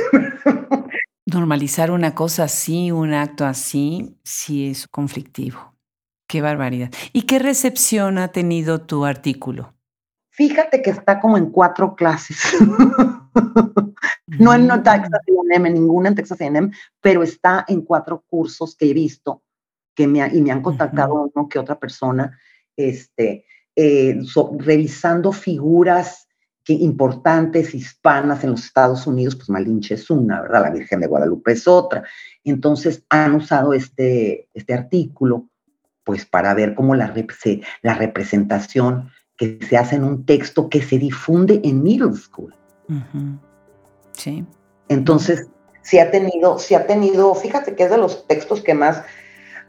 normalizar 1.26 1.90
una 1.90 2.14
cosa 2.14 2.44
así, 2.44 2.92
un 2.92 3.14
acto 3.14 3.46
así, 3.46 4.18
sí 4.22 4.68
es 4.68 4.86
conflictivo. 4.86 5.74
Qué 6.28 6.42
barbaridad. 6.42 6.90
¿Y 7.12 7.22
qué 7.22 7.38
recepción 7.38 8.18
ha 8.18 8.28
tenido 8.28 8.82
tu 8.82 9.04
artículo? 9.04 9.74
Fíjate 10.30 10.82
que 10.82 10.90
está 10.90 11.20
como 11.20 11.38
en 11.38 11.50
cuatro 11.50 11.94
clases. 11.94 12.38
no 14.26 14.54
en 14.54 14.68
Texas 14.68 15.10
A&M, 15.12 15.70
ninguna 15.70 16.08
en 16.08 16.14
Texas 16.16 16.40
A&M, 16.40 16.70
pero 17.00 17.22
está 17.22 17.64
en 17.68 17.82
cuatro 17.82 18.24
cursos 18.28 18.76
que 18.76 18.90
he 18.90 18.94
visto 18.94 19.42
que 19.94 20.06
me 20.08 20.26
y 20.26 20.42
me 20.42 20.50
han 20.50 20.60
contactado 20.60 21.30
uno 21.32 21.48
que 21.48 21.60
otra 21.60 21.78
persona, 21.78 22.36
este, 22.76 23.46
eh, 23.76 24.18
revisando 24.58 25.30
figuras 25.30 26.23
importantes 26.72 27.74
hispanas 27.74 28.42
en 28.42 28.52
los 28.52 28.64
Estados 28.64 29.06
Unidos, 29.06 29.36
pues 29.36 29.50
Malinche 29.50 29.94
es 29.94 30.08
una, 30.10 30.40
¿verdad? 30.42 30.62
La 30.62 30.70
Virgen 30.70 31.00
de 31.00 31.06
Guadalupe 31.06 31.52
es 31.52 31.68
otra. 31.68 32.04
Entonces 32.42 33.04
han 33.10 33.34
usado 33.34 33.74
este, 33.74 34.48
este 34.54 34.74
artículo 34.74 35.48
pues 36.04 36.26
para 36.26 36.54
ver 36.54 36.74
cómo 36.74 36.94
la, 36.94 37.14
la 37.82 37.94
representación 37.94 39.10
que 39.36 39.58
se 39.68 39.76
hace 39.76 39.96
en 39.96 40.04
un 40.04 40.24
texto 40.26 40.68
que 40.68 40.82
se 40.82 40.98
difunde 40.98 41.60
en 41.64 41.82
middle 41.82 42.14
school. 42.14 42.54
Sí. 44.12 44.44
Entonces, 44.88 45.48
si 45.82 45.98
ha 45.98 46.10
tenido, 46.10 46.58
si 46.58 46.74
ha 46.74 46.86
tenido, 46.86 47.34
fíjate 47.34 47.74
que 47.74 47.84
es 47.84 47.90
de 47.90 47.98
los 47.98 48.26
textos 48.26 48.62
que 48.62 48.74
más, 48.74 49.02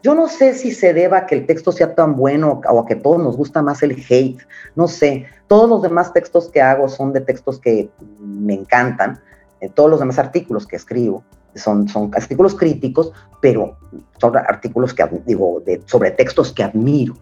yo 0.06 0.14
no 0.14 0.28
sé 0.28 0.54
si 0.54 0.72
se 0.72 0.94
deba 0.94 1.18
a 1.18 1.26
que 1.26 1.34
el 1.34 1.48
texto 1.48 1.72
sea 1.72 1.96
tan 1.96 2.16
bueno 2.16 2.62
o 2.70 2.80
a 2.80 2.86
que 2.86 2.96
todos 2.96 3.18
nos 3.18 3.36
gusta 3.36 3.64
más 3.64 3.82
el 3.82 4.06
hate, 4.08 4.38
no 4.76 4.88
sé. 4.88 5.26
Todos 5.48 5.68
los 5.68 5.82
demás 5.82 6.14
textos 6.14 6.48
que 6.52 6.62
hago 6.62 6.88
son 6.90 7.12
de 7.12 7.22
textos 7.22 7.60
que 7.60 7.90
me 8.20 8.54
encantan, 8.54 9.20
eh, 9.62 9.70
todos 9.74 9.90
los 9.90 10.00
demás 10.00 10.20
artículos 10.20 10.68
que 10.68 10.76
escribo 10.76 11.24
son, 11.56 11.88
son 11.88 12.12
artículos 12.14 12.54
críticos, 12.54 13.14
pero 13.42 13.80
son 14.22 14.38
artículos 14.38 14.94
que 14.94 15.04
digo, 15.26 15.64
de, 15.66 15.82
sobre 15.88 16.12
textos 16.12 16.54
que 16.54 16.62
admiro. 16.62 17.16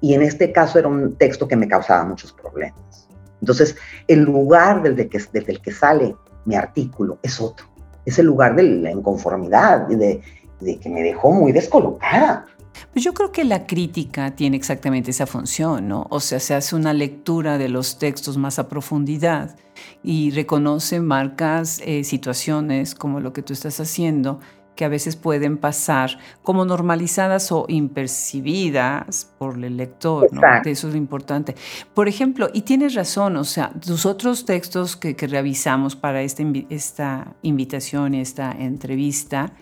Y 0.00 0.14
en 0.14 0.22
este 0.22 0.52
caso 0.52 0.78
era 0.78 0.88
un 0.88 1.16
texto 1.16 1.46
que 1.46 1.56
me 1.56 1.68
causaba 1.68 2.02
muchos 2.06 2.32
problemas. 2.32 3.10
Entonces, 3.42 3.76
el 4.08 4.22
lugar 4.22 4.82
desde, 4.82 5.06
que, 5.10 5.18
desde 5.18 5.52
el 5.52 5.60
que 5.60 5.70
sale 5.70 6.16
mi 6.46 6.54
artículo 6.54 7.18
es 7.22 7.38
otro. 7.42 7.66
Es 8.06 8.18
el 8.18 8.24
lugar 8.24 8.56
de 8.56 8.62
la 8.62 8.90
inconformidad 8.90 9.90
y 9.90 9.96
de, 9.96 10.22
de 10.60 10.78
que 10.78 10.88
me 10.88 11.02
dejó 11.02 11.32
muy 11.32 11.52
descolocada. 11.52 12.46
Pues 12.92 13.04
yo 13.04 13.14
creo 13.14 13.32
que 13.32 13.44
la 13.44 13.66
crítica 13.66 14.34
tiene 14.34 14.56
exactamente 14.56 15.10
esa 15.10 15.26
función, 15.26 15.88
¿no? 15.88 16.06
O 16.10 16.20
sea, 16.20 16.40
se 16.40 16.54
hace 16.54 16.76
una 16.76 16.92
lectura 16.92 17.58
de 17.58 17.68
los 17.68 17.98
textos 17.98 18.36
más 18.36 18.58
a 18.58 18.68
profundidad 18.68 19.56
y 20.02 20.30
reconoce 20.30 21.00
marcas, 21.00 21.80
eh, 21.84 22.04
situaciones 22.04 22.94
como 22.94 23.20
lo 23.20 23.32
que 23.32 23.42
tú 23.42 23.52
estás 23.52 23.80
haciendo, 23.80 24.40
que 24.76 24.84
a 24.84 24.88
veces 24.88 25.16
pueden 25.16 25.56
pasar 25.56 26.18
como 26.42 26.64
normalizadas 26.64 27.50
o 27.50 27.64
impercibidas 27.68 29.32
por 29.38 29.62
el 29.64 29.76
lector, 29.76 30.32
¿no? 30.32 30.40
Eso 30.64 30.88
es 30.88 30.94
lo 30.94 30.98
importante. 30.98 31.56
Por 31.94 32.06
ejemplo, 32.08 32.48
y 32.52 32.62
tienes 32.62 32.94
razón, 32.94 33.36
o 33.36 33.44
sea, 33.44 33.70
tus 33.70 34.06
otros 34.06 34.44
textos 34.44 34.96
que, 34.96 35.16
revisamos 35.26 35.96
para 35.96 36.22
esta, 36.22 36.44
esta 36.70 37.34
invitación 37.42 38.14
y 38.14 38.20
esta 38.20 38.52
entrevista, 38.52 39.52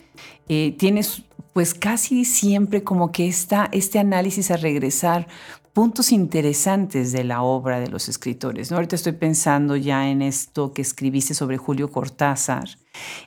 eh, 0.49 0.75
tienes 0.79 1.23
pues 1.55 1.73
casi 1.73 2.25
siempre 2.25 2.83
como 2.83 3.13
que 3.13 3.29
está 3.29 3.69
este 3.73 4.01
análisis 4.01 4.51
a 4.51 4.57
regresar 4.57 5.29
puntos 5.73 6.13
interesantes 6.13 7.13
de 7.13 7.25
la 7.25 7.43
obra 7.43 7.81
de 7.81 7.89
los 7.89 8.09
escritores. 8.09 8.71
¿no? 8.71 8.77
Ahorita 8.77 8.97
estoy 8.97 9.13
pensando 9.13 9.77
ya 9.77 10.09
en 10.09 10.23
esto 10.23 10.73
que 10.73 10.83
escribiste 10.83 11.35
sobre 11.35 11.57
Julio 11.57 11.91
Cortázar, 11.91 12.69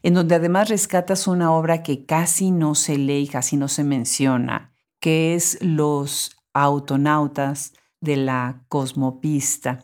en 0.03 0.13
donde 0.13 0.35
además 0.35 0.69
rescatas 0.69 1.27
una 1.27 1.51
obra 1.51 1.83
que 1.83 2.05
casi 2.05 2.51
no 2.51 2.75
se 2.75 2.97
lee 2.97 3.23
y 3.23 3.27
casi 3.27 3.57
no 3.57 3.67
se 3.67 3.83
menciona, 3.83 4.73
que 4.99 5.35
es 5.35 5.57
Los 5.61 6.37
autonautas 6.53 7.73
de 8.01 8.17
la 8.17 8.63
cosmopista. 8.67 9.83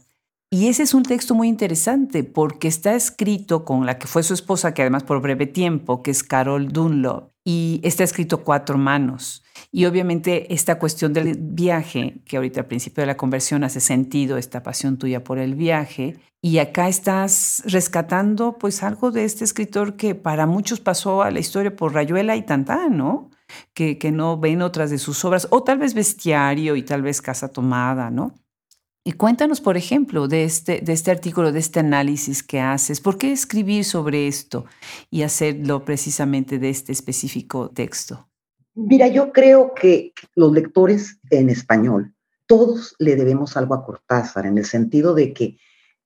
Y 0.49 0.67
ese 0.67 0.84
es 0.84 0.93
un 0.93 1.03
texto 1.03 1.34
muy 1.34 1.47
interesante 1.47 2.23
porque 2.23 2.67
está 2.67 2.93
escrito 2.93 3.65
con 3.65 3.86
la 3.86 3.97
que 3.97 4.07
fue 4.07 4.21
su 4.21 4.34
esposa, 4.36 4.73
que 4.73 4.84
además 4.84 5.03
por 5.03 5.19
breve 5.19 5.47
tiempo, 5.47 6.03
que 6.03 6.11
es 6.11 6.23
Carol 6.23 6.67
Dunlop, 6.67 7.32
y 7.43 7.81
está 7.83 8.03
escrito 8.03 8.43
cuatro 8.43 8.77
manos. 8.77 9.43
Y 9.71 9.85
obviamente 9.85 10.53
esta 10.53 10.79
cuestión 10.79 11.13
del 11.13 11.37
viaje, 11.37 12.21
que 12.25 12.37
ahorita 12.37 12.61
al 12.61 12.67
principio 12.67 13.01
de 13.01 13.07
la 13.07 13.17
conversión 13.17 13.63
hace 13.63 13.79
sentido, 13.79 14.37
esta 14.37 14.63
pasión 14.63 14.97
tuya 14.97 15.23
por 15.23 15.39
el 15.39 15.55
viaje, 15.55 16.19
y 16.41 16.57
acá 16.57 16.87
estás 16.87 17.63
rescatando 17.65 18.57
pues 18.57 18.83
algo 18.83 19.11
de 19.11 19.25
este 19.25 19.43
escritor 19.45 19.95
que 19.95 20.15
para 20.15 20.45
muchos 20.45 20.79
pasó 20.79 21.21
a 21.21 21.31
la 21.31 21.39
historia 21.39 21.75
por 21.75 21.93
Rayuela 21.93 22.35
y 22.35 22.45
Tantán, 22.45 22.97
¿no? 22.97 23.29
Que, 23.73 23.97
que 23.97 24.11
no 24.11 24.37
ven 24.37 24.61
otras 24.61 24.89
de 24.89 24.97
sus 24.97 25.23
obras, 25.25 25.47
o 25.51 25.63
tal 25.63 25.77
vez 25.77 25.93
Bestiario 25.93 26.75
y 26.75 26.83
tal 26.83 27.01
vez 27.01 27.21
Casa 27.21 27.49
Tomada, 27.49 28.09
¿no? 28.09 28.35
Y 29.05 29.13
cuéntanos, 29.13 29.59
por 29.59 29.75
ejemplo, 29.75 30.29
de 30.29 30.45
este, 30.45 30.79
de 30.79 30.93
este 30.93 31.11
artículo, 31.11 31.51
de 31.51 31.59
este 31.59 31.81
análisis 31.81 32.41
que 32.41 32.61
haces. 32.61 33.01
¿Por 33.01 33.17
qué 33.17 33.33
escribir 33.33 33.83
sobre 33.83 34.27
esto 34.27 34.65
y 35.09 35.23
hacerlo 35.23 35.83
precisamente 35.83 36.57
de 36.57 36.69
este 36.69 36.93
específico 36.93 37.69
texto? 37.69 38.29
Mira, 38.75 39.07
yo 39.07 39.33
creo 39.33 39.73
que 39.73 40.13
los 40.35 40.53
lectores 40.53 41.19
en 41.29 41.49
español, 41.49 42.15
todos 42.47 42.95
le 42.97 43.15
debemos 43.15 43.57
algo 43.57 43.75
a 43.75 43.85
Cortázar, 43.85 44.45
en 44.45 44.57
el 44.57 44.65
sentido 44.65 45.13
de 45.13 45.33
que 45.33 45.57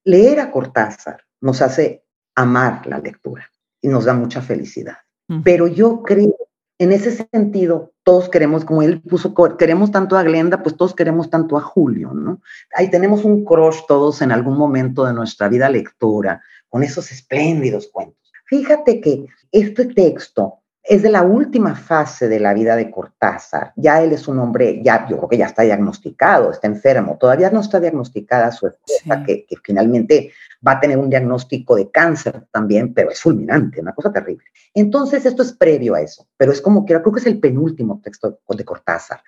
leer 0.03 0.39
a 0.39 0.51
Cortázar 0.51 1.21
nos 1.39 1.61
hace 1.61 2.03
amar 2.35 2.87
la 2.87 2.99
lectura 2.99 3.51
y 3.79 3.89
nos 3.89 4.05
da 4.05 4.13
mucha 4.13 4.41
felicidad. 4.41 4.97
Pero 5.43 5.67
yo 5.67 6.03
creo, 6.03 6.35
en 6.79 6.91
ese 6.91 7.27
sentido, 7.31 7.93
todos 8.03 8.29
queremos, 8.29 8.63
como 8.63 8.81
él 8.81 9.01
puso, 9.01 9.33
queremos 9.57 9.91
tanto 9.91 10.15
a 10.15 10.23
Glenda, 10.23 10.61
pues 10.61 10.77
todos 10.77 10.93
queremos 10.93 11.29
tanto 11.29 11.57
a 11.57 11.61
Julio, 11.61 12.13
¿no? 12.13 12.41
Ahí 12.75 12.89
tenemos 12.89 13.25
un 13.25 13.43
crush 13.43 13.79
todos 13.87 14.21
en 14.21 14.31
algún 14.31 14.57
momento 14.57 15.05
de 15.05 15.13
nuestra 15.13 15.49
vida 15.49 15.69
lectora, 15.69 16.41
con 16.69 16.83
esos 16.83 17.11
espléndidos 17.11 17.89
cuentos. 17.91 18.31
Fíjate 18.45 19.01
que 19.01 19.25
este 19.51 19.85
texto 19.85 20.59
es 20.87 21.01
de 21.01 21.09
la 21.09 21.21
última 21.21 21.75
fase 21.75 22.29
de 22.29 22.39
la 22.39 22.53
vida 22.53 22.75
de 22.77 22.89
Cortázar. 22.89 23.73
Ya 23.75 24.01
él 24.01 24.13
es 24.13 24.27
un 24.27 24.39
hombre, 24.39 24.81
ya, 24.81 25.05
yo 25.09 25.17
creo 25.17 25.29
que 25.29 25.37
ya 25.37 25.47
está 25.47 25.63
diagnosticado, 25.63 26.49
está 26.49 26.67
enfermo. 26.67 27.17
Todavía 27.19 27.49
no 27.49 27.59
está 27.59 27.79
diagnosticada 27.79 28.51
su 28.53 28.67
esposa, 28.67 29.23
que, 29.25 29.45
finalmente 29.63 30.31
va 30.65 30.73
a 30.73 30.79
tener 30.79 30.97
un 30.97 31.09
diagnóstico 31.09 31.75
de 31.75 31.91
cáncer 31.91 32.47
también, 32.51 32.93
pero 32.93 33.11
es 33.11 33.19
fulminante, 33.19 33.81
una 33.81 33.93
cosa 33.93 34.13
terrible. 34.13 34.45
Entonces, 34.73 35.25
esto 35.25 35.43
es 35.43 35.51
previo 35.51 35.93
a 35.93 36.01
eso, 36.01 36.25
pero 36.37 36.53
es 36.53 36.61
como 36.61 36.85
que 36.85 36.93
creo 36.99 37.13
que 37.13 37.19
es 37.19 37.27
el 37.27 37.39
penúltimo 37.39 37.99
texto 38.01 38.39
de 38.47 38.65
Cortázar. 38.65 39.21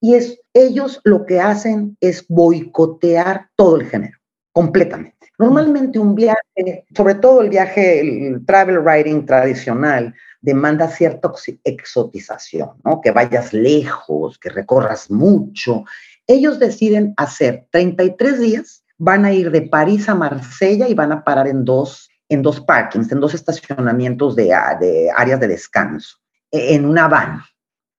Y 0.00 0.14
es, 0.14 0.38
ellos 0.52 1.00
lo 1.04 1.24
que 1.24 1.40
hacen 1.40 1.96
es 2.00 2.26
boicotear 2.28 3.48
todo 3.56 3.76
el 3.76 3.86
género, 3.86 4.18
completamente. 4.56 5.32
Normalmente 5.38 5.98
un 5.98 6.14
viaje, 6.14 6.86
sobre 6.96 7.16
todo 7.16 7.42
el 7.42 7.50
viaje, 7.50 8.00
el 8.00 8.46
travel 8.46 8.78
writing 8.78 9.26
tradicional, 9.26 10.14
demanda 10.40 10.88
cierta 10.88 11.30
exotización, 11.62 12.70
¿no? 12.82 13.02
Que 13.02 13.10
vayas 13.10 13.52
lejos, 13.52 14.38
que 14.38 14.48
recorras 14.48 15.10
mucho. 15.10 15.84
Ellos 16.26 16.58
deciden 16.58 17.12
hacer 17.18 17.66
33 17.70 18.40
días, 18.40 18.82
van 18.96 19.26
a 19.26 19.32
ir 19.34 19.50
de 19.50 19.60
París 19.60 20.08
a 20.08 20.14
Marsella 20.14 20.88
y 20.88 20.94
van 20.94 21.12
a 21.12 21.22
parar 21.22 21.48
en 21.48 21.62
dos, 21.62 22.08
en 22.30 22.40
dos 22.40 22.62
parkings, 22.62 23.12
en 23.12 23.20
dos 23.20 23.34
estacionamientos 23.34 24.36
de, 24.36 24.56
de 24.80 25.10
áreas 25.14 25.38
de 25.38 25.48
descanso, 25.48 26.16
e, 26.50 26.74
en 26.74 26.86
una 26.86 27.08
van, 27.08 27.42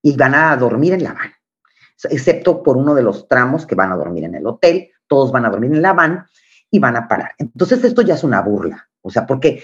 y 0.01 0.18
van 0.18 0.34
a 0.34 0.58
dormir 0.58 0.93
en 0.93 1.03
la 1.03 1.14
van, 1.14 1.32
excepto 2.10 2.64
por 2.64 2.78
uno 2.78 2.95
de 2.95 3.03
los 3.03 3.28
tramos 3.28 3.68
que 3.68 3.76
van 3.76 3.91
a 3.91 3.95
dormir 3.95 4.24
en 4.24 4.34
el 4.34 4.47
hotel, 4.47 4.89
todos 5.05 5.32
van 5.32 5.45
a 5.45 5.51
dormir 5.51 5.72
en 5.72 5.84
la 5.84 5.93
van 5.93 6.26
y 6.72 6.80
van 6.80 6.95
a 6.95 7.07
parar. 7.07 7.34
Entonces 7.38 7.84
esto 7.84 8.01
ya 8.01 8.15
es 8.15 8.24
una 8.24 8.41
burla, 8.41 8.89
o 9.01 9.09
sea, 9.09 9.26
porque 9.26 9.63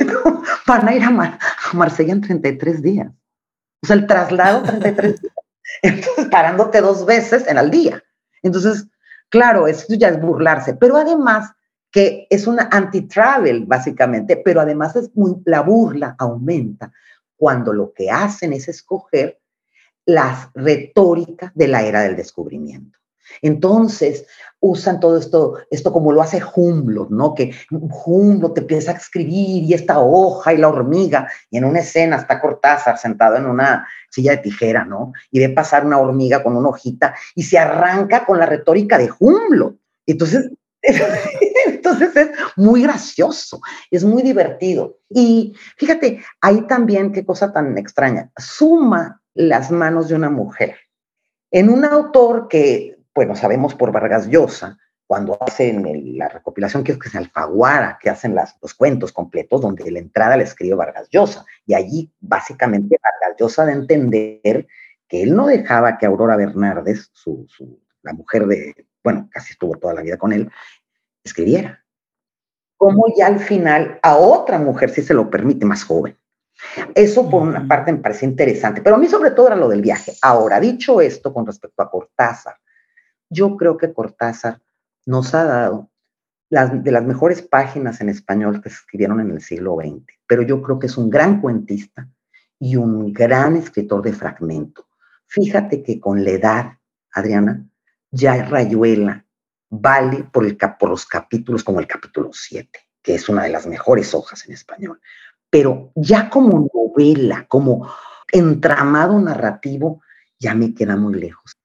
van 0.66 0.88
a 0.88 0.94
ir 0.94 1.02
a, 1.02 1.38
Marsella 1.72 2.12
en 2.12 2.20
33 2.20 2.82
días. 2.82 3.12
O 3.82 3.86
sea, 3.86 3.96
el 3.96 4.06
traslado 4.06 4.62
33 4.62 5.20
días. 5.20 5.34
Entonces, 5.82 6.26
parándote 6.26 6.80
dos 6.80 7.06
veces 7.06 7.46
en 7.46 7.56
el 7.56 7.70
día. 7.70 8.02
Entonces, 8.42 8.86
claro, 9.28 9.66
eso 9.66 9.94
ya 9.94 10.08
es 10.08 10.20
burlarse. 10.20 10.74
Pero 10.74 10.96
además 10.96 11.52
que 11.90 12.26
es 12.30 12.46
una 12.46 12.68
anti-travel, 12.70 13.66
básicamente, 13.66 14.36
pero 14.36 14.60
además 14.60 14.94
es 14.96 15.10
muy, 15.16 15.36
la 15.44 15.62
burla 15.62 16.14
aumenta 16.18 16.92
cuando 17.36 17.72
lo 17.72 17.92
que 17.92 18.10
hacen 18.10 18.52
es 18.52 18.68
escoger 18.68 19.40
las 20.06 20.50
retóricas 20.54 21.52
de 21.54 21.68
la 21.68 21.82
era 21.82 22.02
del 22.02 22.16
descubrimiento. 22.16 22.99
Entonces, 23.42 24.26
usan 24.60 25.00
todo 25.00 25.18
esto, 25.18 25.58
esto 25.70 25.92
como 25.92 26.12
lo 26.12 26.20
hace 26.20 26.42
Humboldt, 26.54 27.10
¿no? 27.10 27.34
Que 27.34 27.52
Humboldt 27.70 28.54
te 28.54 28.60
empieza 28.60 28.92
a 28.92 28.96
escribir 28.96 29.64
y 29.64 29.72
esta 29.72 30.00
hoja 30.00 30.52
y 30.52 30.58
la 30.58 30.68
hormiga, 30.68 31.28
y 31.50 31.56
en 31.56 31.64
una 31.64 31.80
escena 31.80 32.16
está 32.16 32.40
Cortázar 32.40 32.98
sentado 32.98 33.36
en 33.36 33.46
una 33.46 33.88
silla 34.10 34.32
de 34.32 34.38
tijera, 34.38 34.84
¿no? 34.84 35.12
Y 35.30 35.40
ve 35.40 35.48
pasar 35.48 35.86
una 35.86 35.98
hormiga 35.98 36.42
con 36.42 36.56
una 36.56 36.68
hojita 36.68 37.14
y 37.34 37.42
se 37.42 37.58
arranca 37.58 38.24
con 38.26 38.38
la 38.38 38.46
retórica 38.46 38.98
de 38.98 39.10
Humboldt. 39.18 39.78
Entonces, 40.06 40.50
entonces 41.66 42.16
es 42.16 42.30
muy 42.56 42.82
gracioso, 42.82 43.60
es 43.90 44.04
muy 44.04 44.22
divertido. 44.22 44.98
Y 45.08 45.54
fíjate, 45.76 46.22
ahí 46.40 46.62
también, 46.62 47.12
qué 47.12 47.24
cosa 47.24 47.52
tan 47.52 47.76
extraña, 47.78 48.30
suma 48.36 49.22
las 49.34 49.70
manos 49.70 50.08
de 50.08 50.16
una 50.16 50.30
mujer. 50.30 50.76
En 51.50 51.68
un 51.70 51.84
autor 51.84 52.48
que 52.48 52.99
bueno, 53.14 53.34
sabemos 53.34 53.74
por 53.74 53.92
Vargas 53.92 54.28
Llosa, 54.28 54.78
cuando 55.10 55.36
hacen 55.40 56.16
la 56.16 56.28
recopilación, 56.28 56.84
que 56.84 56.92
es 56.92 56.98
que 56.98 57.08
es 57.08 57.16
Alfaguara, 57.16 57.98
que 58.00 58.08
hacen 58.08 58.36
los 58.62 58.74
cuentos 58.74 59.12
completos, 59.12 59.60
donde 59.60 59.90
la 59.90 59.98
entrada 59.98 60.36
la 60.36 60.44
escribe 60.44 60.76
Vargas 60.76 61.08
Llosa. 61.10 61.44
Y 61.66 61.74
allí, 61.74 62.12
básicamente, 62.20 62.96
Vargas 63.02 63.36
Llosa 63.36 63.66
de 63.66 63.72
entender 63.72 64.68
que 65.08 65.24
él 65.24 65.34
no 65.34 65.48
dejaba 65.48 65.98
que 65.98 66.06
Aurora 66.06 66.36
Bernardes, 66.36 67.10
su, 67.12 67.44
la 68.02 68.12
mujer 68.12 68.46
de, 68.46 68.86
bueno, 69.02 69.28
casi 69.32 69.52
estuvo 69.52 69.76
toda 69.76 69.94
la 69.94 70.02
vida 70.02 70.16
con 70.16 70.32
él, 70.32 70.48
escribiera. 71.24 71.84
cómo 72.76 73.06
ya 73.16 73.26
al 73.26 73.40
final 73.40 73.98
a 74.02 74.16
otra 74.16 74.58
mujer 74.58 74.90
sí 74.90 75.02
se 75.02 75.12
lo 75.12 75.28
permite 75.28 75.66
más 75.66 75.82
joven. 75.82 76.16
Eso 76.94 77.28
por 77.28 77.42
una 77.42 77.66
parte 77.66 77.92
me 77.92 77.98
parece 77.98 78.26
interesante, 78.26 78.80
pero 78.80 78.94
a 78.94 78.98
mí 78.98 79.08
sobre 79.08 79.32
todo 79.32 79.48
era 79.48 79.56
lo 79.56 79.68
del 79.68 79.82
viaje. 79.82 80.12
Ahora, 80.22 80.60
dicho 80.60 81.00
esto 81.00 81.34
con 81.34 81.46
respecto 81.46 81.82
a 81.82 81.90
Cortázar, 81.90 82.56
yo 83.30 83.56
creo 83.56 83.78
que 83.78 83.92
Cortázar 83.94 84.60
nos 85.06 85.34
ha 85.34 85.44
dado 85.44 85.90
las, 86.50 86.82
de 86.82 86.90
las 86.90 87.04
mejores 87.04 87.42
páginas 87.42 88.00
en 88.00 88.08
español 88.08 88.60
que 88.60 88.68
se 88.68 88.76
escribieron 88.76 89.20
en 89.20 89.30
el 89.30 89.40
siglo 89.40 89.76
XX, 89.76 90.04
pero 90.26 90.42
yo 90.42 90.60
creo 90.60 90.78
que 90.78 90.88
es 90.88 90.98
un 90.98 91.08
gran 91.08 91.40
cuentista 91.40 92.08
y 92.58 92.76
un 92.76 93.12
gran 93.12 93.56
escritor 93.56 94.02
de 94.02 94.12
fragmento. 94.12 94.88
Fíjate 95.26 95.82
que 95.82 96.00
con 96.00 96.24
la 96.24 96.30
edad, 96.30 96.72
Adriana, 97.12 97.64
ya 98.10 98.44
Rayuela 98.44 99.24
vale 99.70 100.24
por, 100.24 100.44
por 100.76 100.90
los 100.90 101.06
capítulos 101.06 101.62
como 101.62 101.78
el 101.78 101.86
capítulo 101.86 102.30
7, 102.32 102.68
que 103.00 103.14
es 103.14 103.28
una 103.28 103.44
de 103.44 103.50
las 103.50 103.66
mejores 103.66 104.12
hojas 104.12 104.44
en 104.46 104.52
español. 104.52 105.00
Pero 105.48 105.92
ya 105.94 106.28
como 106.28 106.68
novela, 106.74 107.46
como 107.48 107.88
entramado 108.30 109.20
narrativo, 109.20 110.02
ya 110.38 110.54
me 110.54 110.74
queda 110.74 110.96
muy 110.96 111.14
lejos. 111.14 111.59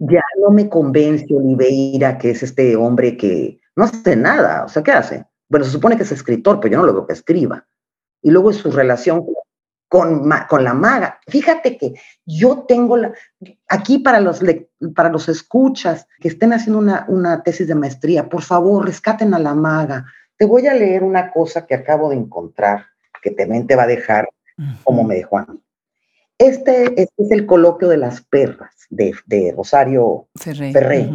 Ya 0.00 0.22
no 0.40 0.50
me 0.50 0.68
convence 0.68 1.26
Oliveira, 1.30 2.18
que 2.18 2.30
es 2.30 2.42
este 2.42 2.74
hombre 2.74 3.16
que 3.16 3.60
no 3.76 3.84
hace 3.84 4.16
nada. 4.16 4.64
O 4.64 4.68
sea, 4.68 4.82
¿qué 4.82 4.92
hace? 4.92 5.26
Bueno, 5.48 5.64
se 5.64 5.72
supone 5.72 5.96
que 5.96 6.04
es 6.04 6.12
escritor, 6.12 6.58
pero 6.58 6.72
yo 6.72 6.78
no 6.78 6.86
lo 6.86 6.94
veo 6.94 7.06
que 7.06 7.12
escriba. 7.12 7.66
Y 8.22 8.30
luego 8.30 8.52
su 8.52 8.70
relación 8.70 9.24
con, 9.88 10.30
con, 10.48 10.64
la 10.64 10.72
maga. 10.72 11.20
Fíjate 11.26 11.76
que 11.76 11.94
yo 12.24 12.64
tengo 12.68 12.96
la, 12.96 13.12
aquí 13.68 13.98
para 13.98 14.20
los, 14.20 14.40
para 14.94 15.10
los 15.10 15.28
escuchas 15.28 16.06
que 16.20 16.28
estén 16.28 16.52
haciendo 16.52 16.78
una, 16.78 17.04
una 17.08 17.42
tesis 17.42 17.66
de 17.66 17.74
maestría, 17.74 18.28
por 18.28 18.42
favor, 18.42 18.86
rescaten 18.86 19.34
a 19.34 19.38
la 19.38 19.54
maga. 19.54 20.06
Te 20.36 20.46
voy 20.46 20.66
a 20.66 20.74
leer 20.74 21.02
una 21.02 21.32
cosa 21.32 21.66
que 21.66 21.74
acabo 21.74 22.10
de 22.10 22.16
encontrar, 22.16 22.86
que 23.20 23.32
también 23.32 23.66
te 23.66 23.76
va 23.76 23.82
a 23.82 23.88
dejar 23.88 24.28
como 24.84 25.04
me 25.04 25.16
dejó 25.16 25.38
a 25.38 25.46
mí. 25.46 25.60
Este, 26.40 26.98
este, 26.98 27.22
es 27.22 27.30
el 27.30 27.44
coloquio 27.44 27.88
de 27.88 27.98
las 27.98 28.22
perras 28.22 28.74
de, 28.88 29.12
de 29.26 29.52
Rosario 29.54 30.26
Ferré, 30.34 31.10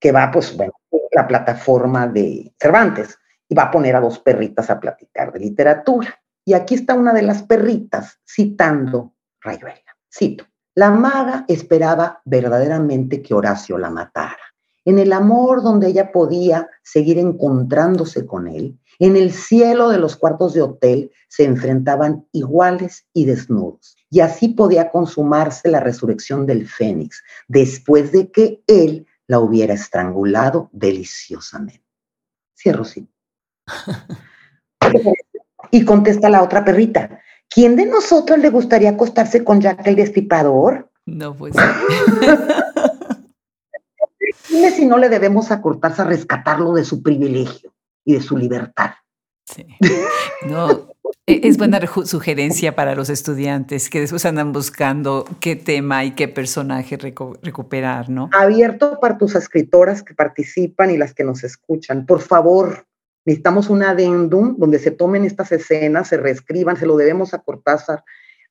que 0.00 0.12
va, 0.12 0.30
pues, 0.30 0.56
bueno, 0.56 0.72
la 1.12 1.28
plataforma 1.28 2.06
de 2.06 2.54
Cervantes 2.58 3.18
y 3.50 3.54
va 3.54 3.64
a 3.64 3.70
poner 3.70 3.94
a 3.94 4.00
dos 4.00 4.18
perritas 4.18 4.70
a 4.70 4.80
platicar 4.80 5.30
de 5.30 5.40
literatura. 5.40 6.18
Y 6.42 6.54
aquí 6.54 6.74
está 6.74 6.94
una 6.94 7.12
de 7.12 7.20
las 7.20 7.42
perritas 7.42 8.18
citando 8.26 9.12
Rayuela. 9.42 9.94
Cito, 10.10 10.46
la 10.74 10.90
maga 10.90 11.44
esperaba 11.48 12.22
verdaderamente 12.24 13.20
que 13.20 13.34
Horacio 13.34 13.76
la 13.76 13.90
matara. 13.90 14.40
En 14.86 14.98
el 14.98 15.12
amor 15.12 15.62
donde 15.62 15.88
ella 15.88 16.12
podía 16.12 16.66
seguir 16.82 17.18
encontrándose 17.18 18.24
con 18.24 18.48
él, 18.48 18.78
en 19.00 19.16
el 19.16 19.32
cielo 19.32 19.90
de 19.90 19.98
los 19.98 20.16
cuartos 20.16 20.54
de 20.54 20.62
hotel 20.62 21.10
se 21.28 21.44
enfrentaban 21.44 22.26
iguales 22.32 23.06
y 23.12 23.26
desnudos. 23.26 23.95
Y 24.10 24.20
así 24.20 24.48
podía 24.48 24.90
consumarse 24.90 25.68
la 25.68 25.80
resurrección 25.80 26.46
del 26.46 26.68
Fénix, 26.68 27.22
después 27.48 28.12
de 28.12 28.30
que 28.30 28.62
él 28.66 29.06
la 29.26 29.40
hubiera 29.40 29.74
estrangulado 29.74 30.70
deliciosamente. 30.72 31.84
Cierro 32.56 32.84
sí. 32.84 33.08
Y 35.70 35.84
contesta 35.84 36.30
la 36.30 36.42
otra 36.42 36.64
perrita, 36.64 37.20
¿quién 37.48 37.74
de 37.76 37.86
nosotros 37.86 38.38
le 38.38 38.50
gustaría 38.50 38.90
acostarse 38.90 39.42
con 39.42 39.60
Jack 39.60 39.86
el 39.86 39.96
destripador? 39.96 40.90
No, 41.04 41.34
pues. 41.34 41.54
Dime 44.48 44.70
si 44.70 44.86
no 44.86 44.98
le 44.98 45.08
debemos 45.08 45.50
acortarse 45.50 46.02
a 46.02 46.06
rescatarlo 46.06 46.72
de 46.72 46.84
su 46.84 47.02
privilegio 47.02 47.74
y 48.04 48.14
de 48.14 48.20
su 48.20 48.36
libertad. 48.36 48.90
Sí. 49.44 49.66
No, 50.46 50.88
es 51.26 51.58
buena 51.58 51.80
sugerencia 52.04 52.76
para 52.76 52.94
los 52.94 53.10
estudiantes 53.10 53.90
que 53.90 54.00
después 54.00 54.24
andan 54.24 54.52
buscando 54.52 55.24
qué 55.40 55.56
tema 55.56 56.04
y 56.04 56.12
qué 56.12 56.28
personaje 56.28 56.96
recuperar, 56.96 58.08
¿no? 58.08 58.30
Abierto 58.32 58.98
para 59.00 59.18
tus 59.18 59.34
escritoras 59.34 60.02
que 60.02 60.14
participan 60.14 60.90
y 60.90 60.96
las 60.96 61.14
que 61.14 61.24
nos 61.24 61.42
escuchan. 61.42 62.06
Por 62.06 62.20
favor, 62.20 62.86
Necesitamos 63.26 63.68
un 63.70 63.82
adendum 63.82 64.56
donde 64.56 64.78
se 64.78 64.92
tomen 64.92 65.24
estas 65.24 65.50
escenas, 65.50 66.08
se 66.08 66.16
reescriban, 66.16 66.76
se 66.76 66.86
lo 66.86 66.96
debemos 66.96 67.34
a 67.34 67.38
Cortázar, 67.38 68.04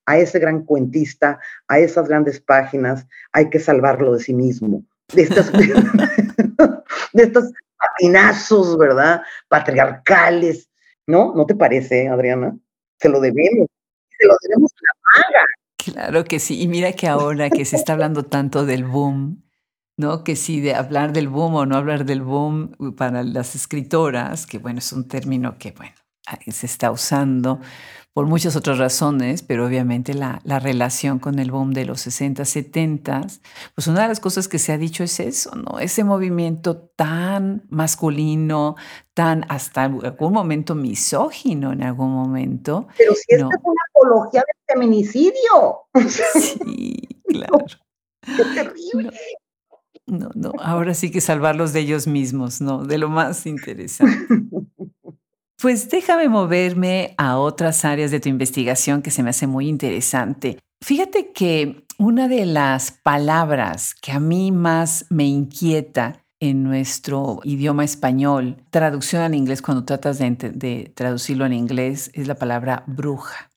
a 0.05 0.17
ese 0.17 0.37
gran 0.37 0.63
cuentista, 0.63 1.39
a 1.69 1.79
esas 1.79 2.09
grandes 2.09 2.41
páginas, 2.41 3.07
hay 3.31 3.49
que 3.49 3.59
salvarlo 3.59 4.13
de 4.13 4.19
sí 4.19 4.33
mismo, 4.33 4.83
de 5.13 5.21
estos, 5.23 5.49
de 7.13 7.23
estos 7.23 7.53
patinazos, 7.77 8.77
¿verdad? 8.77 9.21
Patriarcales, 9.47 10.69
¿no? 11.07 11.33
¿No 11.33 11.45
te 11.45 11.55
parece, 11.55 12.09
Adriana? 12.09 12.57
Se 13.05 13.09
lo 13.09 13.19
debemos, 13.19 13.67
se 14.17 14.25
lo 14.25 14.35
debemos 14.41 14.71
a 14.73 14.81
la 14.81 14.93
maga. 15.29 15.45
Claro 15.77 16.23
que 16.23 16.39
sí, 16.39 16.59
y 16.59 16.67
mira 16.67 16.93
que 16.93 17.07
ahora 17.07 17.51
que 17.51 17.63
se 17.63 17.75
está 17.75 17.93
hablando 17.93 18.23
tanto 18.23 18.65
del 18.65 18.83
boom, 18.83 19.43
¿no? 19.95 20.23
Que 20.23 20.35
si 20.35 20.59
de 20.59 20.73
hablar 20.73 21.13
del 21.13 21.27
boom 21.27 21.53
o 21.53 21.65
no 21.67 21.77
hablar 21.77 22.05
del 22.05 22.23
boom 22.23 22.71
para 22.97 23.21
las 23.21 23.53
escritoras, 23.53 24.47
que 24.47 24.57
bueno, 24.57 24.79
es 24.79 24.91
un 24.91 25.07
término 25.07 25.59
que, 25.59 25.71
bueno, 25.73 25.93
se 26.47 26.65
está 26.65 26.89
usando 26.89 27.59
por 28.15 28.27
muchas 28.27 28.55
otras 28.55 28.77
razones, 28.77 29.43
pero 29.43 29.65
obviamente 29.65 30.13
la, 30.13 30.39
la, 30.45 30.57
relación 30.57 31.19
con 31.19 31.37
el 31.37 31.51
boom 31.51 31.73
de 31.73 31.83
los 31.83 31.99
60, 31.99 32.45
70, 32.45 33.27
pues 33.75 33.87
una 33.87 34.03
de 34.03 34.07
las 34.07 34.21
cosas 34.21 34.47
que 34.47 34.57
se 34.57 34.71
ha 34.71 34.77
dicho 34.77 35.03
es 35.03 35.19
eso, 35.19 35.53
¿no? 35.55 35.79
Ese 35.79 36.05
movimiento 36.05 36.77
tan 36.77 37.63
masculino, 37.67 38.77
tan 39.13 39.45
hasta 39.49 39.83
algún 39.83 40.31
momento 40.31 40.75
misógino 40.75 41.73
en 41.73 41.83
algún 41.83 42.11
momento. 42.11 42.87
Pero 42.97 43.15
si 43.15 43.35
es 43.35 43.43
una 43.43 43.49
apología 43.93 44.45
del 44.47 44.75
feminicidio. 44.75 45.81
Sí, 46.07 46.95
claro. 47.27 47.65
Qué 48.21 48.45
terrible. 48.55 49.11
No, 50.07 50.29
no, 50.35 50.53
ahora 50.59 50.93
sí 50.93 51.11
que 51.11 51.19
salvarlos 51.19 51.73
de 51.73 51.81
ellos 51.81 52.07
mismos, 52.07 52.61
¿no? 52.61 52.85
De 52.85 52.97
lo 52.97 53.09
más 53.09 53.45
interesante. 53.45 54.25
Pues 55.61 55.89
déjame 55.89 56.27
moverme 56.27 57.15
a 57.17 57.37
otras 57.37 57.85
áreas 57.85 58.11
de 58.11 58.19
tu 58.19 58.29
investigación 58.29 59.01
que 59.01 59.11
se 59.11 59.23
me 59.23 59.29
hace 59.29 59.47
muy 59.47 59.67
interesante. 59.69 60.59
Fíjate 60.81 61.31
que 61.31 61.85
una 61.97 62.27
de 62.27 62.45
las 62.45 62.91
palabras 62.91 63.95
que 63.95 64.11
a 64.11 64.19
mí 64.19 64.51
más 64.51 65.05
me 65.09 65.25
inquieta 65.25 66.25
en 66.41 66.63
nuestro 66.63 67.39
idioma 67.43 67.85
español, 67.85 68.57
traducción 68.69 69.21
al 69.21 69.33
inglés 69.33 69.61
cuando 69.61 69.85
tratas 69.85 70.19
de, 70.19 70.91
traducirlo 70.93 71.45
en 71.45 71.53
inglés, 71.53 72.11
es 72.13 72.27
la 72.27 72.35
palabra 72.35 72.83
bruja. 72.87 73.49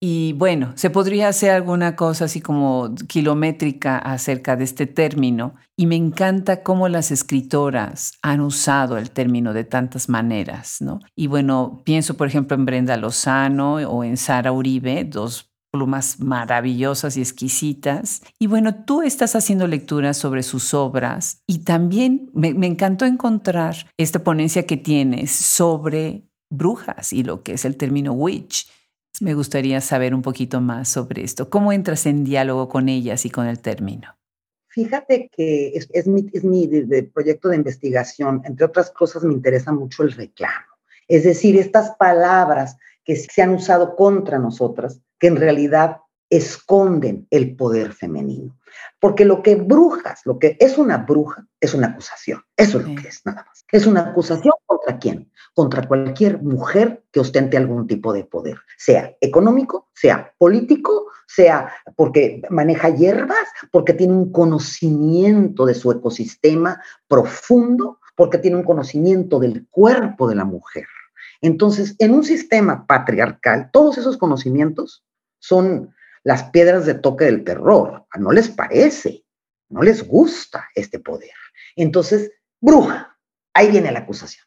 Y 0.00 0.34
bueno, 0.34 0.72
se 0.76 0.90
podría 0.90 1.28
hacer 1.28 1.50
alguna 1.50 1.96
cosa 1.96 2.26
así 2.26 2.42
como 2.42 2.94
kilométrica 3.08 3.96
acerca 3.96 4.54
de 4.54 4.64
este 4.64 4.86
término. 4.86 5.54
Y 5.76 5.86
me 5.86 5.96
encanta 5.96 6.62
cómo 6.62 6.88
las 6.88 7.10
escritoras 7.10 8.12
han 8.22 8.40
usado 8.40 8.98
el 8.98 9.10
término 9.10 9.54
de 9.54 9.64
tantas 9.64 10.08
maneras, 10.08 10.78
¿no? 10.80 11.00
Y 11.14 11.28
bueno, 11.28 11.82
pienso 11.84 12.14
por 12.16 12.28
ejemplo 12.28 12.56
en 12.56 12.66
Brenda 12.66 12.96
Lozano 12.96 13.76
o 13.76 14.04
en 14.04 14.16
Sara 14.16 14.52
Uribe, 14.52 15.04
dos 15.04 15.50
plumas 15.72 16.20
maravillosas 16.20 17.16
y 17.16 17.20
exquisitas. 17.20 18.22
Y 18.38 18.46
bueno, 18.46 18.84
tú 18.84 19.02
estás 19.02 19.34
haciendo 19.34 19.66
lecturas 19.66 20.16
sobre 20.16 20.42
sus 20.42 20.74
obras 20.74 21.42
y 21.46 21.58
también 21.58 22.30
me, 22.34 22.54
me 22.54 22.66
encantó 22.66 23.04
encontrar 23.04 23.76
esta 23.98 24.22
ponencia 24.22 24.66
que 24.66 24.76
tienes 24.76 25.32
sobre 25.32 26.26
brujas 26.50 27.12
y 27.12 27.24
lo 27.24 27.42
que 27.42 27.54
es 27.54 27.64
el 27.64 27.76
término 27.76 28.12
witch. 28.12 28.68
Me 29.20 29.34
gustaría 29.34 29.80
saber 29.80 30.14
un 30.14 30.22
poquito 30.22 30.60
más 30.60 30.88
sobre 30.88 31.24
esto. 31.24 31.48
¿Cómo 31.48 31.72
entras 31.72 32.06
en 32.06 32.24
diálogo 32.24 32.68
con 32.68 32.88
ellas 32.88 33.24
y 33.24 33.30
con 33.30 33.46
el 33.46 33.60
término? 33.60 34.16
Fíjate 34.68 35.30
que 35.34 35.72
es, 35.74 36.06
mi, 36.06 36.22
proyecto 37.14 37.48
de 37.48 37.56
investigación. 37.56 38.42
Entre 38.44 38.66
otras 38.66 38.90
cosas, 38.90 39.24
me 39.24 39.32
interesa 39.32 39.72
mucho 39.72 40.02
el 40.02 40.12
reclamo. 40.12 40.66
Es 41.08 41.24
decir, 41.24 41.56
estas 41.56 41.96
palabras 41.96 42.76
que 43.02 43.16
se 43.16 43.40
han 43.40 43.54
usado 43.54 43.96
contra 43.96 44.38
nosotras, 44.38 45.00
que 45.18 45.28
en 45.28 45.36
realidad 45.36 45.98
esconden 46.28 47.26
el 47.30 47.56
poder 47.56 47.94
femenino. 47.94 48.54
Porque 49.00 49.24
lo 49.24 49.42
que 49.42 49.54
brujas, 49.54 50.20
lo 50.26 50.38
que 50.38 50.58
es 50.60 50.76
una 50.76 50.98
bruja, 50.98 51.46
es 51.66 51.74
una 51.74 51.88
acusación. 51.88 52.42
Eso 52.56 52.80
es 52.80 52.88
lo 52.88 52.94
que 53.00 53.08
es, 53.08 53.20
nada 53.24 53.44
más. 53.46 53.64
Es 53.70 53.86
una 53.86 54.00
acusación 54.00 54.54
contra 54.64 54.98
quién? 54.98 55.30
Contra 55.54 55.86
cualquier 55.86 56.42
mujer 56.42 57.04
que 57.12 57.20
ostente 57.20 57.56
algún 57.56 57.86
tipo 57.86 58.12
de 58.12 58.24
poder, 58.24 58.58
sea 58.78 59.14
económico, 59.20 59.90
sea 59.94 60.32
político, 60.38 61.06
sea 61.26 61.72
porque 61.96 62.42
maneja 62.50 62.88
hierbas, 62.88 63.48
porque 63.70 63.92
tiene 63.92 64.14
un 64.14 64.32
conocimiento 64.32 65.66
de 65.66 65.74
su 65.74 65.92
ecosistema 65.92 66.80
profundo, 67.08 68.00
porque 68.16 68.38
tiene 68.38 68.56
un 68.56 68.64
conocimiento 68.64 69.38
del 69.38 69.66
cuerpo 69.68 70.28
de 70.28 70.34
la 70.34 70.44
mujer. 70.44 70.86
Entonces, 71.42 71.94
en 71.98 72.14
un 72.14 72.24
sistema 72.24 72.86
patriarcal, 72.86 73.70
todos 73.72 73.98
esos 73.98 74.16
conocimientos 74.16 75.04
son 75.38 75.94
las 76.22 76.44
piedras 76.44 76.86
de 76.86 76.94
toque 76.94 77.26
del 77.26 77.44
terror. 77.44 78.06
No 78.18 78.32
les 78.32 78.48
parece, 78.48 79.24
no 79.68 79.82
les 79.82 80.06
gusta 80.06 80.68
este 80.74 80.98
poder. 80.98 81.30
Entonces, 81.76 82.32
bruja, 82.60 83.18
ahí 83.54 83.70
viene 83.70 83.92
la 83.92 84.00
acusación. 84.00 84.46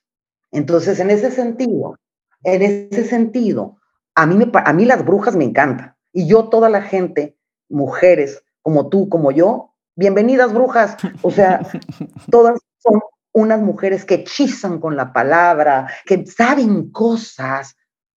Entonces, 0.51 0.99
en 0.99 1.09
ese 1.09 1.31
sentido, 1.31 1.95
en 2.43 2.61
ese 2.61 3.03
sentido, 3.03 3.77
a 4.15 4.25
mí, 4.25 4.35
me, 4.35 4.51
a 4.53 4.73
mí 4.73 4.85
las 4.85 5.05
brujas 5.05 5.35
me 5.35 5.45
encantan. 5.45 5.95
Y 6.11 6.27
yo, 6.27 6.49
toda 6.49 6.69
la 6.69 6.81
gente, 6.81 7.37
mujeres 7.69 8.43
como 8.61 8.89
tú, 8.89 9.09
como 9.09 9.31
yo, 9.31 9.75
bienvenidas 9.95 10.53
brujas. 10.53 10.97
O 11.21 11.31
sea, 11.31 11.61
todas 12.31 12.59
son 12.77 13.01
unas 13.33 13.61
mujeres 13.61 14.05
que 14.05 14.15
hechizan 14.15 14.79
con 14.79 14.95
la 14.95 15.13
palabra, 15.13 15.91
que 16.05 16.25
saben 16.25 16.91
cosas, 16.91 17.75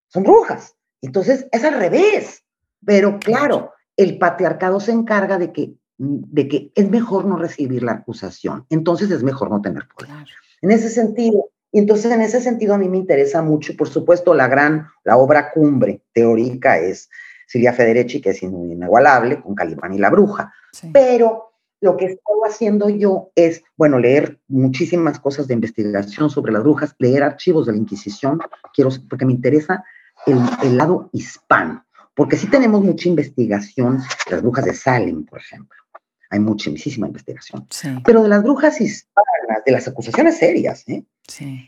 son 0.07 0.23
brujas. 0.23 0.75
Entonces, 1.01 1.47
es 1.51 1.63
al 1.63 1.75
revés. 1.75 2.43
Pero 2.85 3.19
claro, 3.19 3.73
el 3.97 4.17
patriarcado 4.17 4.79
se 4.79 4.91
encarga 4.91 5.37
de 5.37 5.51
que, 5.51 5.75
de 6.03 6.47
que 6.47 6.71
es 6.73 6.89
mejor 6.89 7.25
no 7.25 7.37
recibir 7.37 7.83
la 7.83 7.91
acusación. 7.91 8.65
Entonces, 8.69 9.11
es 9.11 9.21
mejor 9.21 9.51
no 9.51 9.61
tener 9.61 9.87
poder. 9.87 10.25
En 10.61 10.71
ese 10.71 10.89
sentido, 10.89 11.49
y 11.71 11.79
entonces 11.79 12.11
en 12.11 12.21
ese 12.21 12.41
sentido 12.41 12.73
a 12.73 12.77
mí 12.77 12.89
me 12.89 12.97
interesa 12.97 13.41
mucho, 13.41 13.75
por 13.77 13.87
supuesto, 13.87 14.33
la 14.33 14.47
gran, 14.47 14.87
la 15.03 15.17
obra 15.17 15.51
cumbre 15.51 16.01
teórica 16.11 16.79
es 16.79 17.09
Silvia 17.47 17.73
Federici, 17.73 18.19
que 18.19 18.31
es 18.31 18.41
inigualable, 18.41 19.41
con 19.41 19.53
Calimán 19.53 19.93
y 19.93 19.99
la 19.99 20.09
Bruja. 20.09 20.51
Pero 20.91 21.53
lo 21.81 21.97
que 21.97 22.05
estoy 22.05 22.39
haciendo 22.47 22.89
yo 22.89 23.31
es, 23.35 23.63
bueno, 23.77 23.99
leer 23.99 24.39
muchísimas 24.47 25.19
cosas 25.19 25.47
de 25.47 25.53
investigación 25.53 26.29
sobre 26.29 26.51
las 26.51 26.63
brujas, 26.63 26.95
leer 26.97 27.23
archivos 27.23 27.67
de 27.67 27.73
la 27.73 27.77
Inquisición, 27.77 28.39
quiero, 28.73 28.89
porque 29.07 29.25
me 29.25 29.33
interesa 29.33 29.83
el, 30.25 30.39
el 30.63 30.77
lado 30.77 31.09
hispano, 31.13 31.85
porque 32.15 32.37
sí 32.37 32.47
tenemos 32.47 32.83
mucha 32.83 33.07
investigación, 33.07 33.99
las 34.29 34.41
brujas 34.41 34.65
de 34.65 34.73
Salem, 34.73 35.25
por 35.25 35.39
ejemplo, 35.39 35.77
hay 36.31 36.39
muchísima 36.39 37.07
investigación, 37.07 37.67
pero 38.05 38.23
de 38.23 38.29
las 38.29 38.41
brujas 38.41 38.79
hispanas, 38.79 39.63
de 39.65 39.71
las 39.71 39.87
acusaciones 39.87 40.37
serias, 40.37 40.87
¿eh? 40.87 41.03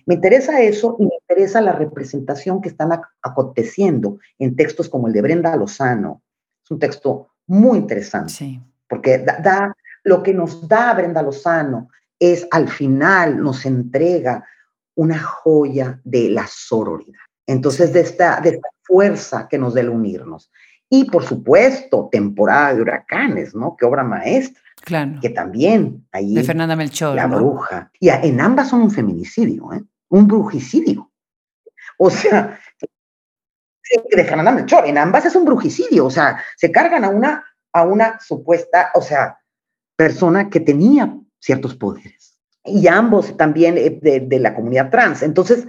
Me 0.05 0.15
interesa 0.15 0.61
eso 0.61 0.95
y 0.99 1.03
me 1.03 1.15
interesa 1.21 1.61
la 1.61 1.73
representación 1.73 2.61
que 2.61 2.69
están 2.69 2.89
aconteciendo 3.21 4.19
en 4.39 4.55
textos 4.55 4.89
como 4.89 5.07
el 5.07 5.13
de 5.13 5.21
Brenda 5.21 5.55
Lozano. 5.55 6.21
Es 6.63 6.71
un 6.71 6.79
texto 6.79 7.27
muy 7.47 7.77
interesante, 7.77 8.61
porque 8.87 9.19
da, 9.19 9.75
lo 10.03 10.23
que 10.23 10.33
nos 10.33 10.67
da 10.67 10.93
Brenda 10.93 11.21
Lozano 11.21 11.89
es 12.17 12.47
al 12.51 12.69
final 12.69 13.41
nos 13.41 13.65
entrega 13.65 14.45
una 14.95 15.19
joya 15.19 15.99
de 16.03 16.29
la 16.29 16.47
sororidad. 16.47 17.19
Entonces, 17.45 17.91
de, 17.91 17.99
esta, 17.99 18.39
de 18.39 18.49
esta 18.51 18.69
fuerza 18.83 19.47
que 19.49 19.57
nos 19.57 19.73
debe 19.73 19.89
unirnos. 19.89 20.49
Y 20.95 21.05
por 21.05 21.25
supuesto, 21.25 22.07
temporada 22.11 22.75
de 22.75 22.81
huracanes, 22.81 23.55
¿no? 23.55 23.75
Qué 23.75 23.83
obra 23.83 24.03
maestra. 24.03 24.61
Claro. 24.79 25.13
Que 25.19 25.29
también 25.29 26.07
ahí. 26.11 26.35
De 26.35 26.43
Fernanda 26.43 26.75
Melchor. 26.75 27.15
La 27.15 27.25
bruja. 27.25 27.89
Y 27.99 28.09
en 28.09 28.39
ambas 28.39 28.69
son 28.69 28.83
un 28.83 28.91
feminicidio, 28.91 29.73
¿eh? 29.73 29.83
Un 30.09 30.27
brujicidio. 30.27 31.11
O 31.97 32.11
sea, 32.11 32.59
de 34.11 34.23
Fernanda 34.23 34.51
Melchor, 34.51 34.85
en 34.85 34.99
ambas 34.99 35.25
es 35.25 35.35
un 35.35 35.45
brujicidio. 35.45 36.05
O 36.05 36.11
sea, 36.11 36.43
se 36.57 36.71
cargan 36.71 37.03
a 37.05 37.09
una, 37.09 37.43
a 37.71 37.81
una 37.81 38.19
supuesta, 38.19 38.91
o 38.93 39.01
sea, 39.01 39.39
persona 39.95 40.51
que 40.51 40.59
tenía 40.59 41.11
ciertos 41.39 41.75
poderes. 41.75 42.39
Y 42.65 42.87
ambos 42.87 43.35
también 43.35 43.79
eh, 43.79 43.97
de, 43.99 44.19
de 44.19 44.39
la 44.39 44.53
comunidad 44.53 44.91
trans. 44.91 45.23
Entonces, 45.23 45.65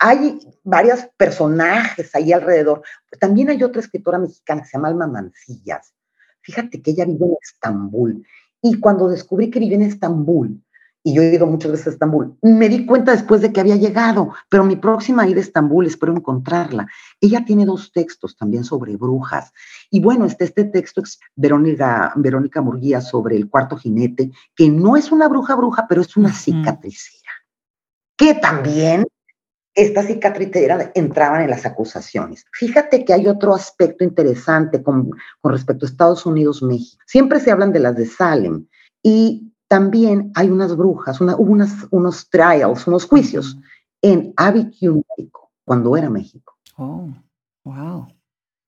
hay 0.00 0.40
varios 0.64 1.06
personajes 1.18 2.14
ahí 2.14 2.32
alrededor. 2.32 2.82
También 3.20 3.50
hay 3.50 3.62
otra 3.62 3.82
escritora 3.82 4.18
mexicana 4.18 4.62
que 4.62 4.68
se 4.68 4.78
llama 4.78 4.88
Alma 4.88 5.06
Mancillas. 5.06 5.92
Fíjate 6.40 6.80
que 6.80 6.92
ella 6.92 7.04
vive 7.04 7.26
en 7.26 7.36
Estambul 7.40 8.26
y 8.62 8.80
cuando 8.80 9.08
descubrí 9.08 9.50
que 9.50 9.60
vivía 9.60 9.76
en 9.76 9.82
Estambul, 9.82 10.62
y 11.02 11.14
yo 11.14 11.22
he 11.22 11.34
ido 11.34 11.46
muchas 11.46 11.72
veces 11.72 11.86
a 11.86 11.90
Estambul, 11.90 12.34
me 12.40 12.68
di 12.70 12.86
cuenta 12.86 13.12
después 13.12 13.42
de 13.42 13.52
que 13.52 13.60
había 13.60 13.76
llegado, 13.76 14.32
pero 14.48 14.64
mi 14.64 14.76
próxima 14.76 15.28
ida 15.28 15.38
a 15.38 15.42
Estambul, 15.42 15.86
espero 15.86 16.14
encontrarla. 16.14 16.86
Ella 17.20 17.44
tiene 17.44 17.66
dos 17.66 17.92
textos 17.92 18.36
también 18.36 18.64
sobre 18.64 18.96
brujas. 18.96 19.52
Y 19.90 20.00
bueno, 20.00 20.24
este, 20.24 20.44
este 20.44 20.64
texto 20.64 21.02
es 21.02 21.20
Verónica, 21.36 22.12
Verónica 22.16 22.62
Murguía 22.62 23.02
sobre 23.02 23.36
el 23.36 23.50
cuarto 23.50 23.76
jinete, 23.76 24.30
que 24.56 24.70
no 24.70 24.96
es 24.96 25.12
una 25.12 25.28
bruja 25.28 25.56
bruja, 25.56 25.86
pero 25.86 26.00
es 26.00 26.16
una 26.16 26.32
cicatricera, 26.32 27.32
que 28.16 28.34
también 28.34 29.06
esta 29.80 30.02
cicatritera 30.02 30.92
entraban 30.94 31.40
en 31.40 31.48
las 31.48 31.64
acusaciones. 31.64 32.44
Fíjate 32.52 33.02
que 33.02 33.14
hay 33.14 33.26
otro 33.26 33.54
aspecto 33.54 34.04
interesante 34.04 34.82
con, 34.82 35.10
respecto 35.42 35.86
a 35.86 35.88
Estados 35.88 36.26
Unidos, 36.26 36.62
México. 36.62 37.02
Siempre 37.06 37.40
se 37.40 37.50
hablan 37.50 37.72
de 37.72 37.80
las 37.80 37.96
de 37.96 38.04
Salem 38.04 38.66
y 39.02 39.50
también 39.68 40.32
hay 40.34 40.50
unas 40.50 40.76
brujas, 40.76 41.18
hubo 41.22 41.34
unas, 41.38 41.86
unos 41.90 42.28
trials, 42.28 42.86
unos 42.86 43.06
juicios 43.06 43.56
en 44.02 44.34
Abiquiu, 44.36 45.02
México, 45.16 45.50
cuando 45.64 45.96
era 45.96 46.10
México. 46.10 46.58
Oh, 46.76 47.08
wow. 47.64 48.06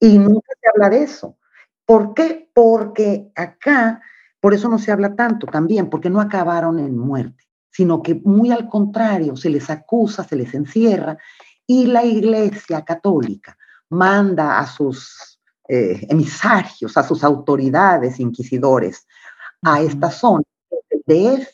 Y 0.00 0.16
nunca 0.16 0.52
se 0.58 0.68
habla 0.70 0.88
de 0.88 1.02
eso. 1.02 1.36
¿Por 1.84 2.14
qué? 2.14 2.48
Porque 2.54 3.30
acá, 3.34 4.00
por 4.40 4.54
eso 4.54 4.66
no 4.70 4.78
se 4.78 4.90
habla 4.90 5.14
tanto 5.14 5.46
también, 5.46 5.90
porque 5.90 6.08
no 6.08 6.22
acabaron 6.22 6.78
en 6.78 6.96
muerte 6.96 7.44
sino 7.72 8.02
que 8.02 8.14
muy 8.14 8.52
al 8.52 8.68
contrario, 8.68 9.36
se 9.36 9.50
les 9.50 9.70
acusa, 9.70 10.22
se 10.24 10.36
les 10.36 10.54
encierra 10.54 11.16
y 11.66 11.86
la 11.86 12.04
Iglesia 12.04 12.84
Católica 12.84 13.56
manda 13.88 14.58
a 14.58 14.66
sus 14.66 15.40
eh, 15.68 16.06
emisarios, 16.08 16.96
a 16.96 17.02
sus 17.02 17.24
autoridades 17.24 18.20
inquisidores 18.20 19.06
a 19.62 19.80
esta 19.80 20.10
zona 20.10 20.44
del 20.90 21.02
DF. 21.06 21.48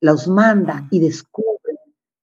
Los 0.00 0.28
manda 0.28 0.86
y 0.90 1.00
descubren 1.00 1.76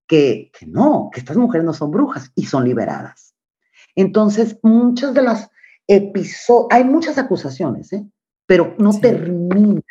que, 0.07 0.51
no, 0.65 1.09
que 1.11 1.19
estas 1.19 1.37
mujeres 1.37 1.65
no 1.65 1.73
son 1.73 1.91
brujas 1.91 2.31
y 2.35 2.45
son 2.45 2.63
liberadas. 2.63 3.35
Entonces, 3.95 4.57
muchas 4.61 5.13
de 5.13 5.23
las 5.23 5.49
episodios, 5.87 6.67
hay 6.71 6.83
muchas 6.83 7.17
acusaciones, 7.17 7.91
¿eh? 7.93 8.05
pero 8.45 8.75
no 8.77 8.97
terminan 8.99 9.83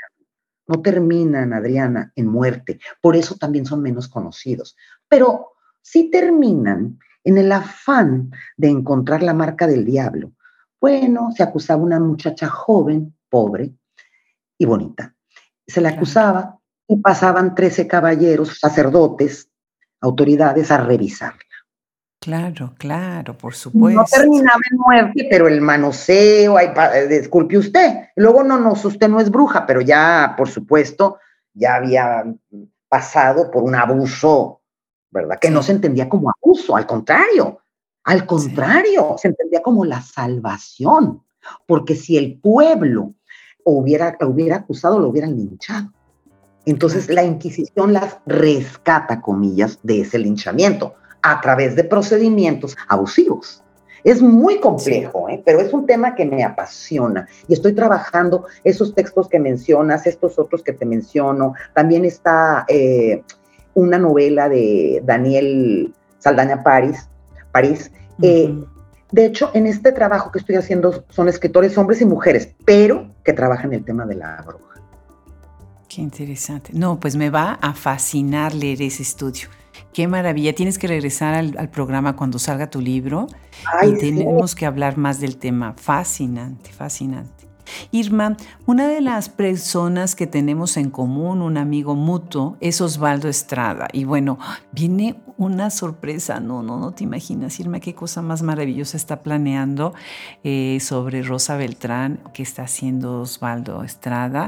no 0.66 0.82
terminan, 0.82 1.52
Adriana, 1.52 2.12
en 2.16 2.26
muerte. 2.26 2.78
Por 3.00 3.16
eso 3.16 3.36
también 3.36 3.66
son 3.66 3.82
menos 3.82 4.08
conocidos. 4.08 4.76
Pero 5.08 5.52
sí 5.80 6.10
terminan 6.10 6.98
en 7.24 7.38
el 7.38 7.52
afán 7.52 8.30
de 8.56 8.68
encontrar 8.68 9.22
la 9.22 9.34
marca 9.34 9.66
del 9.66 9.84
diablo. 9.84 10.32
Bueno, 10.80 11.30
se 11.34 11.42
acusaba 11.42 11.82
una 11.82 11.98
muchacha 12.00 12.48
joven, 12.48 13.14
pobre 13.28 13.72
y 14.58 14.64
bonita. 14.66 15.14
Se 15.66 15.80
la 15.80 15.90
acusaba 15.90 16.58
y 16.86 16.96
pasaban 16.98 17.54
13 17.54 17.86
caballeros, 17.86 18.58
sacerdotes, 18.60 19.50
autoridades 20.00 20.70
a 20.70 20.78
revisarla. 20.78 21.40
Claro, 22.26 22.74
claro, 22.76 23.38
por 23.38 23.54
supuesto. 23.54 24.00
No 24.00 24.04
terminaba 24.04 24.58
en 24.68 24.78
muerte, 24.78 25.28
pero 25.30 25.46
el 25.46 25.60
manoseo, 25.60 26.56
ay, 26.56 26.70
disculpe 27.08 27.56
usted. 27.56 28.08
Luego, 28.16 28.42
no, 28.42 28.58
no, 28.58 28.72
usted 28.72 29.08
no 29.08 29.20
es 29.20 29.30
bruja, 29.30 29.64
pero 29.64 29.80
ya, 29.80 30.34
por 30.36 30.48
supuesto, 30.48 31.18
ya 31.54 31.76
había 31.76 32.24
pasado 32.88 33.48
por 33.48 33.62
un 33.62 33.76
abuso, 33.76 34.60
¿verdad? 35.08 35.38
Que 35.40 35.52
no 35.52 35.62
se 35.62 35.70
entendía 35.70 36.08
como 36.08 36.28
abuso, 36.28 36.74
al 36.74 36.84
contrario, 36.84 37.60
al 38.02 38.26
contrario, 38.26 39.14
se 39.18 39.28
entendía 39.28 39.62
como 39.62 39.84
la 39.84 40.02
salvación, 40.02 41.22
porque 41.64 41.94
si 41.94 42.18
el 42.18 42.40
pueblo 42.40 43.14
hubiera, 43.62 44.18
hubiera 44.22 44.56
acusado, 44.56 44.98
lo 44.98 45.10
hubieran 45.10 45.36
linchado. 45.36 45.92
Entonces 46.64 47.08
la 47.08 47.22
Inquisición 47.22 47.92
las 47.92 48.18
rescata, 48.26 49.20
comillas, 49.20 49.78
de 49.84 50.00
ese 50.00 50.18
linchamiento 50.18 50.96
a 51.26 51.40
través 51.40 51.74
de 51.74 51.82
procedimientos 51.82 52.76
abusivos. 52.86 53.62
Es 54.04 54.22
muy 54.22 54.60
complejo, 54.60 55.28
¿eh? 55.28 55.42
pero 55.44 55.58
es 55.58 55.72
un 55.72 55.84
tema 55.84 56.14
que 56.14 56.24
me 56.24 56.44
apasiona 56.44 57.26
y 57.48 57.54
estoy 57.54 57.72
trabajando 57.72 58.46
esos 58.62 58.94
textos 58.94 59.28
que 59.28 59.40
mencionas, 59.40 60.06
estos 60.06 60.38
otros 60.38 60.62
que 60.62 60.72
te 60.72 60.86
menciono. 60.86 61.54
También 61.74 62.04
está 62.04 62.64
eh, 62.68 63.24
una 63.74 63.98
novela 63.98 64.48
de 64.48 65.02
Daniel 65.04 65.92
Saldaña 66.20 66.62
París. 66.62 67.08
París. 67.50 67.90
Eh, 68.22 68.54
de 69.10 69.26
hecho, 69.26 69.50
en 69.54 69.66
este 69.66 69.90
trabajo 69.90 70.30
que 70.30 70.38
estoy 70.38 70.54
haciendo 70.54 71.04
son 71.08 71.28
escritores 71.28 71.76
hombres 71.76 72.00
y 72.00 72.04
mujeres, 72.04 72.54
pero 72.64 73.12
que 73.24 73.32
trabajan 73.32 73.72
el 73.72 73.84
tema 73.84 74.06
de 74.06 74.14
la 74.14 74.40
bruja. 74.46 74.80
Qué 75.88 76.00
interesante. 76.00 76.70
No, 76.72 77.00
pues 77.00 77.16
me 77.16 77.30
va 77.30 77.58
a 77.60 77.72
fascinar 77.72 78.54
leer 78.54 78.82
ese 78.82 79.02
estudio. 79.02 79.48
Qué 79.96 80.06
maravilla. 80.06 80.54
Tienes 80.54 80.78
que 80.78 80.88
regresar 80.88 81.32
al, 81.34 81.70
programa 81.70 82.16
cuando 82.16 82.38
salga 82.38 82.68
tu 82.68 82.82
libro 82.82 83.28
y 83.82 83.96
tenemos 83.96 84.54
que 84.54 84.66
hablar 84.66 84.98
más 84.98 85.20
del 85.20 85.38
tema. 85.38 85.72
Fascinante, 85.72 86.70
fascinante. 86.70 87.35
Irma, 87.90 88.36
una 88.66 88.88
de 88.88 89.00
las 89.00 89.28
personas 89.28 90.14
que 90.14 90.26
tenemos 90.26 90.76
en 90.76 90.90
común, 90.90 91.42
un 91.42 91.56
amigo 91.56 91.94
mutuo, 91.94 92.56
es 92.60 92.80
Osvaldo 92.80 93.28
Estrada. 93.28 93.88
Y 93.92 94.04
bueno, 94.04 94.38
viene 94.72 95.16
una 95.36 95.70
sorpresa, 95.70 96.40
no, 96.40 96.62
no, 96.62 96.78
no 96.78 96.92
te 96.92 97.04
imaginas, 97.04 97.60
Irma, 97.60 97.80
qué 97.80 97.94
cosa 97.94 98.22
más 98.22 98.42
maravillosa 98.42 98.96
está 98.96 99.22
planeando 99.22 99.94
eh, 100.44 100.78
sobre 100.80 101.22
Rosa 101.22 101.56
Beltrán, 101.56 102.20
que 102.32 102.42
está 102.42 102.62
haciendo 102.62 103.20
Osvaldo 103.20 103.82
Estrada 103.82 104.46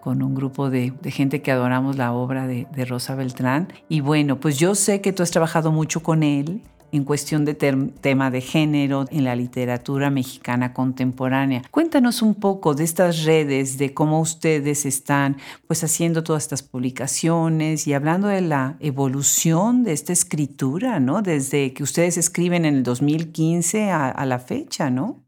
con 0.00 0.22
un 0.22 0.34
grupo 0.34 0.70
de, 0.70 0.94
gente 1.04 1.42
que 1.42 1.52
adoramos 1.52 1.96
la 1.96 2.12
obra 2.12 2.46
de, 2.46 2.66
de 2.74 2.84
Rosa 2.86 3.14
Beltrán. 3.14 3.68
Y 3.88 4.00
bueno, 4.00 4.40
pues 4.40 4.58
yo 4.58 4.74
sé 4.74 5.02
que 5.02 5.12
tú 5.12 5.22
has 5.22 5.30
trabajado 5.30 5.72
mucho 5.72 6.02
con 6.02 6.22
él 6.22 6.62
en 6.92 7.04
cuestión 7.04 7.44
de 7.44 7.54
tema 7.54 8.30
de 8.30 8.40
género 8.40 9.04
en 9.10 9.24
la 9.24 9.36
literatura 9.36 10.10
mexicana 10.10 10.72
contemporánea. 10.72 11.62
Cuéntanos 11.70 12.22
un 12.22 12.34
poco 12.34 12.74
de 12.74 12.84
estas 12.84 13.24
redes, 13.24 13.78
de 13.78 13.94
cómo 13.94 14.20
ustedes 14.20 14.86
están 14.86 15.36
pues 15.66 15.84
haciendo 15.84 16.22
todas 16.22 16.44
estas 16.44 16.62
publicaciones 16.62 17.86
y 17.86 17.94
hablando 17.94 18.28
de 18.28 18.40
la 18.40 18.76
evolución 18.80 19.84
de 19.84 19.92
esta 19.92 20.12
escritura, 20.12 21.00
¿no? 21.00 21.22
Desde 21.22 21.72
que 21.72 21.82
ustedes 21.82 22.16
escriben 22.16 22.64
en 22.64 22.74
el 22.74 22.82
2015 22.82 23.90
a, 23.90 24.08
a 24.08 24.26
la 24.26 24.38
fecha, 24.38 24.90
¿no? 24.90 25.24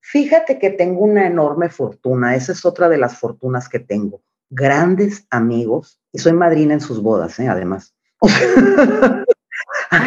Fíjate 0.00 0.58
que 0.58 0.70
tengo 0.70 1.00
una 1.00 1.26
enorme 1.26 1.68
fortuna, 1.70 2.34
esa 2.34 2.52
es 2.52 2.64
otra 2.64 2.88
de 2.88 2.98
las 2.98 3.18
fortunas 3.18 3.68
que 3.68 3.78
tengo. 3.78 4.20
Grandes 4.50 5.26
amigos, 5.30 6.00
y 6.12 6.18
soy 6.18 6.32
madrina 6.32 6.74
en 6.74 6.80
sus 6.80 7.00
bodas, 7.00 7.38
¿eh? 7.38 7.48
además. 7.48 7.94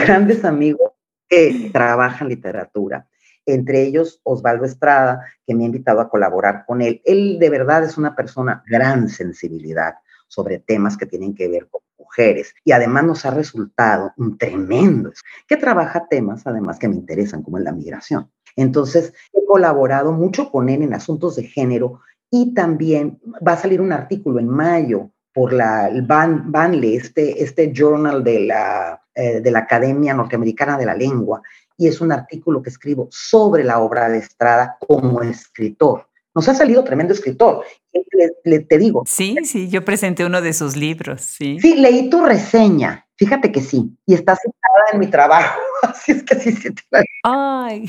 grandes 0.06 0.45
amigos 0.45 0.91
que 1.30 1.69
trabajan 1.71 2.30
literatura. 2.30 3.07
Entre 3.45 3.84
ellos, 3.84 4.19
Osvaldo 4.23 4.65
Estrada, 4.65 5.26
que 5.45 5.53
me 5.53 5.63
ha 5.63 5.67
invitado 5.67 6.01
a 6.01 6.09
colaborar 6.09 6.65
con 6.65 6.82
él. 6.82 7.01
Él 7.05 7.38
de 7.39 7.49
verdad 7.49 7.84
es 7.84 7.97
una 7.97 8.15
persona 8.15 8.63
gran 8.67 9.07
sensibilidad 9.09 9.95
sobre 10.28 10.59
temas 10.59 10.97
que 10.97 11.05
tienen 11.05 11.36
que 11.36 11.47
ver 11.47 11.67
con 11.69 11.82
mujeres 11.97 12.53
y 12.63 12.71
además 12.71 13.03
nos 13.03 13.26
ha 13.26 13.32
resultado 13.32 14.13
un 14.17 14.38
tremendo, 14.38 15.11
que 15.47 15.57
trabaja 15.57 16.07
temas 16.09 16.45
además 16.45 16.80
que 16.80 16.88
me 16.88 16.95
interesan 16.95 17.43
como 17.43 17.57
en 17.57 17.63
la 17.63 17.71
migración. 17.71 18.32
Entonces, 18.55 19.13
he 19.34 19.45
colaborado 19.45 20.11
mucho 20.11 20.49
con 20.49 20.69
él 20.69 20.82
en 20.82 20.93
asuntos 20.93 21.36
de 21.36 21.43
género 21.43 22.01
y 22.32 22.53
también 22.53 23.19
va 23.45 23.53
a 23.53 23.57
salir 23.57 23.82
un 23.82 23.91
artículo 23.91 24.39
en 24.39 24.49
mayo 24.49 25.11
por 25.34 25.51
la 25.51 25.89
Ban, 26.03 26.51
Banle, 26.51 26.95
este, 26.95 27.43
este 27.43 27.71
journal 27.73 28.23
de 28.23 28.39
la, 28.41 29.05
eh, 29.16 29.39
de 29.39 29.51
la 29.51 29.59
Academia 29.59 30.13
Norteamericana 30.13 30.78
de 30.78 30.86
la 30.86 30.93
Lengua, 30.93 31.41
y 31.78 31.88
es 31.88 32.01
un 32.01 32.11
artículo 32.11 32.61
que 32.61 32.70
escribo 32.70 33.07
sobre 33.11 33.63
la 33.63 33.80
obra 33.80 34.09
de 34.09 34.18
Estrada 34.18 34.78
como 34.80 35.22
escritor. 35.22 36.07
Nos 36.34 36.49
ha 36.49 36.53
salido 36.53 36.84
tremendo 36.84 37.13
escritor. 37.13 37.63
Le, 38.43 38.59
te 38.59 38.78
digo. 38.78 39.03
Sí, 39.05 39.38
sí, 39.43 39.70
yo 39.70 39.86
presenté 39.86 40.26
uno 40.26 40.41
de 40.41 40.51
sus 40.51 40.76
libros, 40.76 41.22
sí. 41.22 41.59
Sí, 41.61 41.76
leí 41.76 42.09
tu 42.09 42.26
reseña. 42.26 43.07
Fíjate 43.18 43.51
que 43.53 43.61
sí. 43.61 43.97
Y 44.05 44.13
está 44.13 44.36
citada 44.36 44.84
en 44.91 44.99
mi 44.99 45.07
trabajo. 45.07 45.61
Así 45.84 46.11
es 46.11 46.24
que 46.24 46.36
sí, 46.36 46.51
sí 46.51 46.74
te 46.74 46.82
la... 46.91 47.03
Ay, 47.24 47.86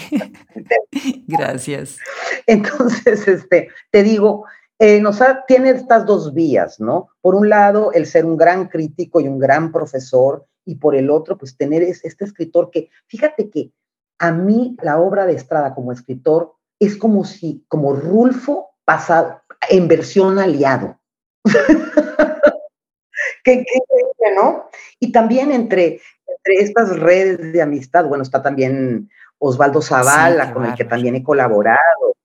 gracias. 1.26 1.98
Entonces, 2.46 3.26
este, 3.26 3.68
te 3.90 4.02
digo, 4.04 4.44
eh, 4.78 5.00
nos 5.00 5.20
tiene 5.48 5.70
estas 5.70 6.06
dos 6.06 6.32
vías, 6.32 6.78
¿no? 6.78 7.08
Por 7.20 7.34
un 7.34 7.48
lado, 7.48 7.92
el 7.92 8.06
ser 8.06 8.24
un 8.24 8.36
gran 8.36 8.68
crítico 8.68 9.20
y 9.20 9.26
un 9.26 9.40
gran 9.40 9.72
profesor, 9.72 10.46
y 10.66 10.74
por 10.74 10.94
el 10.94 11.10
otro, 11.10 11.38
pues 11.38 11.56
tener 11.56 11.82
este 11.82 12.24
escritor 12.24 12.70
que, 12.70 12.90
fíjate 13.06 13.48
que 13.48 13.72
a 14.18 14.32
mí 14.32 14.76
la 14.82 14.98
obra 14.98 15.24
de 15.24 15.34
Estrada 15.34 15.74
como 15.74 15.92
escritor 15.92 16.54
es 16.78 16.96
como 16.96 17.24
si, 17.24 17.64
como 17.68 17.94
Rulfo 17.94 18.70
pasado, 18.84 19.40
en 19.70 19.88
versión 19.88 20.38
aliado. 20.38 20.98
qué, 23.44 23.64
qué, 23.64 24.34
¿no? 24.34 24.68
Y 24.98 25.12
también 25.12 25.52
entre, 25.52 26.00
entre 26.26 26.64
estas 26.64 26.98
redes 26.98 27.52
de 27.52 27.62
amistad, 27.62 28.06
bueno, 28.06 28.22
está 28.22 28.42
también 28.42 29.08
Osvaldo 29.38 29.80
Zavala, 29.80 30.52
con 30.52 30.66
el 30.66 30.74
que 30.74 30.84
también 30.84 31.14
he 31.14 31.22
colaborado, 31.22 32.16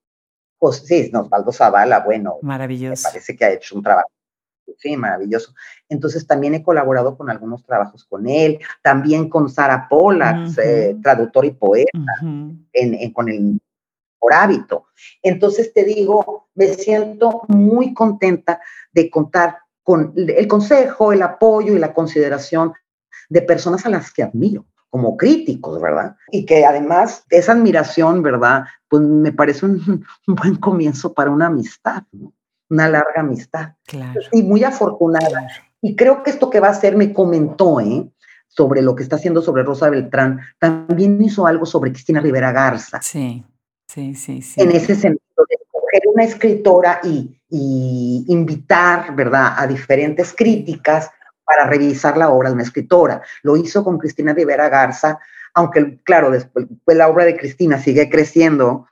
pues 0.58 0.78
sí, 0.78 1.10
Osvaldo 1.14 1.52
Zavala, 1.52 2.00
bueno, 2.00 2.38
maravilloso. 2.42 3.02
Me 3.02 3.12
parece 3.12 3.36
que 3.36 3.44
ha 3.44 3.52
hecho 3.52 3.76
un 3.76 3.82
trabajo 3.82 4.08
sí, 4.78 4.96
maravilloso. 4.96 5.54
Entonces 5.88 6.26
también 6.26 6.54
he 6.54 6.62
colaborado 6.62 7.16
con 7.16 7.30
algunos 7.30 7.64
trabajos 7.64 8.04
con 8.04 8.28
él, 8.28 8.58
también 8.82 9.28
con 9.28 9.48
Sara 9.48 9.88
Pollack, 9.88 10.58
eh, 10.58 10.96
traductor 11.02 11.44
y 11.44 11.50
poeta, 11.52 11.98
en, 12.72 13.12
con 13.12 13.28
el 13.28 13.60
por 14.18 14.34
hábito. 14.34 14.86
Entonces 15.22 15.72
te 15.72 15.84
digo, 15.84 16.48
me 16.54 16.68
siento 16.68 17.42
muy 17.48 17.92
contenta 17.92 18.60
de 18.92 19.10
contar 19.10 19.58
con 19.82 20.12
el 20.16 20.46
consejo, 20.46 21.12
el 21.12 21.22
apoyo 21.22 21.74
y 21.74 21.78
la 21.78 21.92
consideración 21.92 22.72
de 23.28 23.42
personas 23.42 23.84
a 23.84 23.90
las 23.90 24.12
que 24.12 24.22
admiro 24.22 24.64
como 24.92 25.16
críticos, 25.16 25.80
¿verdad? 25.80 26.16
Y 26.30 26.44
que 26.44 26.66
además 26.66 27.24
esa 27.30 27.52
admiración, 27.52 28.22
¿verdad? 28.22 28.64
Pues 28.88 29.02
me 29.02 29.32
parece 29.32 29.64
un, 29.64 30.04
buen 30.26 30.56
comienzo 30.56 31.14
para 31.14 31.30
una 31.30 31.46
amistad, 31.46 32.02
¿no? 32.12 32.34
Una 32.72 32.88
larga 32.88 33.20
amistad. 33.20 33.74
Claro. 33.84 34.18
Y 34.32 34.42
muy 34.42 34.64
afortunada. 34.64 35.46
Y 35.82 35.94
creo 35.94 36.22
que 36.22 36.30
esto 36.30 36.48
que 36.48 36.58
va 36.58 36.68
a 36.68 36.70
hacer 36.70 36.96
me 36.96 37.12
comentó, 37.12 37.80
¿eh? 37.80 38.08
Sobre 38.48 38.80
lo 38.80 38.94
que 38.94 39.02
está 39.02 39.16
haciendo 39.16 39.42
sobre 39.42 39.62
Rosa 39.62 39.90
Beltrán, 39.90 40.40
también 40.58 41.20
hizo 41.22 41.46
algo 41.46 41.66
sobre 41.66 41.92
Cristina 41.92 42.20
Rivera 42.20 42.50
Garza. 42.50 43.02
Sí, 43.02 43.44
sí, 43.86 44.14
sí, 44.14 44.40
sí. 44.40 44.60
En 44.60 44.70
ese 44.70 44.94
sentido, 44.94 45.44
de 45.48 45.56
escoger 45.56 46.02
una 46.14 46.24
escritora 46.24 47.00
y, 47.02 47.38
y 47.50 48.24
invitar, 48.28 49.14
¿verdad?, 49.14 49.54
a 49.56 49.66
diferentes 49.66 50.34
críticas 50.34 51.10
para 51.44 51.68
revisar 51.68 52.16
la 52.16 52.30
obra 52.30 52.48
de 52.48 52.54
una 52.54 52.62
escritora. 52.62 53.20
Lo 53.42 53.56
hizo 53.56 53.84
con 53.84 53.98
Cristina 53.98 54.32
Rivera 54.32 54.70
Garza, 54.70 55.18
aunque, 55.54 56.00
claro, 56.04 56.30
después 56.30 56.66
pues, 56.84 56.96
la 56.96 57.08
obra 57.08 57.26
de 57.26 57.36
Cristina 57.36 57.78
sigue 57.78 58.08
creciendo. 58.08 58.86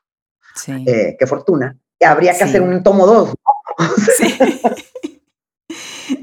Sí. 0.54 0.84
Eh, 0.86 1.16
qué 1.18 1.26
fortuna. 1.26 1.78
Habría 2.04 2.36
que 2.36 2.44
hacer 2.44 2.62
un 2.62 2.82
tomo 2.82 3.06
dos. 3.06 3.34
Sí. 4.16 4.38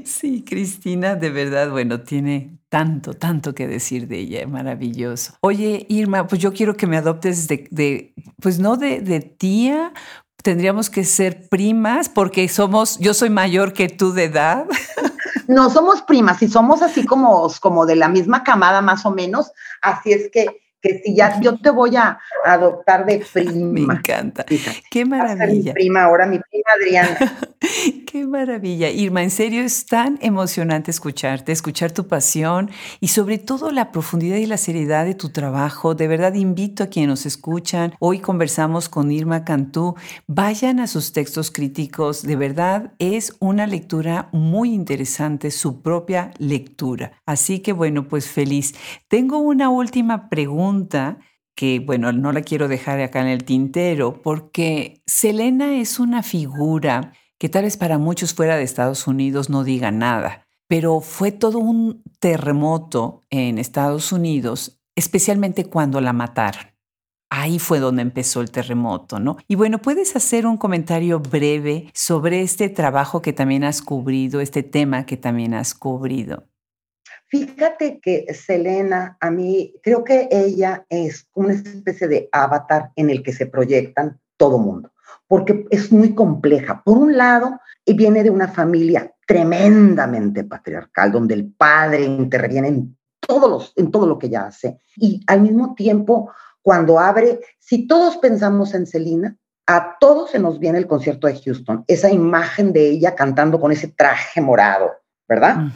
sí, 0.04 0.44
Cristina, 0.46 1.14
de 1.14 1.30
verdad, 1.30 1.70
bueno, 1.70 2.02
tiene 2.02 2.58
tanto, 2.68 3.14
tanto 3.14 3.54
que 3.54 3.66
decir 3.66 4.08
de 4.08 4.18
ella, 4.18 4.46
maravilloso. 4.46 5.34
Oye, 5.40 5.86
Irma, 5.88 6.26
pues 6.26 6.40
yo 6.40 6.52
quiero 6.52 6.76
que 6.76 6.86
me 6.86 6.96
adoptes 6.96 7.48
de, 7.48 7.68
de 7.70 8.14
pues 8.40 8.58
no 8.58 8.76
de, 8.76 9.00
de 9.00 9.20
tía, 9.20 9.92
tendríamos 10.42 10.90
que 10.90 11.04
ser 11.04 11.48
primas 11.48 12.08
porque 12.08 12.48
somos, 12.48 12.98
yo 12.98 13.14
soy 13.14 13.30
mayor 13.30 13.72
que 13.72 13.88
tú 13.88 14.12
de 14.12 14.24
edad. 14.24 14.66
No 15.46 15.70
somos 15.70 16.02
primas 16.02 16.42
y 16.42 16.48
somos 16.48 16.82
así 16.82 17.06
como, 17.06 17.50
como 17.60 17.86
de 17.86 17.96
la 17.96 18.08
misma 18.08 18.44
camada 18.44 18.82
más 18.82 19.06
o 19.06 19.10
menos, 19.10 19.50
así 19.80 20.12
es 20.12 20.30
que 20.30 20.60
que 20.80 21.00
si 21.04 21.14
ya 21.14 21.40
yo 21.40 21.58
te 21.58 21.70
voy 21.70 21.96
a 21.96 22.18
adoptar 22.44 23.04
de 23.06 23.24
prima. 23.32 23.94
Me 23.94 23.98
encanta. 23.98 24.44
Qué 24.90 25.04
maravilla. 25.04 25.72
Mi 25.72 25.72
prima 25.72 26.04
ahora, 26.04 26.26
mi 26.26 26.38
prima 26.38 26.70
Adriana. 26.76 27.18
Qué 28.06 28.26
maravilla. 28.26 28.90
Irma, 28.90 29.22
en 29.22 29.30
serio 29.30 29.62
es 29.62 29.86
tan 29.86 30.18
emocionante 30.20 30.90
escucharte, 30.90 31.52
escuchar 31.52 31.92
tu 31.92 32.06
pasión 32.06 32.70
y 33.00 33.08
sobre 33.08 33.38
todo 33.38 33.70
la 33.70 33.92
profundidad 33.92 34.36
y 34.36 34.46
la 34.46 34.56
seriedad 34.56 35.04
de 35.04 35.14
tu 35.14 35.30
trabajo. 35.30 35.94
De 35.94 36.08
verdad 36.08 36.34
invito 36.34 36.84
a 36.84 36.86
quienes 36.86 37.08
nos 37.08 37.26
escuchan. 37.26 37.94
Hoy 38.00 38.20
conversamos 38.20 38.88
con 38.88 39.10
Irma 39.10 39.44
Cantú. 39.44 39.94
Vayan 40.26 40.80
a 40.80 40.86
sus 40.86 41.12
textos 41.12 41.50
críticos. 41.50 42.22
De 42.22 42.36
verdad 42.36 42.92
es 42.98 43.36
una 43.40 43.66
lectura 43.66 44.28
muy 44.32 44.72
interesante, 44.72 45.50
su 45.50 45.82
propia 45.82 46.32
lectura. 46.38 47.12
Así 47.26 47.60
que 47.60 47.72
bueno, 47.72 48.08
pues 48.08 48.28
feliz. 48.28 48.74
Tengo 49.08 49.38
una 49.38 49.68
última 49.68 50.28
pregunta 50.28 51.18
que, 51.58 51.80
bueno, 51.80 52.12
no 52.12 52.30
la 52.30 52.42
quiero 52.42 52.68
dejar 52.68 53.00
acá 53.00 53.20
en 53.20 53.26
el 53.26 53.42
tintero, 53.42 54.22
porque 54.22 55.02
Selena 55.06 55.80
es 55.80 55.98
una 55.98 56.22
figura 56.22 57.12
que 57.38 57.48
tal 57.48 57.64
vez 57.64 57.76
para 57.76 57.98
muchos 57.98 58.34
fuera 58.34 58.56
de 58.56 58.64
Estados 58.64 59.06
Unidos 59.06 59.48
no 59.48 59.64
diga 59.64 59.90
nada, 59.90 60.46
pero 60.68 61.00
fue 61.00 61.32
todo 61.32 61.58
un 61.58 62.02
terremoto 62.18 63.22
en 63.30 63.58
Estados 63.58 64.12
Unidos, 64.12 64.80
especialmente 64.96 65.64
cuando 65.64 66.00
la 66.00 66.12
mataron. 66.12 66.66
Ahí 67.30 67.58
fue 67.58 67.78
donde 67.78 68.02
empezó 68.02 68.40
el 68.40 68.50
terremoto, 68.50 69.20
¿no? 69.20 69.36
Y 69.46 69.54
bueno, 69.54 69.80
¿puedes 69.80 70.16
hacer 70.16 70.46
un 70.46 70.56
comentario 70.56 71.20
breve 71.20 71.90
sobre 71.92 72.40
este 72.40 72.70
trabajo 72.70 73.20
que 73.20 73.34
también 73.34 73.64
has 73.64 73.82
cubrido, 73.82 74.40
este 74.40 74.62
tema 74.62 75.04
que 75.04 75.18
también 75.18 75.52
has 75.52 75.74
cubrido? 75.74 76.48
Fíjate 77.26 78.00
que 78.00 78.32
Selena, 78.32 79.18
a 79.20 79.30
mí 79.30 79.74
creo 79.82 80.02
que 80.02 80.28
ella 80.30 80.86
es 80.88 81.28
una 81.34 81.52
especie 81.52 82.08
de 82.08 82.28
avatar 82.32 82.92
en 82.96 83.10
el 83.10 83.22
que 83.22 83.34
se 83.34 83.44
proyectan 83.44 84.18
todo 84.38 84.58
mundo, 84.58 84.90
porque 85.28 85.66
es 85.70 85.92
muy 85.92 86.14
compleja. 86.14 86.82
Por 86.82 86.98
un 86.98 87.16
lado, 87.16 87.60
viene 87.94 88.22
de 88.22 88.30
una 88.30 88.48
familia 88.48 89.12
tremendamente 89.26 90.44
patriarcal, 90.44 91.12
donde 91.12 91.34
el 91.34 91.52
padre 91.52 92.04
interviene 92.04 92.68
en, 92.68 92.96
todos 93.20 93.50
los, 93.50 93.72
en 93.76 93.90
todo 93.90 94.06
lo 94.06 94.18
que 94.18 94.26
ella 94.26 94.46
hace. 94.46 94.78
Y 94.96 95.22
al 95.26 95.42
mismo 95.42 95.74
tiempo, 95.74 96.30
cuando 96.62 96.98
abre, 96.98 97.40
si 97.58 97.86
todos 97.86 98.16
pensamos 98.18 98.74
en 98.74 98.86
Selena, 98.86 99.36
a 99.66 99.96
todos 100.00 100.30
se 100.30 100.38
nos 100.38 100.58
viene 100.58 100.78
el 100.78 100.86
concierto 100.86 101.26
de 101.26 101.38
Houston, 101.38 101.84
esa 101.86 102.10
imagen 102.10 102.72
de 102.72 102.88
ella 102.88 103.14
cantando 103.14 103.60
con 103.60 103.70
ese 103.70 103.88
traje 103.88 104.40
morado, 104.40 104.92
¿verdad? 105.28 105.66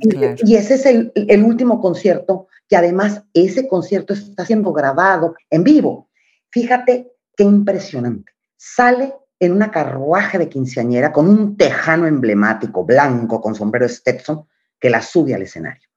y, 0.00 0.54
ese 0.54 0.74
es 0.74 0.86
el, 0.86 1.10
el, 1.16 1.42
último 1.42 1.80
concierto, 1.80 2.46
que 2.68 2.76
además 2.76 3.24
ese 3.34 3.66
concierto 3.66 4.12
está 4.12 4.46
siendo 4.46 4.72
grabado 4.72 5.34
en 5.50 5.64
vivo. 5.64 6.08
Fíjate 6.50 7.10
qué 7.36 7.42
impresionante. 7.42 8.30
Sale 8.62 9.14
en 9.38 9.52
una 9.52 9.70
carruaje 9.70 10.36
de 10.36 10.50
quinceañera 10.50 11.12
con 11.12 11.26
un 11.26 11.56
tejano 11.56 12.06
emblemático 12.06 12.84
blanco 12.84 13.40
con 13.40 13.54
sombrero 13.54 13.88
Stetson 13.88 14.46
que 14.78 14.90
la 14.90 15.00
sube 15.00 15.34
al 15.34 15.40
escenario 15.40 15.88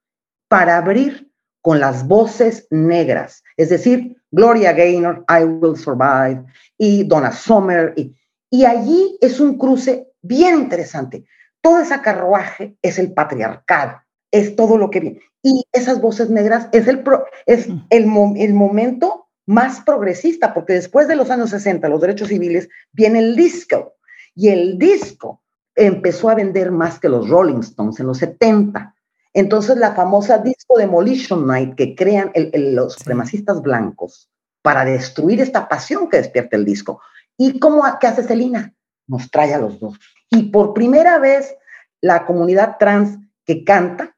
para 0.48 0.78
abrir 0.78 1.30
con 1.60 1.78
las 1.78 2.08
voces 2.08 2.66
negras, 2.70 3.44
es 3.58 3.68
decir, 3.68 4.16
Gloria 4.30 4.72
Gaynor, 4.72 5.26
I 5.28 5.44
Will 5.44 5.76
Survive, 5.76 6.42
y 6.78 7.04
Donna 7.04 7.32
Summer, 7.32 7.92
y, 7.96 8.16
y 8.48 8.64
allí 8.64 9.18
es 9.20 9.40
un 9.40 9.58
cruce 9.58 10.08
bien 10.22 10.60
interesante. 10.60 11.26
Todo 11.60 11.80
ese 11.80 12.00
carruaje 12.00 12.78
es 12.80 12.98
el 12.98 13.12
patriarcado, 13.12 14.00
es 14.30 14.56
todo 14.56 14.78
lo 14.78 14.88
que 14.88 15.00
viene. 15.00 15.20
Y 15.42 15.64
esas 15.70 16.00
voces 16.00 16.30
negras 16.30 16.68
es 16.72 16.88
el, 16.88 17.04
es 17.44 17.68
el, 17.90 18.06
el 18.36 18.54
momento 18.54 19.23
más 19.46 19.80
progresista, 19.80 20.54
porque 20.54 20.74
después 20.74 21.08
de 21.08 21.16
los 21.16 21.30
años 21.30 21.50
60, 21.50 21.88
los 21.88 22.00
derechos 22.00 22.28
civiles, 22.28 22.68
viene 22.92 23.18
el 23.18 23.36
disco. 23.36 23.94
Y 24.34 24.48
el 24.48 24.78
disco 24.78 25.42
empezó 25.74 26.30
a 26.30 26.34
vender 26.34 26.70
más 26.70 26.98
que 26.98 27.08
los 27.08 27.28
Rolling 27.28 27.60
Stones 27.60 28.00
en 28.00 28.06
los 28.06 28.18
70. 28.18 28.94
Entonces, 29.32 29.76
la 29.76 29.94
famosa 29.94 30.38
disco 30.38 30.78
Demolition 30.78 31.46
Night 31.46 31.74
que 31.74 31.94
crean 31.94 32.32
los 32.54 32.94
supremacistas 32.94 33.60
blancos 33.62 34.30
para 34.62 34.84
destruir 34.84 35.40
esta 35.40 35.68
pasión 35.68 36.08
que 36.08 36.18
despierta 36.18 36.56
el 36.56 36.64
disco. 36.64 37.00
¿Y 37.36 37.58
cómo 37.58 37.82
qué 38.00 38.06
hace 38.06 38.22
Celina? 38.22 38.74
Nos 39.06 39.30
trae 39.30 39.52
a 39.52 39.58
los 39.58 39.78
dos. 39.78 39.98
Y 40.30 40.44
por 40.44 40.72
primera 40.72 41.18
vez, 41.18 41.54
la 42.00 42.26
comunidad 42.26 42.76
trans 42.78 43.18
que 43.44 43.64
canta 43.64 44.16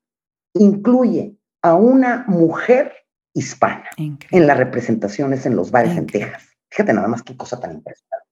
incluye 0.52 1.36
a 1.62 1.74
una 1.74 2.24
mujer 2.28 2.92
hispana 3.36 3.84
en 3.98 4.46
las 4.46 4.56
representaciones 4.56 5.44
en 5.44 5.56
los 5.56 5.70
bares 5.70 5.96
en 5.96 6.06
Texas. 6.06 6.42
Fíjate 6.70 6.94
nada 6.94 7.06
más 7.06 7.22
qué 7.22 7.36
cosa 7.36 7.60
tan 7.60 7.72
impresionante. 7.72 8.26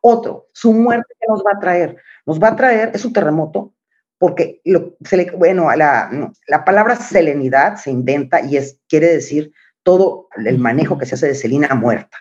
Otro, 0.00 0.48
su 0.52 0.72
muerte 0.72 1.14
que 1.18 1.26
nos 1.28 1.42
va 1.44 1.52
a 1.56 1.60
traer. 1.60 1.96
Nos 2.26 2.42
va 2.42 2.48
a 2.48 2.56
traer, 2.56 2.90
es 2.92 3.04
un 3.04 3.12
terremoto, 3.12 3.74
porque 4.18 4.60
lo, 4.64 4.96
se 5.04 5.16
le, 5.16 5.30
bueno, 5.30 5.74
la, 5.76 6.10
la 6.48 6.64
palabra 6.64 6.96
selenidad 6.96 7.76
se 7.76 7.90
inventa 7.90 8.40
y 8.40 8.56
es, 8.56 8.80
quiere 8.88 9.06
decir 9.06 9.52
todo 9.84 10.28
el 10.36 10.58
manejo 10.58 10.98
que 10.98 11.06
se 11.06 11.14
hace 11.14 11.28
de 11.28 11.34
Celina 11.34 11.74
muerta. 11.74 12.18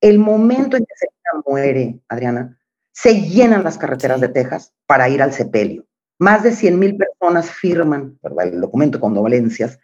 El 0.00 0.18
momento 0.18 0.76
en 0.76 0.84
que 0.84 0.94
Celina 0.96 1.44
muere, 1.46 2.00
Adriana, 2.08 2.58
se 2.92 3.20
llenan 3.22 3.62
las 3.62 3.78
carreteras 3.78 4.20
de 4.20 4.28
Texas 4.28 4.72
para 4.86 5.08
ir 5.08 5.22
al 5.22 5.32
sepelio. 5.32 5.86
Más 6.18 6.42
de 6.42 6.52
100 6.52 6.78
mil 6.78 6.96
personas 6.96 7.50
firman 7.50 8.18
el 8.40 8.60
documento 8.60 9.00
con 9.00 9.14
dolencias 9.14 9.78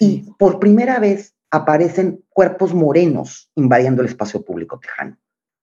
y 0.00 0.32
por 0.38 0.58
primera 0.58 0.98
vez 0.98 1.34
aparecen 1.50 2.24
cuerpos 2.30 2.74
morenos 2.74 3.50
invadiendo 3.54 4.02
el 4.02 4.08
espacio 4.08 4.44
público 4.44 4.78
tejano. 4.78 5.16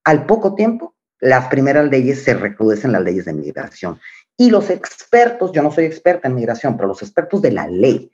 Al 0.03 0.25
poco 0.25 0.55
tiempo, 0.55 0.95
las 1.19 1.47
primeras 1.47 1.89
leyes 1.89 2.23
se 2.23 2.33
recrudecen 2.33 2.91
las 2.91 3.03
leyes 3.03 3.25
de 3.25 3.33
migración. 3.33 3.99
Y 4.37 4.49
los 4.49 4.69
expertos, 4.69 5.51
yo 5.51 5.61
no 5.61 5.71
soy 5.71 5.85
experta 5.85 6.27
en 6.27 6.35
migración, 6.35 6.75
pero 6.75 6.87
los 6.87 7.01
expertos 7.01 7.41
de 7.41 7.51
la 7.51 7.67
ley 7.67 8.11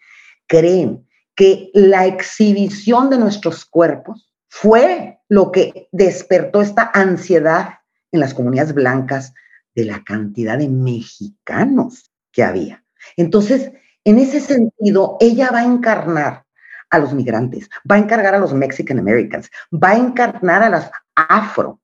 creen 0.47 1.07
que 1.35 1.69
la 1.73 2.05
exhibición 2.05 3.09
de 3.09 3.19
nuestros 3.19 3.63
cuerpos 3.65 4.33
fue 4.49 5.19
lo 5.29 5.51
que 5.51 5.87
despertó 5.91 6.61
esta 6.61 6.89
ansiedad 6.93 7.75
en 8.11 8.19
las 8.19 8.33
comunidades 8.33 8.73
blancas 8.73 9.33
de 9.75 9.85
la 9.85 10.03
cantidad 10.03 10.57
de 10.57 10.67
mexicanos 10.67 12.11
que 12.31 12.43
había. 12.43 12.83
Entonces, 13.15 13.71
en 14.09 14.19
ese 14.19 14.39
sentido, 14.39 15.17
ella 15.19 15.49
va 15.51 15.59
a 15.59 15.65
encarnar 15.65 16.45
a 16.89 16.99
los 16.99 17.13
migrantes, 17.13 17.69
va 17.89 17.95
a 17.95 17.99
encargar 17.99 18.33
a 18.33 18.39
los 18.39 18.53
Mexican 18.53 18.99
Americans, 18.99 19.49
va 19.71 19.89
a 19.89 19.97
encarnar 19.97 20.63
a 20.63 20.69
las 20.69 20.89
afro, 21.15 21.79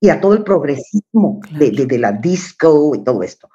y 0.00 0.10
a 0.10 0.20
todo 0.20 0.34
el 0.34 0.44
progresismo 0.44 1.40
de, 1.50 1.98
la 1.98 2.12
disco 2.12 2.94
y 2.94 3.02
todo 3.02 3.22
esto. 3.22 3.50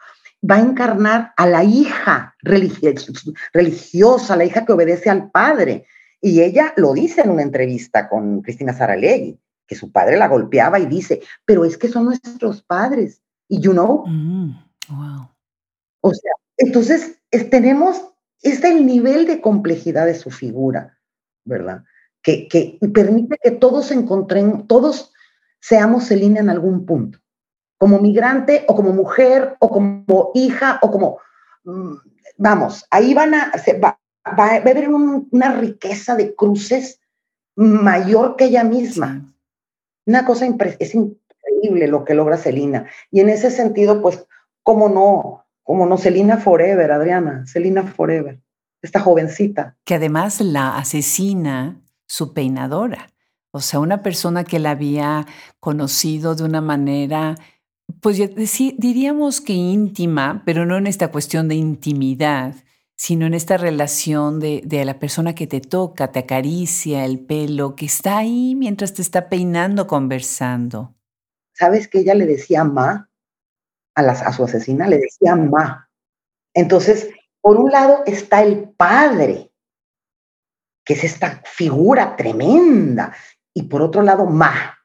Va 0.50 0.56
a 0.56 0.62
encarnar 0.62 1.34
a 1.38 1.46
la 1.48 1.64
hija 1.64 2.36
religiosa, 2.42 4.36
la 4.36 4.44
hija 4.44 4.66
que 4.66 4.74
obedece 4.74 5.10
al 5.10 5.32
padre. 5.32 5.86
Y 6.20 6.42
ella 6.42 6.74
lo 6.76 6.94
dice 6.94 7.22
en 7.22 7.30
una 7.30 7.44
entrevista 7.44 8.10
con 8.10 8.42
Cristina 8.42 8.74
Saralegui, 8.74 9.40
que 9.66 9.76
su 9.76 9.92
padre 9.92 10.18
la 10.18 10.28
golpeaba 10.28 10.80
y 10.80 10.86
dice, 10.86 11.22
pero 11.46 11.64
es 11.64 11.78
que 11.78 11.88
son 11.88 12.06
nuestros 12.06 12.62
padres. 12.62 13.22
Y 13.48 13.62
you 13.62 13.72
know. 13.72 14.06
Mm, 14.06 14.52
wow. 14.90 15.30
O 16.02 16.14
sea, 16.14 16.34
entonces 16.58 17.23
tenemos, 17.50 18.14
este 18.42 18.70
el 18.70 18.86
nivel 18.86 19.26
de 19.26 19.42
complejidad 19.42 20.06
de 20.06 20.16
su 20.16 20.32
figura, 20.32 21.00
¿verdad? 21.46 21.84
Que, 22.22 22.48
que 22.48 22.80
permite 22.94 23.38
que 23.42 23.52
todos 23.52 23.92
encontren, 23.92 24.68
todos 24.68 25.14
seamos 25.60 26.06
Celina 26.08 26.40
en 26.40 26.50
algún 26.50 26.86
punto, 26.86 27.20
como 27.78 28.00
migrante 28.00 28.66
o 28.68 28.76
como 28.76 28.94
mujer 28.94 29.56
o 29.60 29.70
como 29.70 30.32
hija 30.34 30.80
o 30.82 30.92
como, 30.92 31.20
mm, 31.64 31.96
vamos, 32.38 32.86
ahí 32.92 33.14
van 33.14 33.34
a, 33.34 33.52
va, 33.84 34.00
va, 34.38 34.46
a 34.46 34.56
haber 34.56 34.90
una 34.90 35.54
riqueza 35.54 36.16
de 36.16 36.36
cruces 36.36 37.00
mayor 37.56 38.36
que 38.36 38.46
ella 38.46 38.64
misma. 38.64 39.34
Una 40.06 40.26
cosa 40.26 40.46
es 40.80 40.96
increíble 40.96 41.88
lo 41.88 42.04
que 42.04 42.14
logra 42.14 42.38
Celina. 42.38 42.90
Y 43.12 43.22
en 43.22 43.30
ese 43.30 43.52
sentido, 43.52 44.02
pues, 44.02 44.26
¿cómo 44.64 44.90
no? 44.90 45.43
¿Cómo 45.64 45.86
no? 45.86 45.98
Celina 45.98 46.38
Forever, 46.38 46.92
Adriana, 46.92 47.46
Celina 47.48 47.84
Forever, 47.84 48.40
esta 48.82 49.00
jovencita. 49.00 49.78
Que 49.86 49.96
además 49.96 50.42
la 50.42 50.78
asesina 50.78 51.82
su 52.06 52.34
peinadora. 52.34 53.10
O 53.52 53.62
sea, 53.62 53.80
una 53.80 54.02
persona 54.02 54.44
que 54.44 54.60
la 54.60 54.72
había 54.72 55.26
conocido 55.60 56.36
de 56.36 56.44
una 56.44 56.60
manera, 56.60 57.36
pues 58.02 58.20
diríamos 58.78 59.42
que 59.42 59.54
íntima, 59.54 60.44
pero 60.46 60.66
no 60.66 60.78
en 60.78 60.88
esta 60.88 61.10
cuestión 61.10 61.48
de 61.48 61.56
intimidad, 61.56 62.56
sino 62.96 63.26
en 63.26 63.34
esta 63.34 63.58
relación 63.58 64.40
de, 64.40 64.84
la 64.86 65.00
persona 65.00 65.36
que 65.36 65.48
te 65.48 65.62
toca, 65.62 66.12
te 66.12 66.20
acaricia 66.20 67.06
el 67.06 67.20
pelo, 67.20 67.76
que 67.76 67.86
está 67.86 68.18
ahí 68.18 68.56
mientras 68.56 68.94
te 68.94 69.02
está 69.02 69.30
peinando, 69.30 69.88
conversando. 69.88 70.96
¿Sabes 71.54 71.88
que 71.88 72.00
ella 72.00 72.16
le 72.16 72.26
decía 72.26 72.64
ma? 72.64 73.10
A, 73.96 74.02
a 74.02 74.34
su 74.34 74.44
asesina 74.44 74.88
le 74.88 74.98
decía 74.98 75.36
ma. 75.36 75.90
Entonces, 76.54 77.10
por 77.42 77.58
un 77.58 77.72
lado 77.72 78.04
está 78.06 78.42
el 78.42 78.70
padre, 78.70 79.52
que 80.86 80.94
es 80.94 81.04
esta 81.04 81.42
figura 81.46 82.16
tremenda, 82.16 83.14
y 83.54 83.64
por 83.64 83.82
otro 83.82 84.02
lado, 84.02 84.26
Ma. 84.26 84.80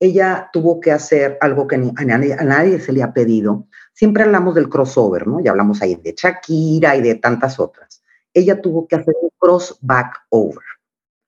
Ella 0.00 0.50
tuvo 0.52 0.80
que 0.80 0.90
hacer 0.90 1.38
algo 1.40 1.66
que 1.66 1.76
a 1.76 2.04
nadie, 2.04 2.80
se 2.80 2.92
le 2.92 3.02
ha 3.02 3.12
pedido. 3.12 3.68
Siempre 3.92 4.24
hablamos 4.24 4.54
del 4.54 4.68
crossover, 4.68 5.26
¿no? 5.26 5.40
Ya 5.40 5.52
hablamos 5.52 5.80
ahí 5.80 5.94
de 5.94 6.14
Shakira 6.16 6.96
y 6.96 7.02
de 7.02 7.14
tantas 7.14 7.60
otras. 7.60 8.02
Ella 8.34 8.60
tuvo 8.60 8.88
que 8.88 8.96
hacer 8.96 9.14
un 9.22 9.30
cross 9.38 9.78
back 9.80 10.26
over. 10.30 10.64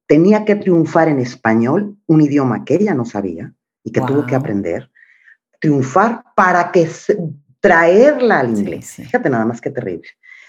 Tenía 0.07 0.45
que 0.45 0.57
triunfar 0.57 1.09
en 1.09 1.21
español, 1.21 1.97
un 2.07 2.21
idioma 2.21 2.65
que 2.65 2.75
ella 2.75 2.95
no 2.95 3.05
sabía 3.05 3.55
y 3.85 3.93
que 3.93 4.01
tuvo 4.01 4.27
que 4.27 4.35
aprender. 4.35 4.91
Triunfar 5.61 6.25
para 6.35 6.71
que 6.73 6.89
traerla 7.61 8.41
al 8.41 8.51
inglés. 8.51 8.95
Fíjate 8.95 9.31
nada 9.31 9.45
más 9.45 9.61
que 9.61 9.71
terrible. 9.71 10.09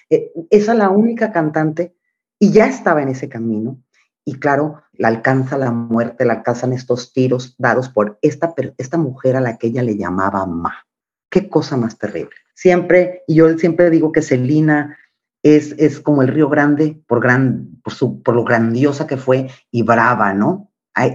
Eh, 0.10 0.32
esa 0.50 0.72
es 0.74 0.78
la 0.78 0.90
única 0.90 1.32
cantante 1.32 1.96
y 2.40 2.52
ya 2.52 2.68
estaba 2.68 3.02
en 3.02 3.10
ese 3.10 3.28
camino 3.28 3.82
y 4.28 4.40
claro, 4.40 4.84
la 4.92 5.08
alcanza 5.08 5.58
la 5.58 5.72
muerte, 5.72 6.26
la 6.26 6.34
alcanzan 6.34 6.74
estos 6.74 7.14
tiros 7.14 7.56
dados 7.58 7.88
por 7.88 8.20
esta, 8.22 8.54
esta 8.78 8.98
mujer 8.98 9.38
a 9.38 9.42
la 9.42 9.58
que 9.58 9.68
ella 9.68 9.84
le 9.84 9.96
llamaba 9.96 10.46
Ma. 10.46 10.86
Qué 11.30 11.50
cosa 11.50 11.78
más 11.78 11.98
terrible. 11.98 12.36
Siempre, 12.54 13.24
y 13.26 13.36
yo 13.36 13.58
siempre 13.58 13.90
digo 13.90 14.12
que 14.12 14.22
Celina 14.22 14.98
es, 15.44 15.74
es 15.78 16.02
como 16.02 16.24
el 16.24 16.28
Río 16.28 16.50
Grande 16.50 17.02
por, 17.08 17.22
gran, 17.22 17.80
por, 17.82 17.94
su, 17.94 18.22
por 18.22 18.36
lo 18.36 18.44
grandiosa 18.44 19.08
que 19.08 19.16
fue 19.16 19.50
y 19.72 19.84
brava, 19.84 20.34
¿no? 20.34 20.74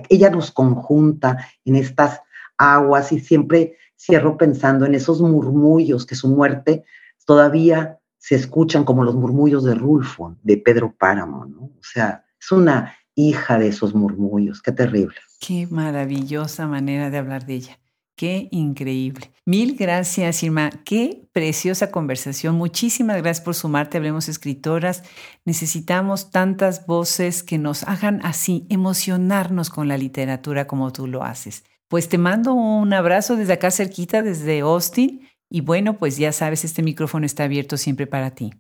Ella 0.08 0.30
nos 0.30 0.50
conjunta 0.50 1.36
en 1.66 1.76
estas 1.76 2.22
aguas 2.56 3.12
y 3.12 3.20
siempre 3.20 3.76
cierro 4.04 4.36
pensando 4.36 4.84
en 4.84 4.94
esos 4.94 5.20
murmullos 5.20 6.06
que 6.06 6.14
su 6.14 6.28
muerte 6.28 6.84
todavía 7.24 7.98
se 8.18 8.34
escuchan 8.34 8.84
como 8.84 9.04
los 9.04 9.14
murmullos 9.14 9.64
de 9.64 9.74
Rulfo, 9.74 10.36
de 10.42 10.56
Pedro 10.56 10.94
Páramo, 10.96 11.44
¿no? 11.44 11.62
O 11.62 11.82
sea, 11.82 12.24
es 12.40 12.52
una 12.52 12.94
hija 13.14 13.58
de 13.58 13.68
esos 13.68 13.94
murmullos. 13.94 14.62
Qué 14.62 14.72
terrible. 14.72 15.16
Qué 15.40 15.66
maravillosa 15.70 16.66
manera 16.66 17.10
de 17.10 17.18
hablar 17.18 17.46
de 17.46 17.54
ella. 17.54 17.78
Qué 18.16 18.48
increíble. 18.52 19.32
Mil 19.46 19.76
gracias, 19.76 20.42
Irma. 20.42 20.70
Qué 20.84 21.28
preciosa 21.32 21.90
conversación. 21.90 22.54
Muchísimas 22.54 23.16
gracias 23.16 23.44
por 23.44 23.54
sumarte. 23.54 23.96
Hablemos 23.96 24.28
escritoras. 24.28 25.02
Necesitamos 25.44 26.30
tantas 26.30 26.86
voces 26.86 27.42
que 27.42 27.58
nos 27.58 27.82
hagan 27.84 28.20
así 28.22 28.66
emocionarnos 28.68 29.70
con 29.70 29.88
la 29.88 29.96
literatura 29.96 30.66
como 30.66 30.92
tú 30.92 31.06
lo 31.06 31.24
haces. 31.24 31.64
Pues 31.92 32.08
te 32.08 32.16
mando 32.16 32.54
un 32.54 32.94
abrazo 32.94 33.36
desde 33.36 33.52
acá 33.52 33.70
cerquita, 33.70 34.22
desde 34.22 34.60
Austin. 34.60 35.28
Y 35.50 35.60
bueno, 35.60 35.98
pues 35.98 36.16
ya 36.16 36.32
sabes, 36.32 36.64
este 36.64 36.82
micrófono 36.82 37.26
está 37.26 37.44
abierto 37.44 37.76
siempre 37.76 38.06
para 38.06 38.30
ti. 38.30 38.50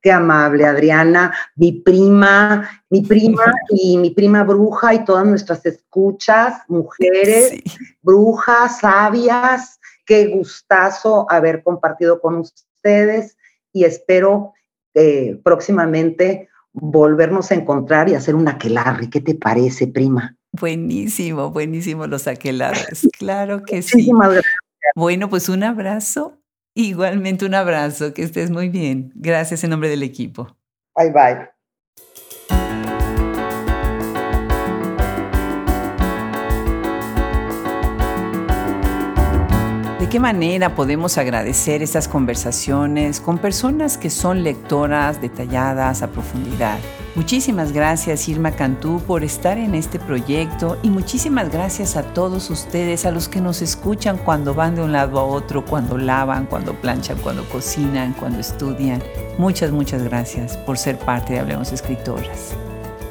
Qué 0.00 0.10
amable, 0.10 0.64
Adriana, 0.64 1.34
mi 1.54 1.72
prima, 1.72 2.66
mi 2.88 3.02
prima 3.02 3.44
y 3.68 3.98
mi 3.98 4.12
prima 4.12 4.42
bruja 4.42 4.94
y 4.94 5.04
todas 5.04 5.26
nuestras 5.26 5.66
escuchas, 5.66 6.62
mujeres, 6.66 7.62
brujas, 8.00 8.78
sabias. 8.78 9.78
Qué 10.06 10.28
gustazo 10.28 11.30
haber 11.30 11.62
compartido 11.62 12.22
con 12.22 12.36
ustedes 12.36 13.36
y 13.70 13.84
espero 13.84 14.54
eh, 14.94 15.38
próximamente 15.44 16.48
volvernos 16.72 17.50
a 17.50 17.56
encontrar 17.56 18.08
y 18.08 18.14
hacer 18.14 18.34
un 18.34 18.48
aquelarre. 18.48 19.10
¿Qué 19.10 19.20
te 19.20 19.34
parece, 19.34 19.88
prima? 19.88 20.38
Buenísimo, 20.52 21.50
buenísimo 21.50 22.06
los 22.06 22.26
aquelarres. 22.26 23.08
Claro 23.18 23.62
que 23.62 23.82
sí. 23.82 23.98
Muchísimas 23.98 24.32
gracias. 24.32 24.54
Bueno, 24.96 25.28
pues 25.28 25.48
un 25.48 25.62
abrazo. 25.62 26.38
Igualmente 26.74 27.44
un 27.44 27.54
abrazo. 27.54 28.14
Que 28.14 28.22
estés 28.22 28.50
muy 28.50 28.68
bien. 28.68 29.12
Gracias 29.14 29.62
en 29.64 29.70
nombre 29.70 29.88
del 29.88 30.02
equipo. 30.02 30.56
Bye 30.96 31.10
bye. 31.10 31.50
¿De 39.98 40.08
qué 40.08 40.18
manera 40.18 40.74
podemos 40.74 41.18
agradecer 41.18 41.82
estas 41.82 42.08
conversaciones 42.08 43.20
con 43.20 43.38
personas 43.38 43.98
que 43.98 44.10
son 44.10 44.42
lectoras 44.42 45.20
detalladas 45.20 46.02
a 46.02 46.10
profundidad? 46.10 46.78
Muchísimas 47.16 47.72
gracias 47.72 48.28
Irma 48.28 48.52
Cantú 48.52 49.00
por 49.04 49.24
estar 49.24 49.58
en 49.58 49.74
este 49.74 49.98
proyecto 49.98 50.78
y 50.84 50.90
muchísimas 50.90 51.50
gracias 51.50 51.96
a 51.96 52.04
todos 52.04 52.50
ustedes, 52.50 53.04
a 53.04 53.10
los 53.10 53.28
que 53.28 53.40
nos 53.40 53.62
escuchan 53.62 54.16
cuando 54.16 54.54
van 54.54 54.76
de 54.76 54.82
un 54.82 54.92
lado 54.92 55.18
a 55.18 55.24
otro, 55.24 55.64
cuando 55.64 55.98
lavan, 55.98 56.46
cuando 56.46 56.72
planchan, 56.72 57.18
cuando 57.18 57.44
cocinan, 57.48 58.12
cuando 58.12 58.38
estudian. 58.38 59.02
Muchas, 59.38 59.72
muchas 59.72 60.04
gracias 60.04 60.56
por 60.58 60.78
ser 60.78 60.98
parte 60.98 61.32
de 61.32 61.40
Hablemos 61.40 61.72
Escritoras. 61.72 62.54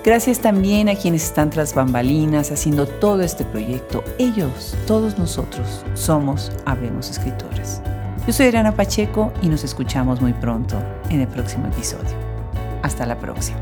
Gracias 0.06 0.39
también 0.39 0.88
a 0.88 0.95
quienes 0.95 1.26
están 1.26 1.50
tras 1.50 1.76
bambalinas 1.76 2.52
haciendo 2.52 2.88
todo 2.88 3.22
este 3.22 3.43
proyecto. 3.43 4.02
Ellos, 4.18 4.78
todos 4.88 5.20
nosotros, 5.20 5.84
somos 5.93 6.54
Hablemos 6.66 7.10
Escritoras. 7.10 7.82
Yo 8.26 8.32
soy 8.32 8.45
Adriana 8.45 8.72
Pacheco 8.72 9.34
y 9.41 9.50
nos 9.50 9.66
escuchamos 9.66 10.22
muy 10.22 10.32
pronto 10.32 10.82
en 11.10 11.20
el 11.20 11.28
próximo 11.28 11.68
episodio. 11.68 12.28
Hasta 12.82 13.05
la 13.05 13.17
próxima. 13.17 13.59